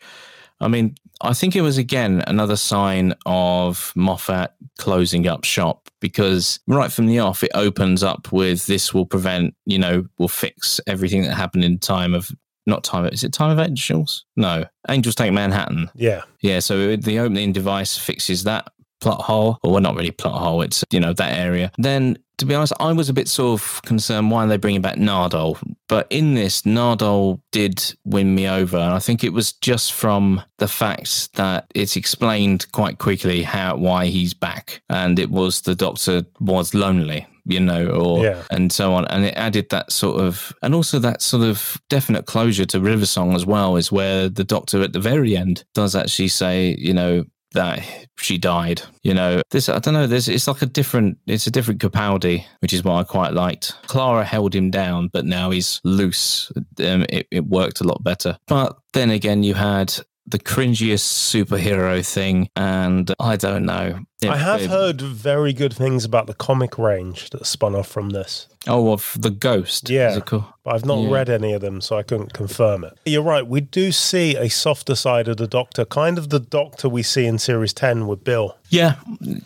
I 0.61 0.69
mean, 0.69 0.97
I 1.23 1.33
think 1.33 1.57
it 1.57 1.63
was 1.63 1.79
again 1.79 2.23
another 2.27 2.57
sign 2.57 3.15
of 3.25 3.93
Moffat 3.97 4.53
closing 4.79 5.27
up 5.27 5.45
shop 5.45 5.89
because 6.01 6.61
right 6.67 6.93
from 6.93 7.07
the 7.07 7.21
off, 7.21 7.43
it 7.43 7.53
opens 7.55 8.03
up 8.03 8.33
with 8.33 8.67
this 8.67 8.93
will 8.93 9.07
prevent, 9.07 9.55
you 9.65 9.79
know, 9.79 10.07
will 10.19 10.29
fix 10.29 10.79
everything 10.87 11.23
that 11.23 11.35
happened 11.35 11.65
in 11.65 11.79
time 11.79 12.13
of 12.13 12.31
not 12.67 12.85
time. 12.85 13.07
Is 13.07 13.25
it 13.25 13.33
Time 13.33 13.51
of 13.51 13.65
Angels? 13.65 14.25
No, 14.37 14.65
Angels 14.89 15.15
Take 15.15 15.33
Manhattan. 15.33 15.91
Yeah, 15.95 16.23
yeah. 16.41 16.61
So 16.61 16.97
the 16.97 17.19
opening 17.19 17.53
device 17.53 17.97
fixes 17.97 18.45
that 18.45 18.69
plot 19.01 19.21
hole, 19.21 19.59
or 19.63 19.73
well, 19.73 19.81
not 19.81 19.97
really 19.97 20.11
plot 20.11 20.41
hole. 20.41 20.63
It's 20.63 20.85
you 20.91 21.01
know 21.01 21.13
that 21.13 21.39
area. 21.39 21.71
Then 21.79 22.19
to 22.39 22.47
be 22.47 22.55
honest, 22.55 22.73
I 22.81 22.93
was 22.93 23.09
a 23.09 23.13
bit 23.13 23.29
sort 23.29 23.61
of 23.61 23.83
concerned 23.83 24.31
why 24.31 24.45
are 24.45 24.49
they 24.49 24.57
bringing 24.57 24.83
back 24.83 24.97
Nardole? 24.97 25.59
But 25.89 26.07
in 26.11 26.35
this, 26.35 26.63
Nardole 26.63 27.41
did 27.53 27.95
win 28.05 28.35
me 28.35 28.49
over. 28.49 28.77
And 28.77 28.93
I 28.93 28.99
think 28.99 29.23
it 29.23 29.33
was 29.33 29.53
just 29.53 29.93
from 29.93 30.43
the 30.59 30.69
fact 30.69 31.35
that 31.35 31.67
it's 31.75 31.97
explained 31.97 32.71
quite 32.73 32.99
quickly 32.99 33.43
how 33.43 33.77
why 33.77 34.07
he's 34.07 34.35
back. 34.35 34.83
And 34.89 35.19
it 35.19 35.31
was 35.31 35.61
the 35.61 35.75
doctor 35.75 36.25
was 36.41 36.75
lonely 36.75 37.27
you 37.47 37.61
know, 37.61 37.89
or 37.89 38.25
yeah. 38.25 38.43
and 38.51 38.73
so 38.73 38.95
on. 38.95 39.07
And 39.07 39.25
it 39.25 39.35
added 39.37 39.69
that 39.71 39.93
sort 39.93 40.21
of, 40.21 40.53
and 40.63 40.75
also 40.75 40.99
that 40.99 41.23
sort 41.23 41.43
of 41.45 41.81
definite 41.89 42.27
closure 42.27 42.67
to 42.67 42.81
River 42.81 43.07
Song 43.07 43.35
as 43.35 43.47
well, 43.47 43.77
is 43.77 43.93
where 43.93 44.29
the 44.29 44.45
doctor 44.45 44.83
at 44.83 44.93
the 44.93 45.01
very 45.01 45.37
end 45.37 45.65
does 45.75 45.95
actually 45.95 46.29
say, 46.29 46.77
you 46.79 46.95
know, 46.95 47.25
that 47.55 47.83
she 48.19 48.37
died. 48.37 48.83
You 49.03 49.15
know, 49.15 49.41
this 49.51 49.69
I 49.69 49.79
don't 49.79 49.95
know. 49.95 50.07
This 50.07 50.29
it's 50.29 50.47
like 50.47 50.63
a 50.63 50.67
different. 50.67 51.19
It's 51.27 51.47
a 51.47 51.51
different 51.51 51.81
Capaldi, 51.81 52.45
which 52.61 52.73
is 52.73 52.85
what 52.85 52.95
I 52.95 53.05
quite 53.05 53.33
liked. 53.33 53.75
Clara 53.87 54.25
held 54.25 54.55
him 54.55 54.71
down, 54.71 55.09
but 55.13 55.25
now 55.25 55.51
he's 55.51 55.81
loose. 55.85 56.53
Um, 56.81 57.07
it, 57.09 57.27
it 57.31 57.47
worked 57.47 57.81
a 57.81 57.85
lot 57.85 58.05
better. 58.05 58.37
But 58.47 58.77
then 58.93 59.11
again, 59.11 59.43
you 59.43 59.55
had 59.55 59.95
the 60.27 60.39
cringiest 60.39 61.05
superhero 61.33 62.07
thing, 62.07 62.49
and 62.57 63.13
I 63.21 63.37
don't 63.37 63.65
know. 63.65 64.01
I 64.31 64.37
have 64.37 64.67
heard 64.67 65.01
very 65.01 65.53
good 65.53 65.73
things 65.73 66.05
about 66.05 66.27
the 66.27 66.35
comic 66.35 66.79
range 66.79 67.31
that 67.31 67.47
spun 67.47 67.75
off 67.75 67.89
from 67.89 68.11
this. 68.11 68.49
Oh, 68.67 68.93
of 68.93 69.17
the 69.19 69.31
Ghost. 69.31 69.91
Yeah, 69.91 70.21
cool? 70.21 70.55
but 70.65 70.75
I've 70.75 70.87
not 70.87 71.01
yeah. 71.01 71.11
read 71.11 71.29
any 71.29 71.53
of 71.53 71.61
them, 71.61 71.83
so 71.83 71.99
I 71.99 72.03
couldn't 72.03 72.33
confirm 72.33 72.85
it. 72.85 72.99
You're 73.05 73.23
right. 73.23 73.47
We 73.47 73.61
do 73.61 73.93
see 73.93 74.35
a 74.37 74.49
softer 74.49 74.95
side 74.95 75.29
of 75.29 75.37
the 75.37 75.47
Doctor, 75.47 75.85
kind 75.85 76.17
of 76.17 76.31
the 76.31 76.41
Doctor 76.41 76.89
we 76.89 77.03
see 77.03 77.27
in 77.27 77.39
Series 77.39 77.75
Ten 77.75 78.07
with 78.07 78.25
Bill. 78.25 78.57
Yeah, 78.71 78.97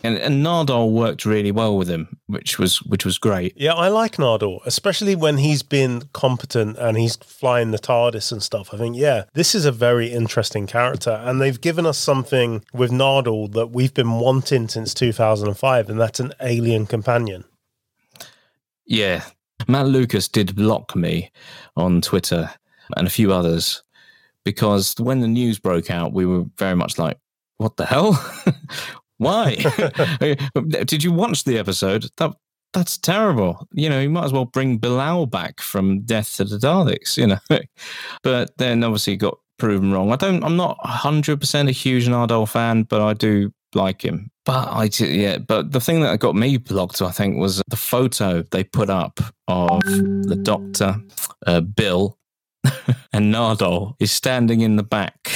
and, 0.01 0.17
and 0.17 0.43
Nardole 0.45 0.91
worked 0.91 1.25
really 1.25 1.51
well 1.51 1.77
with 1.77 1.89
him, 1.89 2.17
which 2.27 2.57
was 2.57 2.81
which 2.83 3.05
was 3.05 3.17
great. 3.17 3.53
Yeah, 3.57 3.73
I 3.73 3.89
like 3.89 4.15
Nardole, 4.15 4.61
especially 4.65 5.13
when 5.13 5.37
he's 5.37 5.61
been 5.61 6.03
competent 6.13 6.77
and 6.77 6.97
he's 6.97 7.17
flying 7.17 7.71
the 7.71 7.77
TARDIS 7.77 8.31
and 8.31 8.41
stuff. 8.41 8.73
I 8.73 8.77
think, 8.77 8.95
yeah, 8.95 9.25
this 9.33 9.53
is 9.53 9.65
a 9.65 9.71
very 9.73 10.07
interesting 10.07 10.65
character, 10.65 11.21
and 11.23 11.41
they've 11.41 11.59
given 11.59 11.85
us 11.85 11.97
something 11.97 12.63
with 12.73 12.91
Nardole 12.91 13.51
that 13.51 13.67
we've 13.67 13.93
been 13.93 14.19
wanting 14.19 14.67
since 14.69 14.93
2005, 14.93 15.89
and 15.89 15.99
that's 15.99 16.19
an 16.19 16.33
alien 16.41 16.85
companion. 16.85 17.43
Yeah. 18.85 19.23
Matt 19.67 19.87
Lucas 19.87 20.27
did 20.27 20.55
block 20.55 20.95
me 20.95 21.31
on 21.75 22.01
Twitter 22.01 22.49
and 22.97 23.07
a 23.07 23.11
few 23.11 23.31
others 23.31 23.83
because 24.45 24.95
when 24.97 25.19
the 25.19 25.27
news 25.27 25.59
broke 25.59 25.91
out, 25.91 26.13
we 26.13 26.25
were 26.25 26.45
very 26.57 26.75
much 26.75 26.97
like, 26.97 27.19
what 27.57 27.77
the 27.77 27.85
hell? 27.85 28.13
Why? 29.17 29.55
did 30.85 31.03
you 31.03 31.11
watch 31.11 31.43
the 31.43 31.59
episode? 31.59 32.05
That 32.17 32.31
that's 32.73 32.97
terrible. 32.97 33.67
You 33.73 33.89
know, 33.89 33.99
you 33.99 34.09
might 34.09 34.25
as 34.25 34.33
well 34.33 34.45
bring 34.45 34.79
Bellal 34.79 35.29
back 35.29 35.59
from 35.59 36.01
Death 36.01 36.37
to 36.37 36.45
the 36.45 36.57
Daleks, 36.57 37.17
you 37.17 37.27
know. 37.27 37.39
but 38.23 38.57
then 38.57 38.83
obviously 38.83 39.17
got 39.17 39.37
proven 39.57 39.91
wrong. 39.91 40.11
I 40.11 40.15
don't 40.15 40.43
I'm 40.43 40.55
not 40.55 40.79
100% 40.79 41.67
a 41.67 41.71
huge 41.71 42.07
Nardole 42.07 42.47
fan, 42.47 42.83
but 42.83 43.01
I 43.01 43.13
do 43.13 43.51
like 43.75 44.03
him. 44.03 44.31
But 44.45 44.67
I 44.69 44.89
yeah, 44.99 45.37
but 45.37 45.71
the 45.71 45.79
thing 45.79 46.01
that 46.01 46.19
got 46.19 46.35
me 46.35 46.57
blocked, 46.57 47.01
I 47.01 47.11
think, 47.11 47.37
was 47.37 47.61
the 47.67 47.75
photo 47.75 48.43
they 48.51 48.63
put 48.63 48.89
up 48.89 49.19
of 49.47 49.81
the 49.83 50.39
doctor, 50.41 50.95
uh, 51.45 51.61
Bill, 51.61 52.17
and 53.13 53.33
Nardole 53.33 53.95
is 53.99 54.11
standing 54.11 54.61
in 54.61 54.75
the 54.75 54.83
back. 54.83 55.29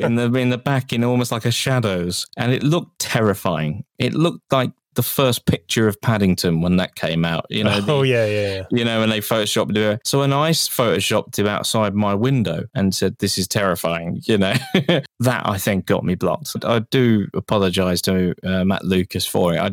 in 0.00 0.16
the 0.16 0.32
in 0.34 0.50
the 0.50 0.58
back 0.58 0.92
in 0.92 1.04
almost 1.04 1.30
like 1.30 1.44
a 1.44 1.52
shadows 1.52 2.26
and 2.36 2.52
it 2.52 2.64
looked 2.64 2.98
terrifying 2.98 3.84
it 3.96 4.12
looked 4.12 4.52
like 4.52 4.72
the 4.98 5.02
first 5.04 5.46
picture 5.46 5.86
of 5.86 6.00
Paddington 6.00 6.60
when 6.60 6.76
that 6.78 6.96
came 6.96 7.24
out. 7.24 7.46
You 7.50 7.62
know, 7.62 7.80
oh 7.86 8.02
the, 8.02 8.08
yeah, 8.08 8.26
yeah, 8.26 8.54
yeah. 8.54 8.62
You 8.72 8.84
know, 8.84 9.00
and 9.00 9.12
they 9.12 9.20
photoshopped 9.20 9.76
it. 9.76 10.00
So 10.04 10.18
when 10.18 10.32
I 10.32 10.50
photoshopped 10.50 11.38
him 11.38 11.46
outside 11.46 11.94
my 11.94 12.16
window 12.16 12.64
and 12.74 12.92
said, 12.92 13.16
"This 13.20 13.38
is 13.38 13.46
terrifying," 13.46 14.20
you 14.24 14.36
know, 14.38 14.54
that 15.20 15.48
I 15.48 15.56
think 15.56 15.86
got 15.86 16.04
me 16.04 16.16
blocked. 16.16 16.56
I 16.64 16.80
do 16.80 17.28
apologize 17.32 18.02
to 18.02 18.34
uh, 18.42 18.64
Matt 18.64 18.84
Lucas 18.84 19.24
for 19.24 19.54
it. 19.54 19.60
I, 19.60 19.70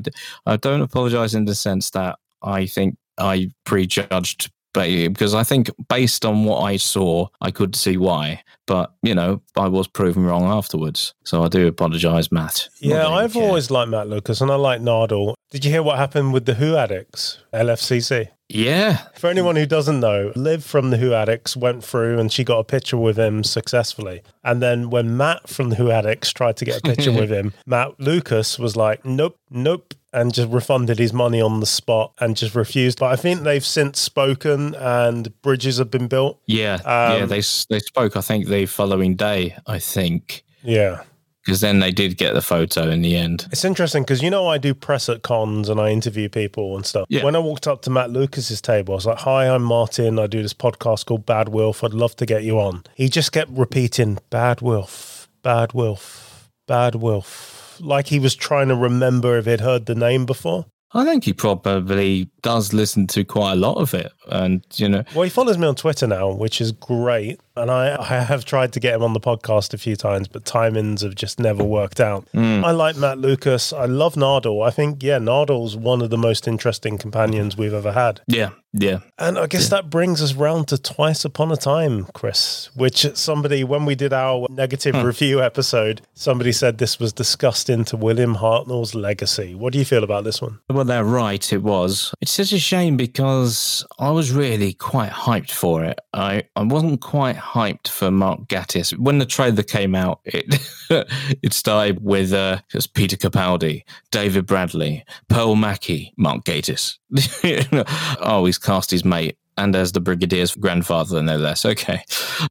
I 0.54 0.58
don't 0.58 0.82
apologize 0.82 1.34
in 1.34 1.46
the 1.46 1.56
sense 1.56 1.90
that 1.92 2.20
I 2.44 2.68
think 2.68 2.98
I 3.18 3.50
prejudged 3.66 4.52
because 4.76 5.34
I 5.34 5.44
think 5.44 5.70
based 5.88 6.26
on 6.26 6.46
what 6.46 6.62
I 6.62 6.78
saw, 6.78 7.28
I 7.42 7.52
could 7.52 7.76
see 7.76 7.98
why. 7.98 8.44
But 8.68 8.94
you 9.04 9.14
know, 9.14 9.42
I 9.56 9.68
was 9.68 9.88
proven 9.88 10.26
wrong 10.26 10.44
afterwards, 10.44 11.14
so 11.24 11.44
I 11.44 11.48
do 11.48 11.68
apologise, 11.68 12.32
Matt. 12.32 12.70
Yeah, 12.80 13.08
I've 13.08 13.34
care. 13.34 13.44
always 13.44 13.70
liked 13.70 13.90
Matt 13.90 14.08
Lucas, 14.10 14.42
and 14.42 14.52
I 14.52 14.56
like 14.56 14.82
Nardole. 14.82 15.36
Did 15.52 15.66
you 15.66 15.72
hear 15.72 15.84
what 15.84 15.98
happened 15.98 16.34
with 16.34 16.46
the 16.46 16.56
Who 16.56 16.76
addicts, 16.76 17.40
LFCC? 17.54 18.30
Yeah. 18.50 19.08
For 19.16 19.28
anyone 19.30 19.56
who 19.56 19.66
doesn't 19.66 20.00
know, 20.00 20.32
Liv 20.36 20.64
from 20.64 20.92
the 20.92 20.98
Who 20.98 21.14
Addicts 21.14 21.58
went 21.58 21.84
through 21.84 22.20
and 22.20 22.32
she 22.32 22.44
got 22.44 22.60
a 22.60 22.64
picture 22.64 22.98
with 22.98 23.18
him 23.18 23.44
successfully. 23.44 24.22
And 24.44 24.62
then 24.62 24.92
when 24.92 25.18
Matt 25.18 25.50
from 25.50 25.70
the 25.70 25.78
Who 25.78 25.90
Addicts 25.90 26.32
tried 26.32 26.58
to 26.58 26.66
get 26.66 26.78
a 26.78 26.82
picture 26.82 27.12
with 27.20 27.32
him, 27.32 27.54
Matt 27.66 28.00
Lucas 28.00 28.60
was 28.60 28.76
like, 28.76 29.04
nope, 29.04 29.40
nope, 29.50 29.94
and 30.16 30.34
just 30.34 30.50
refunded 30.50 30.98
his 30.98 31.14
money 31.14 31.42
on 31.42 31.60
the 31.60 31.66
spot 31.66 32.14
and 32.20 32.38
just 32.38 32.56
refused. 32.56 33.00
But 33.00 33.12
I 33.12 33.16
think 33.18 33.42
they've 33.42 33.66
since 33.66 34.00
spoken 34.00 34.74
and 34.76 35.40
bridges 35.42 35.78
have 35.78 35.92
been 35.92 36.08
built. 36.08 36.40
Yeah. 36.48 36.76
Um, 36.86 37.20
yeah. 37.20 37.26
They, 37.26 37.42
they 37.70 37.80
spoke, 37.80 38.16
I 38.16 38.22
think, 38.22 38.48
the 38.48 38.66
following 38.66 39.16
day, 39.16 39.58
I 39.68 39.80
think. 39.80 40.44
Yeah 40.64 41.04
because 41.46 41.62
then 41.62 41.80
they 41.80 41.92
did 41.92 42.18
get 42.18 42.34
the 42.34 42.42
photo 42.42 42.90
in 42.90 43.02
the 43.04 43.16
end. 43.16 43.48
It's 43.52 43.64
interesting 43.64 44.02
because 44.04 44.24
you 44.24 44.32
know 44.32 44.48
I 44.48 44.58
do 44.58 44.74
press 44.74 45.08
at 45.10 45.22
cons 45.22 45.70
and 45.70 45.80
I 45.80 45.92
interview 45.92 46.28
people 46.28 46.76
and 46.76 46.86
stuff. 46.86 47.06
Yeah. 47.08 47.24
When 47.24 47.36
I 47.36 47.40
walked 47.40 47.68
up 47.68 47.84
to 47.84 47.92
Matt 47.92 48.10
Lucas's 48.10 48.62
table, 48.62 48.94
I 48.94 48.96
was 48.96 49.06
like, 49.06 49.20
"Hi, 49.20 49.48
I'm 49.48 49.62
Martyn. 49.62 50.18
I 50.18 50.28
do 50.28 50.42
this 50.42 50.54
podcast 50.54 51.06
called 51.06 51.26
Bad 51.26 51.50
Wilf. 51.50 51.84
I'd 51.84 51.94
love 51.94 52.16
to 52.16 52.26
get 52.26 52.44
you 52.44 52.60
on." 52.60 52.84
He 52.96 53.10
just 53.10 53.32
kept 53.32 53.52
repeating, 53.52 54.18
"Bad 54.32 54.62
Wilf, 54.62 55.30
Bad 55.44 55.74
Wilf, 55.74 56.50
Bad 56.66 56.96
Wilf," 56.96 57.55
like 57.82 58.08
he 58.08 58.20
was 58.20 58.36
trying 58.36 58.68
to 58.70 58.76
remember 58.76 59.38
if 59.38 59.46
he'd 59.46 59.62
heard 59.62 59.86
the 59.86 59.96
name 59.96 60.26
before. 60.26 60.66
I 60.94 61.04
think 61.04 61.26
he 61.26 61.34
probably 61.34 62.30
does 62.42 62.72
listen 62.72 63.06
to 63.08 63.26
quite 63.26 63.54
a 63.54 63.56
lot 63.58 63.78
of 63.78 63.94
it, 63.94 64.14
and 64.30 64.64
you 64.76 64.88
know, 64.88 65.04
Well, 65.14 65.24
he 65.24 65.30
follows 65.30 65.58
me 65.58 65.68
on 65.68 65.76
Twitter 65.76 66.08
now, 66.08 66.32
which 66.32 66.62
is 66.62 66.72
great. 66.72 67.42
And 67.58 67.70
I, 67.72 67.98
I 68.00 68.22
have 68.22 68.46
tried 68.46 68.72
to 68.74 68.80
get 68.80 68.94
him 68.96 69.04
on 69.04 69.14
the 69.14 69.20
podcast 69.20 69.74
a 69.74 69.78
few 69.78 69.96
times, 69.96 70.28
but 70.28 70.44
timings 70.44 71.02
have 71.02 71.16
just 71.16 71.40
never 71.40 71.64
worked 71.64 72.00
out. 72.00 72.28
Hmm. 72.34 72.64
I 72.64 72.72
like 72.72 72.98
Matt 72.98 73.18
Lucas. 73.18 73.72
I 73.74 73.86
love 73.86 74.16
Nardole. 74.16 74.66
I 74.66 74.72
think, 74.72 75.02
yeah, 75.02 75.20
Nardole's 75.20 75.76
one 75.76 76.02
of 76.02 76.10
the 76.10 76.18
most 76.18 76.48
interesting 76.50 76.98
companions 76.98 77.56
we've 77.58 77.74
ever 77.74 77.94
had. 77.94 78.22
yeah, 78.28 78.50
yeah, 78.78 79.00
And 79.18 79.40
I 79.40 79.48
guess 79.48 79.70
that 79.70 79.90
brings 79.90 80.22
us 80.22 80.34
round 80.34 80.68
to 80.68 80.78
Twice 80.78 81.24
Upon 81.24 81.52
a 81.52 81.56
Time, 81.56 82.06
Chris, 82.14 82.70
which 82.76 83.08
somebody, 83.16 83.64
when 83.64 83.86
we 83.86 83.96
did 83.96 84.12
our 84.12 84.48
negative 84.50 85.02
review 85.04 85.42
episode, 85.42 86.02
somebody 86.14 86.52
said 86.52 86.78
this 86.78 87.00
was 87.00 87.14
discussed 87.14 87.70
into 87.70 87.96
William 87.96 88.36
Hartnell's 88.36 88.94
legacy. 88.94 89.56
What 89.56 89.72
do 89.72 89.80
you 89.80 89.86
feel 89.86 90.04
about 90.04 90.26
this 90.26 90.42
one? 90.42 90.60
Well, 90.70 90.84
they're 90.84 91.06
right. 91.06 91.54
It 91.54 91.64
was. 91.64 92.14
It's 92.20 92.32
such 92.32 92.52
a 92.52 92.60
shame 92.60 92.98
because 92.98 93.86
I 93.98 94.12
was 94.12 94.32
really 94.32 94.74
quite 94.74 95.12
hyped 95.12 95.52
for 95.52 95.86
it. 95.86 96.00
I, 96.14 96.44
I 96.58 96.64
wasn't 96.64 97.00
quite 97.00 97.38
hyped 97.38 97.88
for 97.88 98.12
Mark 98.12 98.48
Gatiss. 98.48 98.98
When 98.98 99.20
the 99.20 99.26
trailer 99.26 99.64
came 99.64 99.96
out, 99.96 100.20
it 100.26 100.46
it 101.42 101.54
started 101.54 102.04
with 102.04 102.34
uh, 102.34 102.60
was 102.74 102.88
Peter 102.88 103.16
Capaldi, 103.16 103.84
David 104.12 104.46
Bradley, 104.46 105.06
Pearl 105.30 105.56
Mackie, 105.56 106.14
Mark 106.18 106.44
Gatiss. 106.44 106.98
oh, 108.20 108.46
he's 108.46 108.58
cast 108.66 108.92
his 108.92 109.06
mate. 109.06 109.38
And 109.58 109.74
as 109.74 109.94
the 109.94 110.02
Brigadier's 110.02 110.54
grandfather, 110.54 111.22
no 111.22 111.38
less. 111.38 111.66
Okay, 111.76 112.04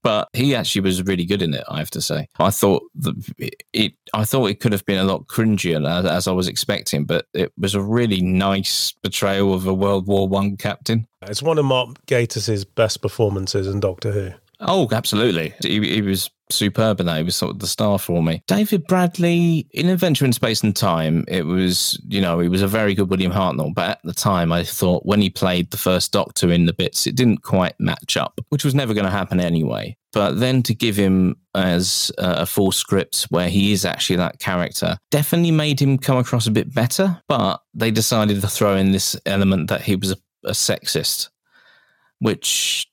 but 0.02 0.28
he 0.32 0.54
actually 0.54 0.80
was 0.82 1.02
really 1.02 1.26
good 1.26 1.42
in 1.42 1.52
it. 1.52 1.64
I 1.68 1.78
have 1.78 1.90
to 1.90 2.00
say. 2.00 2.28
I 2.38 2.50
thought 2.50 2.82
it. 3.72 3.92
I 4.14 4.24
thought 4.24 4.46
it 4.46 4.60
could 4.60 4.72
have 4.72 4.86
been 4.86 4.98
a 4.98 5.04
lot 5.04 5.26
cringier 5.26 5.86
as, 5.86 6.06
as 6.06 6.28
I 6.28 6.32
was 6.32 6.48
expecting, 6.48 7.04
but 7.04 7.26
it 7.34 7.52
was 7.58 7.74
a 7.74 7.82
really 7.82 8.22
nice 8.22 8.92
portrayal 9.02 9.52
of 9.52 9.66
a 9.66 9.74
World 9.74 10.06
War 10.06 10.26
One 10.26 10.56
captain. 10.56 11.06
It's 11.22 11.42
one 11.42 11.58
of 11.58 11.66
Mark 11.66 12.04
Gatiss's 12.06 12.64
best 12.64 13.02
performances 13.02 13.66
in 13.66 13.80
Doctor 13.80 14.12
Who. 14.12 14.30
Oh, 14.61 14.88
absolutely. 14.92 15.55
He, 15.62 15.94
he 15.94 16.02
was 16.02 16.30
superb 16.50 17.00
in 17.00 17.07
that. 17.07 17.18
He 17.18 17.22
was 17.22 17.36
sort 17.36 17.52
of 17.52 17.59
the 17.59 17.66
star 17.66 17.98
for 17.98 18.22
me. 18.22 18.42
David 18.46 18.86
Bradley 18.86 19.66
in 19.72 19.88
Adventure 19.88 20.24
in 20.24 20.32
Space 20.32 20.62
and 20.62 20.74
Time, 20.74 21.24
it 21.28 21.46
was, 21.46 22.00
you 22.07 22.20
know, 22.20 22.38
he 22.40 22.48
was 22.48 22.62
a 22.62 22.68
very 22.68 22.94
good 22.94 23.11
William 23.11 23.32
Hartnell. 23.32 23.74
But 23.74 23.90
at 23.90 24.00
the 24.05 24.12
time, 24.12 24.52
I 24.52 24.64
thought 24.64 25.07
when 25.07 25.20
he 25.20 25.30
played 25.30 25.70
the 25.70 25.76
first 25.76 26.12
Doctor 26.12 26.50
in 26.50 26.66
the 26.66 26.72
bits, 26.72 27.07
it 27.07 27.16
didn't 27.16 27.42
quite 27.42 27.78
match 27.78 28.16
up, 28.16 28.40
which 28.48 28.64
was 28.64 28.74
never 28.74 28.94
going 28.94 29.07
to 29.07 29.11
happen 29.11 29.40
anyway. 29.40 29.96
But 30.12 30.38
then 30.38 30.62
to 30.64 30.74
give 30.74 30.96
him 30.96 31.36
as 31.55 32.12
a 32.18 32.46
full 32.46 32.70
script 32.70 33.26
where 33.30 33.48
he 33.48 33.72
is 33.72 33.84
actually 33.84 34.16
that 34.16 34.38
character 34.38 34.96
definitely 35.11 35.50
made 35.50 35.80
him 35.80 35.98
come 35.98 36.18
across 36.18 36.46
a 36.46 36.52
bit 36.52 36.72
better. 36.72 37.20
But 37.26 37.61
they 37.74 37.90
decided 37.90 38.40
to 38.40 38.48
throw 38.48 38.76
in 38.76 38.92
this 38.92 39.16
element 39.26 39.68
that 39.70 39.82
he 39.82 39.96
was 39.96 40.12
a, 40.12 40.16
a 40.44 40.52
sexist, 40.52 41.30
which 42.20 42.86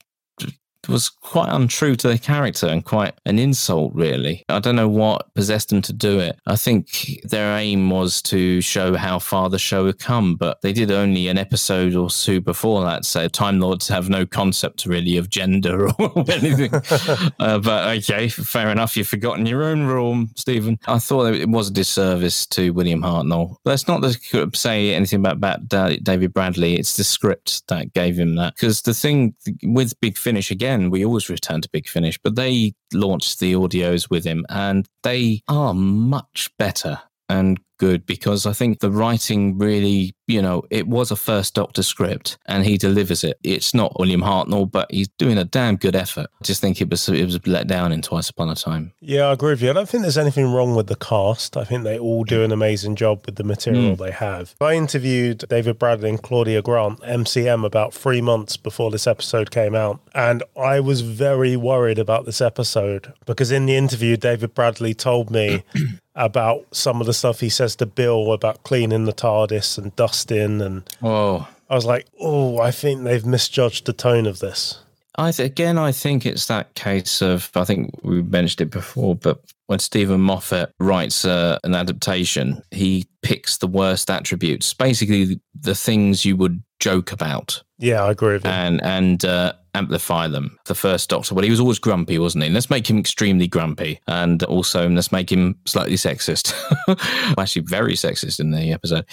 was 0.92 1.10
quite 1.10 1.50
untrue 1.50 1.96
to 1.96 2.08
the 2.08 2.18
character 2.18 2.68
and 2.68 2.84
quite 2.84 3.14
an 3.26 3.40
insult, 3.40 3.94
really. 3.96 4.46
I 4.50 4.60
don't 4.60 4.76
know 4.76 4.90
what 4.90 5.34
possessed 5.34 5.70
them 5.70 5.82
to 5.84 5.94
do 5.94 6.20
it. 6.20 6.40
I 6.46 6.56
think 6.56 7.22
their 7.24 7.58
aim 7.58 7.90
was 7.90 8.22
to 8.24 8.62
show 8.62 8.96
how 8.96 9.20
far 9.20 9.50
the 9.50 9.60
show 9.60 9.86
had 9.86 10.00
come, 10.00 10.36
but 10.36 10.62
they 10.62 10.74
did 10.74 10.92
only 10.92 11.28
an 11.28 11.38
episode 11.38 11.96
or 11.96 12.10
two 12.10 12.42
before 12.42 12.84
that. 12.86 13.06
So 13.06 13.28
Time 13.28 13.60
Lords 13.60 13.88
have 13.88 14.10
no 14.10 14.26
concept 14.26 14.86
really 14.86 15.18
of 15.18 15.30
gender 15.30 15.90
or 16.00 16.26
anything. 16.30 16.74
uh, 17.40 17.60
but 17.60 17.98
okay, 17.98 18.28
fair 18.28 18.70
enough. 18.70 18.98
You've 18.98 19.08
forgotten 19.08 19.46
your 19.46 19.64
own 19.64 19.84
rule, 19.84 20.26
Steven. 20.36 20.80
I 20.88 21.00
thought 21.00 21.34
it 21.34 21.50
was 21.50 21.70
a 21.70 21.74
disservice 21.74 22.46
to 22.48 22.72
William 22.72 23.02
Hartnell. 23.02 23.58
That's 23.66 23.88
not 23.88 24.02
to 24.04 24.52
say 24.54 24.94
anything 24.94 25.26
about 25.26 25.70
David 25.70 26.34
Bradley. 26.34 26.76
It's 26.76 26.98
the 26.98 27.04
script 27.04 27.68
that 27.68 27.94
gave 27.94 28.18
him 28.18 28.36
that. 28.36 28.56
Because 28.56 28.82
the 28.82 28.94
thing 28.94 29.36
with 29.64 30.00
Big 30.00 30.18
Finish 30.18 30.52
again, 30.52 30.81
we 30.90 31.06
always 31.06 31.30
return 31.30 31.62
to 31.62 31.70
Big 31.72 31.88
Finish, 31.88 32.20
but 32.24 32.36
they 32.36 32.74
launched 32.94 33.40
the 33.40 33.54
audios 33.54 34.10
with 34.10 34.24
him 34.24 34.46
and 34.50 34.88
they 35.04 35.42
are 35.48 35.74
much 35.74 36.50
better 36.58 37.00
and 37.30 37.60
good 37.82 38.06
because 38.06 38.46
I 38.46 38.54
think 38.54 38.80
the 38.80 38.92
writing 38.92 39.58
really, 39.58 40.14
you 40.28 40.40
know, 40.40 40.62
it 40.70 40.88
was 40.88 41.10
a 41.10 41.16
first 41.16 41.56
Doctor 41.56 41.82
script 41.82 42.38
and 42.46 42.64
he 42.64 42.78
delivers 42.78 43.24
it. 43.24 43.40
It's 43.42 43.74
not 43.74 44.00
William 44.00 44.22
Hartnell, 44.22 44.70
but 44.70 44.92
he's 44.92 45.08
doing 45.18 45.40
a 45.40 45.46
damn 45.46 45.78
good 45.78 45.96
effort. 45.96 46.28
I 46.40 46.44
just 46.44 46.62
think 46.62 46.80
it 46.80 46.92
was 46.92 47.10
it 47.10 47.26
was 47.26 47.46
let 47.48 47.66
down 47.66 47.92
in 47.92 48.04
Twice 48.04 48.30
Upon 48.30 48.50
a 48.50 48.56
Time. 48.56 48.94
Yeah, 49.02 49.24
I 49.24 49.34
agree 49.34 49.54
with 49.54 49.64
you. 49.64 49.72
I 49.72 49.74
don't 49.74 49.90
think 49.90 50.04
there's 50.04 50.20
anything 50.20 50.54
wrong 50.54 50.76
with 50.76 50.88
the 50.88 50.96
cast. 50.96 51.58
I 51.58 51.64
think 51.64 51.84
they 51.84 51.98
all 51.98 52.24
do 52.24 52.44
an 52.44 52.52
amazing 52.52 52.96
job 52.98 53.26
with 53.26 53.38
the 53.38 53.44
material 53.44 53.96
mm. 53.96 53.98
they 53.98 54.12
have. 54.12 54.54
I 54.62 54.76
interviewed 54.76 55.40
David 55.50 55.80
Bradley 55.80 56.10
and 56.10 56.22
Claudia 56.22 56.62
Grant, 56.62 57.00
MCM, 57.00 57.66
about 57.66 57.96
three 57.96 58.22
months 58.22 58.58
before 58.58 58.92
this 58.92 59.08
episode 59.08 59.50
came 59.50 59.74
out, 59.74 60.00
and 60.14 60.44
I 60.56 60.80
was 60.82 61.02
very 61.02 61.56
worried 61.56 61.98
about 61.98 62.26
this 62.26 62.42
episode 62.42 63.12
because 63.26 63.50
in 63.50 63.66
the 63.66 63.76
interview, 63.76 64.18
David 64.18 64.54
Bradley 64.54 64.94
told 64.94 65.32
me 65.32 65.64
about 66.16 66.66
some 66.72 67.00
of 67.00 67.08
the 67.08 67.14
stuff 67.14 67.40
he 67.40 67.50
says 67.50 67.76
to 67.78 67.86
Bill 67.86 68.34
about 68.34 68.64
cleaning 68.64 69.06
the 69.06 69.14
TARDIS 69.14 69.78
and 69.78 69.96
dusting. 69.96 70.62
And 70.62 70.90
oh, 71.02 71.48
I 71.70 71.76
was 71.76 71.86
like, 71.86 72.08
oh, 72.20 72.60
I 72.60 72.72
think 72.72 73.04
they've 73.04 73.26
misjudged 73.26 73.86
the 73.86 73.94
tone 73.94 74.26
of 74.26 74.40
this. 74.40 74.80
I 75.16 75.32
th- 75.32 75.50
again, 75.50 75.78
I 75.78 75.92
think 75.92 76.26
it's 76.26 76.46
that 76.46 76.74
case 76.76 77.22
of 77.22 77.52
I 77.56 77.66
think 77.66 77.92
we 78.04 78.22
mentioned 78.22 78.62
it 78.62 78.72
before, 78.72 79.16
but 79.16 79.42
when 79.68 79.80
Steven 79.80 80.20
Moffat 80.20 80.74
writes 80.80 81.26
uh, 81.26 81.58
an 81.64 81.76
adaptation, 81.76 82.62
he 82.72 83.08
picks 83.22 83.58
the 83.58 83.68
worst 83.68 84.10
attributes, 84.10 84.74
basically 84.74 85.40
the 85.54 85.76
things 85.76 86.26
you 86.26 86.36
would 86.38 86.62
joke 86.80 87.12
about. 87.12 87.64
Yeah, 87.78 88.04
I 88.04 88.12
agree 88.12 88.34
with 88.34 88.46
you. 88.46 88.52
And 88.52 88.82
and 88.84 89.24
uh, 89.24 89.54
amplify 89.74 90.28
them. 90.28 90.58
The 90.66 90.76
first 90.76 91.10
Doctor, 91.10 91.36
well, 91.36 91.44
he 91.44 91.50
was 91.50 91.60
always 91.60 91.80
grumpy, 91.80 92.18
wasn't 92.20 92.44
he? 92.44 92.50
Let's 92.50 92.70
make 92.70 92.90
him 92.90 92.98
extremely 92.98 93.48
grumpy, 93.48 94.00
and 94.08 94.44
also 94.44 94.90
let's 94.90 95.12
make 95.12 95.32
him 95.32 95.58
slightly 95.66 95.96
sexist. 95.96 96.54
Actually, 97.38 97.64
very 97.64 97.94
sexist 97.94 98.40
in 98.40 98.52
the 98.52 98.72
episode. 98.72 99.06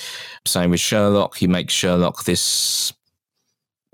Same 0.46 0.70
with 0.70 0.80
Sherlock. 0.80 1.36
He 1.36 1.46
makes 1.46 1.72
Sherlock 1.72 2.24
this 2.24 2.92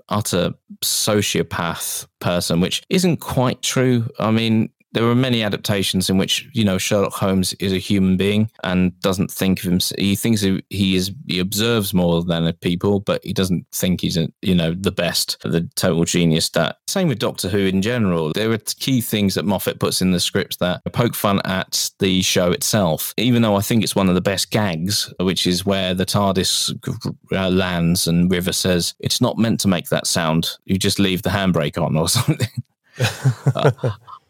utter 0.09 0.53
sociopath 0.83 2.07
person, 2.19 2.61
which 2.61 2.83
isn't 2.89 3.17
quite 3.17 3.61
true. 3.61 4.07
I 4.19 4.31
mean, 4.31 4.69
there 4.95 5.05
are 5.09 5.13
many 5.13 5.43
adaptations 5.43 6.09
in 6.09 6.17
which 6.17 6.47
you 6.53 6.63
know 6.63 6.77
Sherlock 6.77 7.11
Holmes 7.11 7.53
is 7.55 7.73
a 7.73 7.77
human 7.77 8.15
being 8.15 8.49
and 8.63 8.97
doesn't 9.01 9.29
think 9.29 9.59
of 9.59 9.65
him. 9.65 9.79
He 9.97 10.15
thinks 10.15 10.41
he 10.41 10.95
is 10.95 11.11
he 11.27 11.39
observes 11.39 11.93
more 11.93 12.23
than 12.23 12.51
people, 12.53 13.01
but 13.01 13.23
he 13.23 13.33
doesn't 13.33 13.67
think 13.73 13.99
he's 13.99 14.15
a, 14.15 14.29
you 14.41 14.55
know 14.55 14.73
the 14.73 14.93
best, 14.93 15.37
the 15.43 15.69
total 15.75 16.05
genius. 16.05 16.49
That 16.51 16.77
same 16.87 17.09
with 17.09 17.19
Doctor 17.19 17.49
Who 17.49 17.59
in 17.59 17.81
general. 17.81 18.31
There 18.33 18.51
are 18.53 18.57
key 18.57 19.01
things 19.01 19.35
that 19.35 19.43
Moffat 19.43 19.81
puts 19.81 20.01
in 20.01 20.11
the 20.11 20.19
scripts 20.19 20.57
that 20.57 20.81
poke 20.93 21.13
fun 21.13 21.41
at 21.43 21.91
the 21.99 22.21
show 22.21 22.53
itself. 22.53 23.13
Even 23.17 23.41
though 23.41 23.57
I 23.57 23.61
think 23.61 23.83
it's 23.83 23.97
one 23.97 24.07
of 24.07 24.15
the 24.15 24.21
best 24.21 24.49
gags, 24.49 25.13
which 25.19 25.45
is 25.45 25.65
where 25.65 25.93
the 25.93 26.05
TARDIS 26.05 26.73
uh, 27.33 27.49
lands 27.49 28.07
and 28.07 28.31
River 28.31 28.53
says 28.53 28.93
it's 29.01 29.19
not 29.19 29.37
meant 29.37 29.59
to 29.59 29.67
make 29.67 29.89
that 29.89 30.07
sound. 30.07 30.51
You 30.63 30.77
just 30.77 30.99
leave 30.99 31.23
the 31.23 31.31
handbrake 31.31 31.77
on 31.77 31.97
or 31.97 32.07
something. 32.17 32.47
uh, 33.55 33.71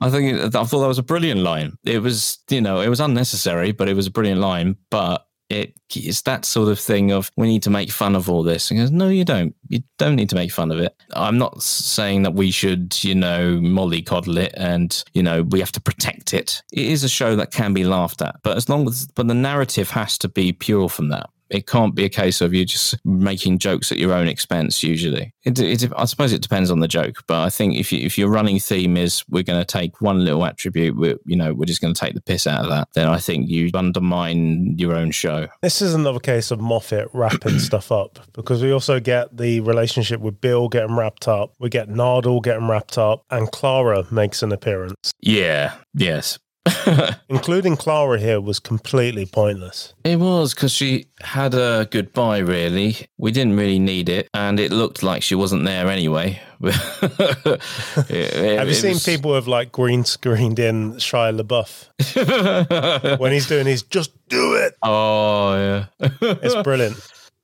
I 0.02 0.10
think 0.10 0.56
I 0.56 0.64
thought 0.64 0.82
that 0.82 0.88
was 0.88 1.00
a 1.00 1.04
brilliant 1.04 1.42
line. 1.42 1.78
It 1.86 2.02
was, 2.02 2.40
you 2.50 2.62
know, 2.62 2.82
it 2.82 2.90
was 2.90 3.00
unnecessary, 3.00 3.72
but 3.72 3.88
it 3.88 3.96
was 3.96 4.08
a 4.08 4.12
brilliant 4.12 4.42
line. 4.42 4.76
But 4.90 5.26
it 5.50 5.80
is 5.96 6.24
that 6.24 6.44
sort 6.44 6.70
of 6.70 6.80
thing 6.80 7.12
of 7.12 7.32
we 7.38 7.48
need 7.48 7.64
to 7.64 7.70
make 7.70 7.92
fun 7.92 8.16
of 8.16 8.30
all 8.30 8.44
this. 8.44 8.72
And 8.72 8.80
goes, 8.80 8.92
no, 8.92 9.10
you 9.10 9.24
don't. 9.24 9.56
You 9.70 9.84
don't 9.98 10.16
need 10.16 10.30
to 10.30 10.36
make 10.36 10.52
fun 10.52 10.72
of 10.72 10.80
it. 10.80 10.96
I'm 11.14 11.38
not 11.38 11.62
saying 11.62 12.24
that 12.24 12.34
we 12.34 12.52
should, 12.52 13.04
you 13.04 13.16
know, 13.16 13.60
mollycoddle 13.62 14.38
it 14.38 14.54
and 14.58 15.04
you 15.14 15.24
know 15.24 15.44
we 15.44 15.60
have 15.60 15.72
to 15.74 15.82
protect 15.82 16.34
it. 16.34 16.62
It 16.74 16.86
is 16.86 17.04
a 17.04 17.10
show 17.10 17.36
that 17.36 17.52
can 17.52 17.74
be 17.74 17.84
laughed 17.84 18.22
at, 18.22 18.36
but 18.44 18.58
as 18.58 18.70
long 18.70 18.88
as 18.88 19.08
but 19.08 19.28
the 19.28 19.34
narrative 19.34 19.90
has 19.92 20.18
to 20.20 20.28
be 20.28 20.52
pure 20.52 20.90
from 20.90 21.10
that 21.10 21.30
it 21.50 21.68
can't 21.68 21.96
be 21.96 22.06
a 22.06 22.10
case 22.10 22.42
of 22.42 22.54
you 22.54 22.66
just 22.66 22.96
making 23.06 23.60
jokes 23.60 23.92
at 23.92 23.98
your 23.98 24.14
own 24.14 24.28
expense. 24.28 24.84
Usually, 24.84 25.34
it, 25.44 25.60
it, 25.60 25.92
I 25.96 26.06
suppose 26.06 26.34
it 26.34 26.42
depends 26.42 26.72
on 26.72 26.80
the 26.80 26.88
joke, 26.88 27.24
but 27.28 27.42
I 27.42 27.50
think 27.50 27.76
if 27.76 27.92
you, 27.92 28.06
if 28.06 28.18
your 28.18 28.30
running 28.30 28.60
theme 28.60 28.98
is 28.98 29.24
we're 29.30 29.44
going 29.44 29.60
to 29.60 29.66
take 29.66 30.02
one 30.02 30.24
little 30.24 30.46
attribute, 30.46 30.96
we're, 30.96 31.18
you 31.26 31.36
know, 31.36 31.54
we're 31.54 31.66
just 31.66 31.82
going 31.82 31.94
to 31.94 32.00
take 32.00 32.16
the 32.16 32.22
piss 32.22 32.48
out 32.48 32.64
of 32.64 32.70
that, 32.70 32.90
then 32.96 33.08
I 33.08 33.18
think 33.18 33.50
you 33.50 33.70
undermine 33.74 34.78
your 34.78 34.96
own 34.96 35.12
show. 35.12 35.48
This 35.62 35.82
is 35.82 35.94
another 35.94 36.20
case 36.20 36.52
of 36.52 36.60
Moffat 36.60 37.10
wrapping 37.14 37.60
stuff 37.60 37.92
up 37.92 38.20
because 38.34 38.62
we 38.62 38.72
also 38.72 39.00
get 39.00 39.36
the 39.38 39.60
relationship 39.62 40.22
with 40.22 40.42
Bill 40.42 40.68
getting 40.68 40.96
wrapped 40.96 41.28
up, 41.28 41.54
we 41.60 41.70
get 41.70 41.90
Nardole 41.90 42.44
getting 42.44 42.68
wrapped 42.68 42.98
up, 42.98 43.24
and 43.30 43.52
Clara 43.52 44.06
makes 44.12 44.42
an 44.42 44.52
appearance. 44.52 45.12
Yeah. 45.22 45.76
Yes 45.94 46.40
including 47.30 47.78
Clara 47.78 48.20
here, 48.20 48.42
was 48.42 48.60
completely 48.60 49.26
pointless. 49.26 49.94
It 50.04 50.20
was 50.20 50.54
because 50.54 50.72
she 50.72 51.08
had 51.22 51.54
a 51.54 51.88
goodbye, 51.92 52.40
really. 52.40 52.96
We 53.18 53.32
didn't 53.32 53.56
really 53.56 53.80
need 53.80 54.10
it, 54.10 54.30
and 54.34 54.60
it 54.60 54.72
looked 54.72 55.04
like 55.04 55.24
she 55.24 55.36
wasn't 55.36 55.66
there 55.66 55.88
anyway. 55.88 56.42
it, 56.62 57.62
it, 58.10 58.58
Have 58.58 58.68
you 58.68 58.74
seen 58.74 58.94
was... 58.94 59.04
people 59.04 59.36
have 59.36 59.48
like 59.48 59.72
green 59.72 60.06
screened 60.06 60.60
in 60.60 60.94
Shia 60.94 61.40
LaBeouf 61.40 63.20
when 63.20 63.32
he's 63.32 63.48
doing 63.48 63.68
his 63.68 63.84
just 63.84 64.12
do 64.28 64.56
it? 64.56 64.76
Oh, 64.82 65.56
yeah. 65.56 65.86
it's 66.22 66.56
brilliant. 66.64 66.98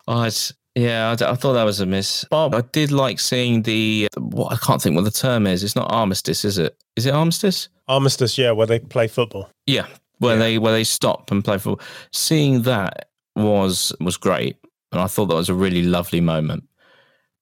Oh, 0.08 0.24
it's 0.24 0.54
yeah, 0.76 1.10
I, 1.10 1.32
I, 1.32 1.36
thought 1.36 1.54
that 1.54 1.64
was 1.64 1.82
a 1.82 1.86
miss. 1.86 2.26
But 2.30 2.56
I 2.56 2.62
did 2.62 2.92
like 2.92 3.20
seeing 3.20 3.64
the, 3.64 4.08
what 4.18 4.54
I 4.54 4.56
can't 4.56 4.82
think 4.82 4.96
what 4.96 5.04
the 5.04 5.12
term 5.12 5.46
is. 5.46 5.64
It's 5.64 5.76
not 5.76 5.92
armistice, 5.92 6.46
is 6.46 6.58
it? 6.58 6.78
Is 6.96 7.06
it 7.06 7.14
armistice? 7.14 7.68
Armistice, 7.92 8.38
yeah, 8.38 8.52
where 8.52 8.68
they 8.68 8.80
play 8.80 9.08
football. 9.08 9.50
Yeah, 9.68 9.88
where 10.20 10.36
yeah. 10.36 10.40
they 10.40 10.58
where 10.58 10.74
they 10.74 10.84
stop 10.84 11.32
and 11.32 11.44
play 11.44 11.58
football. 11.58 11.86
Seeing 12.12 12.64
that 12.64 13.10
was 13.36 13.94
was 14.00 14.18
great, 14.18 14.58
and 14.92 15.02
I 15.02 15.08
thought 15.08 15.28
that 15.28 15.36
was 15.36 15.50
a 15.50 15.54
really 15.54 15.84
lovely 15.84 16.22
moment. 16.22 16.64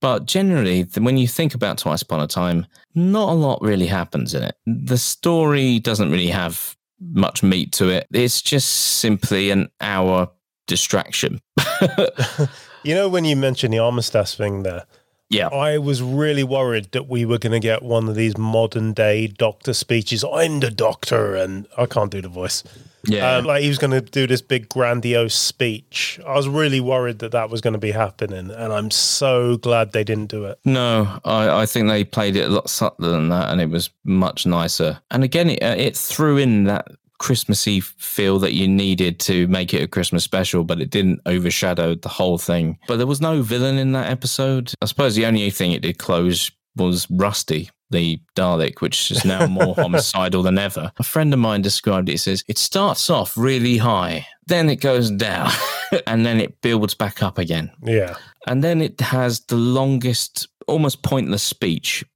But 0.02 0.26
generally, 0.26 0.84
when 0.98 1.18
you 1.18 1.28
think 1.28 1.54
about 1.54 1.78
Twice 1.78 2.02
Upon 2.02 2.22
a 2.22 2.28
Time, 2.28 2.66
not 2.96 3.30
a 3.30 3.34
lot 3.34 3.62
really 3.62 3.88
happens 3.88 4.34
in 4.34 4.44
it. 4.44 4.56
The 4.66 4.98
story 4.98 5.80
doesn't 5.80 6.10
really 6.10 6.30
have 6.30 6.78
much 7.02 7.44
meat 7.44 7.74
to 7.74 7.90
it. 7.90 8.08
It's 8.14 8.42
just 8.42 8.70
simply 8.70 9.52
an 9.52 9.70
hour 9.82 10.30
distraction. 10.68 11.42
You 12.84 12.96
know, 12.96 13.10
when 13.10 13.26
you 13.26 13.36
mentioned 13.36 13.74
the 13.74 13.80
armistice 13.80 14.36
thing 14.36 14.64
there, 14.64 14.86
yeah, 15.30 15.48
I 15.48 15.78
was 15.78 16.02
really 16.02 16.44
worried 16.44 16.92
that 16.92 17.08
we 17.08 17.24
were 17.24 17.38
going 17.38 17.54
to 17.54 17.60
get 17.60 17.84
one 17.84 18.10
of 18.10 18.16
these 18.16 18.36
modern 18.38 18.94
day 18.94 19.28
doctor 19.28 19.74
speeches. 19.74 20.24
I'm 20.24 20.60
the 20.60 20.72
doctor, 20.72 21.36
and 21.36 21.68
I 21.78 21.86
can't 21.86 22.10
do 22.10 22.22
the 22.22 22.30
voice. 22.30 22.64
Yeah, 23.06 23.38
um, 23.38 23.46
like 23.46 23.62
he 23.62 23.70
was 23.70 23.78
going 23.78 23.92
to 23.92 24.02
do 24.02 24.26
this 24.26 24.42
big 24.42 24.68
grandiose 24.70 25.36
speech. 25.36 26.20
I 26.26 26.34
was 26.34 26.50
really 26.50 26.82
worried 26.82 27.20
that 27.20 27.32
that 27.32 27.50
was 27.52 27.62
going 27.62 27.74
to 27.74 27.80
be 27.80 27.92
happening, 27.92 28.50
and 28.50 28.74
I'm 28.74 28.90
so 28.90 29.58
glad 29.58 29.92
they 29.92 30.04
didn't 30.04 30.32
do 30.32 30.46
it. 30.46 30.60
No, 30.66 31.20
I, 31.24 31.62
I 31.62 31.66
think 31.68 31.88
they 31.88 32.04
played 32.04 32.36
it 32.36 32.46
a 32.48 32.50
lot 32.50 32.68
subtler 32.68 33.10
than 33.10 33.30
that, 33.30 33.52
and 33.52 33.62
it 33.62 33.70
was 33.70 33.92
much 34.04 34.48
nicer. 34.48 35.00
And 35.12 35.24
again, 35.24 35.52
it, 35.52 35.62
uh, 35.64 35.76
it 35.78 35.96
threw 35.96 36.38
in 36.38 36.64
that 36.64 36.88
Christmassy 37.20 37.82
feel 37.82 38.40
that 38.40 38.54
you 38.54 38.68
needed 38.68 39.20
to 39.22 39.48
make 39.48 39.74
it 39.74 39.84
a 39.84 39.88
Christmas 39.88 40.24
special, 40.24 40.64
but 40.64 40.82
it 40.82 40.90
didn't 40.90 41.22
overshadow 41.26 41.96
the 41.96 42.10
whole 42.10 42.38
thing. 42.38 42.80
But 42.88 42.98
there 42.98 43.08
was 43.08 43.22
no 43.22 43.42
villain 43.42 43.78
in 43.78 43.92
that 43.92 44.10
episode. 44.10 44.74
I 44.82 44.86
suppose 44.86 45.16
the 45.16 45.26
only 45.26 45.50
thing 45.52 45.72
it 45.74 45.82
did 45.82 46.00
close 46.00 46.50
was 46.76 47.10
Rusty, 47.12 47.70
the 47.90 48.20
Dalek, 48.36 48.82
which 48.82 49.12
is 49.12 49.26
now 49.26 49.46
more 49.48 49.76
homicidal 49.78 50.44
than 50.44 50.58
ever. 50.58 50.92
A 50.98 51.04
friend 51.04 51.34
of 51.34 51.40
mine 51.40 51.62
described 51.62 52.10
it. 52.10 52.14
He 52.14 52.18
says 52.18 52.44
it 52.48 52.58
starts 52.58 53.10
off 53.10 53.38
really 53.38 53.78
high, 53.78 54.26
then 54.48 54.70
it 54.70 54.78
goes 54.78 55.12
down, 55.12 55.52
and 56.08 56.26
then 56.26 56.40
it 56.40 56.62
builds 56.62 56.96
back 56.96 57.22
up 57.22 57.38
again. 57.38 57.72
Yeah. 57.84 58.16
And 58.48 58.64
then 58.64 58.82
it 58.82 59.00
has 59.02 59.42
the 59.42 59.58
longest, 59.58 60.48
almost 60.68 61.04
pointless 61.04 61.44
speech. 61.44 62.04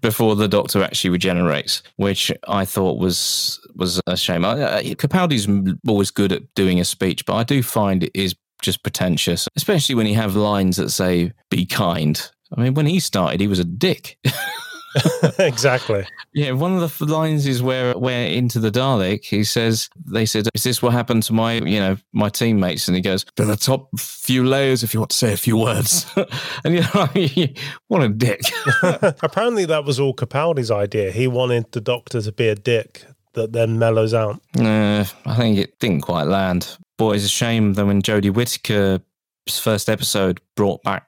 before 0.00 0.36
the 0.36 0.48
Doctor 0.48 0.82
actually 0.82 1.10
regenerates, 1.10 1.82
which 1.96 2.32
I 2.48 2.64
thought 2.64 2.98
was 2.98 3.60
was 3.76 4.00
a 4.06 4.16
shame. 4.16 4.44
I, 4.44 4.82
Capaldi's 4.96 5.48
always 5.86 6.10
good 6.10 6.32
at 6.32 6.54
doing 6.54 6.80
a 6.80 6.84
speech, 6.84 7.26
but 7.26 7.34
I 7.34 7.44
do 7.44 7.62
find 7.62 8.04
it 8.04 8.10
is 8.14 8.34
just 8.60 8.82
pretentious, 8.82 9.48
especially 9.56 9.94
when 9.94 10.06
you 10.06 10.14
have 10.14 10.36
lines 10.36 10.76
that 10.76 10.90
say 10.90 11.32
"be 11.50 11.66
kind." 11.66 12.30
I 12.56 12.60
mean, 12.60 12.74
when 12.74 12.86
he 12.86 13.00
started, 13.00 13.40
he 13.40 13.46
was 13.46 13.58
a 13.58 13.64
dick. 13.64 14.18
exactly. 15.38 16.06
Yeah, 16.34 16.52
one 16.52 16.76
of 16.76 16.98
the 16.98 17.06
lines 17.06 17.46
is 17.46 17.62
where 17.62 17.94
where 17.94 18.26
into 18.26 18.58
the 18.58 18.70
Dalek 18.70 19.24
he 19.24 19.44
says 19.44 19.88
they 20.04 20.26
said, 20.26 20.48
"Is 20.54 20.64
this 20.64 20.82
what 20.82 20.92
happened 20.92 21.22
to 21.24 21.32
my 21.32 21.54
you 21.54 21.80
know 21.80 21.96
my 22.12 22.28
teammates?" 22.28 22.88
And 22.88 22.96
he 22.96 23.02
goes, 23.02 23.24
"To 23.36 23.44
the 23.44 23.56
top 23.56 23.88
few 23.98 24.44
layers, 24.44 24.82
if 24.82 24.92
you 24.92 25.00
want 25.00 25.10
to 25.10 25.16
say 25.16 25.32
a 25.32 25.36
few 25.36 25.56
words." 25.56 26.06
and 26.64 26.74
you 26.74 26.80
know, 26.94 27.48
what 27.88 28.02
a 28.02 28.08
dick. 28.08 28.42
Apparently, 28.82 29.64
that 29.66 29.84
was 29.84 29.98
all 29.98 30.14
Capaldi's 30.14 30.70
idea. 30.70 31.10
He 31.10 31.26
wanted 31.26 31.72
the 31.72 31.80
Doctor 31.80 32.20
to 32.20 32.32
be 32.32 32.48
a 32.48 32.54
dick 32.54 33.04
that 33.34 33.52
then 33.52 33.78
mellows 33.78 34.14
out. 34.14 34.40
Uh, 34.58 35.04
I 35.26 35.36
think 35.36 35.58
it 35.58 35.78
didn't 35.78 36.02
quite 36.02 36.24
land. 36.24 36.76
Boy, 36.98 37.14
it's 37.14 37.24
a 37.24 37.28
shame 37.28 37.74
that 37.74 37.86
when 37.86 38.02
Jodie 38.02 38.32
Whittaker's 38.32 39.58
first 39.58 39.88
episode 39.88 40.40
brought 40.56 40.82
back 40.82 41.06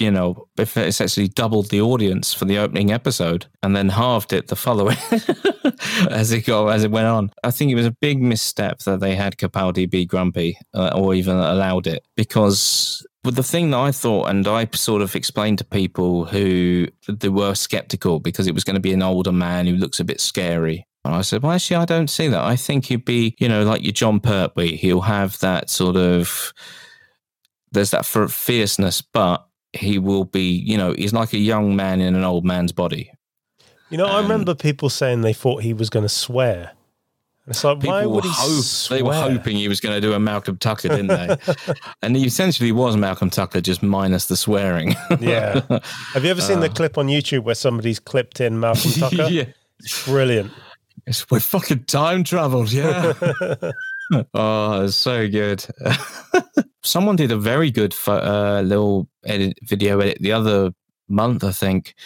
you 0.00 0.10
know, 0.10 0.48
if 0.58 0.78
it's 0.78 1.00
actually 1.00 1.28
doubled 1.28 1.68
the 1.68 1.82
audience 1.82 2.32
for 2.32 2.46
the 2.46 2.56
opening 2.56 2.90
episode 2.90 3.46
and 3.62 3.76
then 3.76 3.90
halved 3.90 4.32
it 4.32 4.48
the 4.48 4.56
following 4.56 4.96
as 6.10 6.32
it 6.32 6.46
go 6.46 6.68
as 6.68 6.82
it 6.84 6.90
went 6.90 7.06
on. 7.06 7.30
I 7.44 7.50
think 7.50 7.70
it 7.70 7.74
was 7.74 7.86
a 7.86 7.94
big 8.00 8.20
misstep 8.20 8.78
that 8.80 9.00
they 9.00 9.14
had 9.14 9.36
Capaldi 9.36 9.88
be 9.88 10.06
grumpy 10.06 10.58
uh, 10.74 10.92
or 10.94 11.14
even 11.14 11.36
allowed 11.36 11.86
it 11.86 12.02
because 12.16 13.06
but 13.22 13.36
the 13.36 13.42
thing 13.42 13.70
that 13.72 13.78
I 13.78 13.92
thought, 13.92 14.30
and 14.30 14.48
I 14.48 14.66
sort 14.72 15.02
of 15.02 15.14
explained 15.14 15.58
to 15.58 15.64
people 15.64 16.24
who 16.24 16.86
they 17.06 17.28
were 17.28 17.54
skeptical 17.54 18.18
because 18.18 18.46
it 18.46 18.54
was 18.54 18.64
going 18.64 18.76
to 18.76 18.80
be 18.80 18.94
an 18.94 19.02
older 19.02 19.32
man 19.32 19.66
who 19.66 19.76
looks 19.76 20.00
a 20.00 20.04
bit 20.04 20.22
scary. 20.22 20.86
And 21.04 21.14
I 21.14 21.22
said, 21.22 21.42
well, 21.42 21.52
actually, 21.52 21.76
I 21.76 21.86
don't 21.86 22.10
see 22.10 22.28
that. 22.28 22.42
I 22.42 22.56
think 22.56 22.86
he'd 22.86 23.04
be, 23.04 23.34
you 23.38 23.48
know, 23.48 23.64
like 23.64 23.82
your 23.82 23.92
Jon 23.92 24.20
Pertwee. 24.20 24.76
He'll 24.76 25.00
have 25.00 25.38
that 25.40 25.70
sort 25.70 25.96
of, 25.96 26.52
there's 27.72 27.90
that 27.90 28.04
fierceness, 28.04 29.00
but 29.00 29.46
he 29.72 29.98
will 29.98 30.24
be, 30.24 30.50
you 30.50 30.76
know, 30.76 30.92
he's 30.92 31.12
like 31.12 31.32
a 31.32 31.38
young 31.38 31.74
man 31.74 32.00
in 32.00 32.14
an 32.14 32.24
old 32.24 32.44
man's 32.44 32.72
body. 32.72 33.12
You 33.88 33.98
know, 33.98 34.06
um, 34.06 34.12
I 34.12 34.20
remember 34.20 34.54
people 34.54 34.90
saying 34.90 35.22
they 35.22 35.32
thought 35.32 35.62
he 35.62 35.72
was 35.72 35.88
going 35.88 36.04
to 36.04 36.08
swear. 36.08 36.72
It's 37.46 37.64
like, 37.64 37.82
why 37.82 38.06
would 38.06 38.22
he 38.22 38.30
hope, 38.32 38.62
swear? 38.62 38.98
They 38.98 39.02
were 39.02 39.14
hoping 39.14 39.56
he 39.56 39.66
was 39.66 39.80
going 39.80 39.94
to 39.94 40.00
do 40.00 40.12
a 40.12 40.20
Malcolm 40.20 40.56
Tucker, 40.58 40.88
didn't 40.88 41.08
they? 41.08 41.36
and 42.02 42.14
he 42.14 42.24
essentially 42.24 42.70
was 42.70 42.96
Malcolm 42.96 43.30
Tucker, 43.30 43.60
just 43.60 43.82
minus 43.82 44.26
the 44.26 44.36
swearing. 44.36 44.94
yeah. 45.18 45.60
Have 46.12 46.24
you 46.24 46.30
ever 46.30 46.40
seen 46.40 46.58
uh, 46.58 46.62
the 46.62 46.68
clip 46.68 46.96
on 46.96 47.08
YouTube 47.08 47.42
where 47.42 47.56
somebody's 47.56 47.98
clipped 47.98 48.40
in 48.40 48.60
Malcolm 48.60 48.92
Tucker? 48.98 49.28
yeah. 49.30 49.44
It's 49.80 50.04
brilliant. 50.04 50.52
It's, 51.10 51.28
we 51.28 51.40
fucking 51.40 51.86
time 51.86 52.22
traveled, 52.22 52.70
yeah. 52.70 53.14
oh, 54.32 54.84
it's 54.84 54.94
so 54.94 55.28
good. 55.28 55.66
Someone 56.84 57.16
did 57.16 57.32
a 57.32 57.36
very 57.36 57.72
good 57.72 57.96
uh, 58.06 58.60
little 58.60 59.08
edit, 59.24 59.58
video 59.64 59.98
edit 59.98 60.18
the 60.20 60.30
other 60.30 60.70
month, 61.08 61.42
I 61.42 61.50
think. 61.50 61.96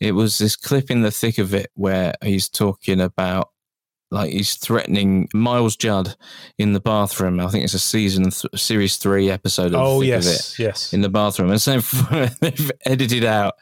It 0.00 0.12
was 0.12 0.38
this 0.38 0.56
clip 0.56 0.90
in 0.90 1.02
the 1.02 1.10
thick 1.10 1.36
of 1.36 1.52
it 1.52 1.72
where 1.74 2.14
he's 2.22 2.48
talking 2.48 3.02
about 3.02 3.50
like 4.10 4.30
he's 4.30 4.54
threatening 4.54 5.28
Miles 5.34 5.76
Judd 5.76 6.14
in 6.58 6.72
the 6.72 6.80
bathroom. 6.80 7.40
I 7.40 7.48
think 7.48 7.64
it's 7.64 7.74
a 7.74 7.78
season 7.78 8.30
th- 8.30 8.46
series 8.54 8.96
three 8.96 9.30
episode. 9.30 9.74
Of 9.74 9.80
oh 9.80 10.00
yes, 10.00 10.58
yes, 10.58 10.92
in 10.92 11.00
the 11.00 11.08
bathroom, 11.08 11.50
and 11.50 11.60
so 11.60 11.80
they've 12.40 12.70
edited 12.86 13.24
out 13.24 13.54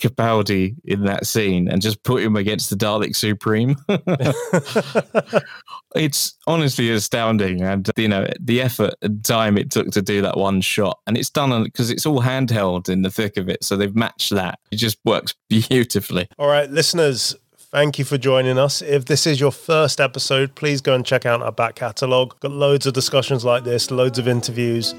Capaldi 0.00 0.76
in 0.84 1.04
that 1.04 1.26
scene 1.26 1.68
and 1.68 1.82
just 1.82 2.02
put 2.04 2.22
him 2.22 2.36
against 2.36 2.70
the 2.70 2.76
Dalek 2.76 3.16
Supreme. 3.16 3.76
it's 5.94 6.36
honestly 6.46 6.90
astounding, 6.90 7.62
and 7.62 7.90
you 7.96 8.08
know 8.08 8.26
the 8.40 8.60
effort 8.60 8.94
and 9.02 9.24
time 9.24 9.58
it 9.58 9.70
took 9.70 9.90
to 9.92 10.02
do 10.02 10.22
that 10.22 10.36
one 10.36 10.60
shot, 10.60 10.98
and 11.06 11.18
it's 11.18 11.30
done 11.30 11.64
because 11.64 11.90
it's 11.90 12.06
all 12.06 12.22
handheld 12.22 12.88
in 12.88 13.02
the 13.02 13.10
thick 13.10 13.36
of 13.36 13.48
it, 13.48 13.64
so 13.64 13.76
they've 13.76 13.96
matched 13.96 14.34
that. 14.34 14.58
It 14.70 14.76
just 14.76 14.98
works 15.04 15.34
beautifully. 15.48 16.28
All 16.38 16.48
right, 16.48 16.70
listeners 16.70 17.34
Thank 17.70 17.98
you 17.98 18.06
for 18.06 18.16
joining 18.16 18.58
us. 18.58 18.80
If 18.80 19.04
this 19.04 19.26
is 19.26 19.40
your 19.40 19.52
first 19.52 20.00
episode, 20.00 20.54
please 20.54 20.80
go 20.80 20.94
and 20.94 21.04
check 21.04 21.26
out 21.26 21.42
our 21.42 21.52
back 21.52 21.74
catalogue. 21.74 22.40
Got 22.40 22.52
loads 22.52 22.86
of 22.86 22.94
discussions 22.94 23.44
like 23.44 23.64
this, 23.64 23.90
loads 23.90 24.18
of 24.18 24.26
interviews, 24.26 24.94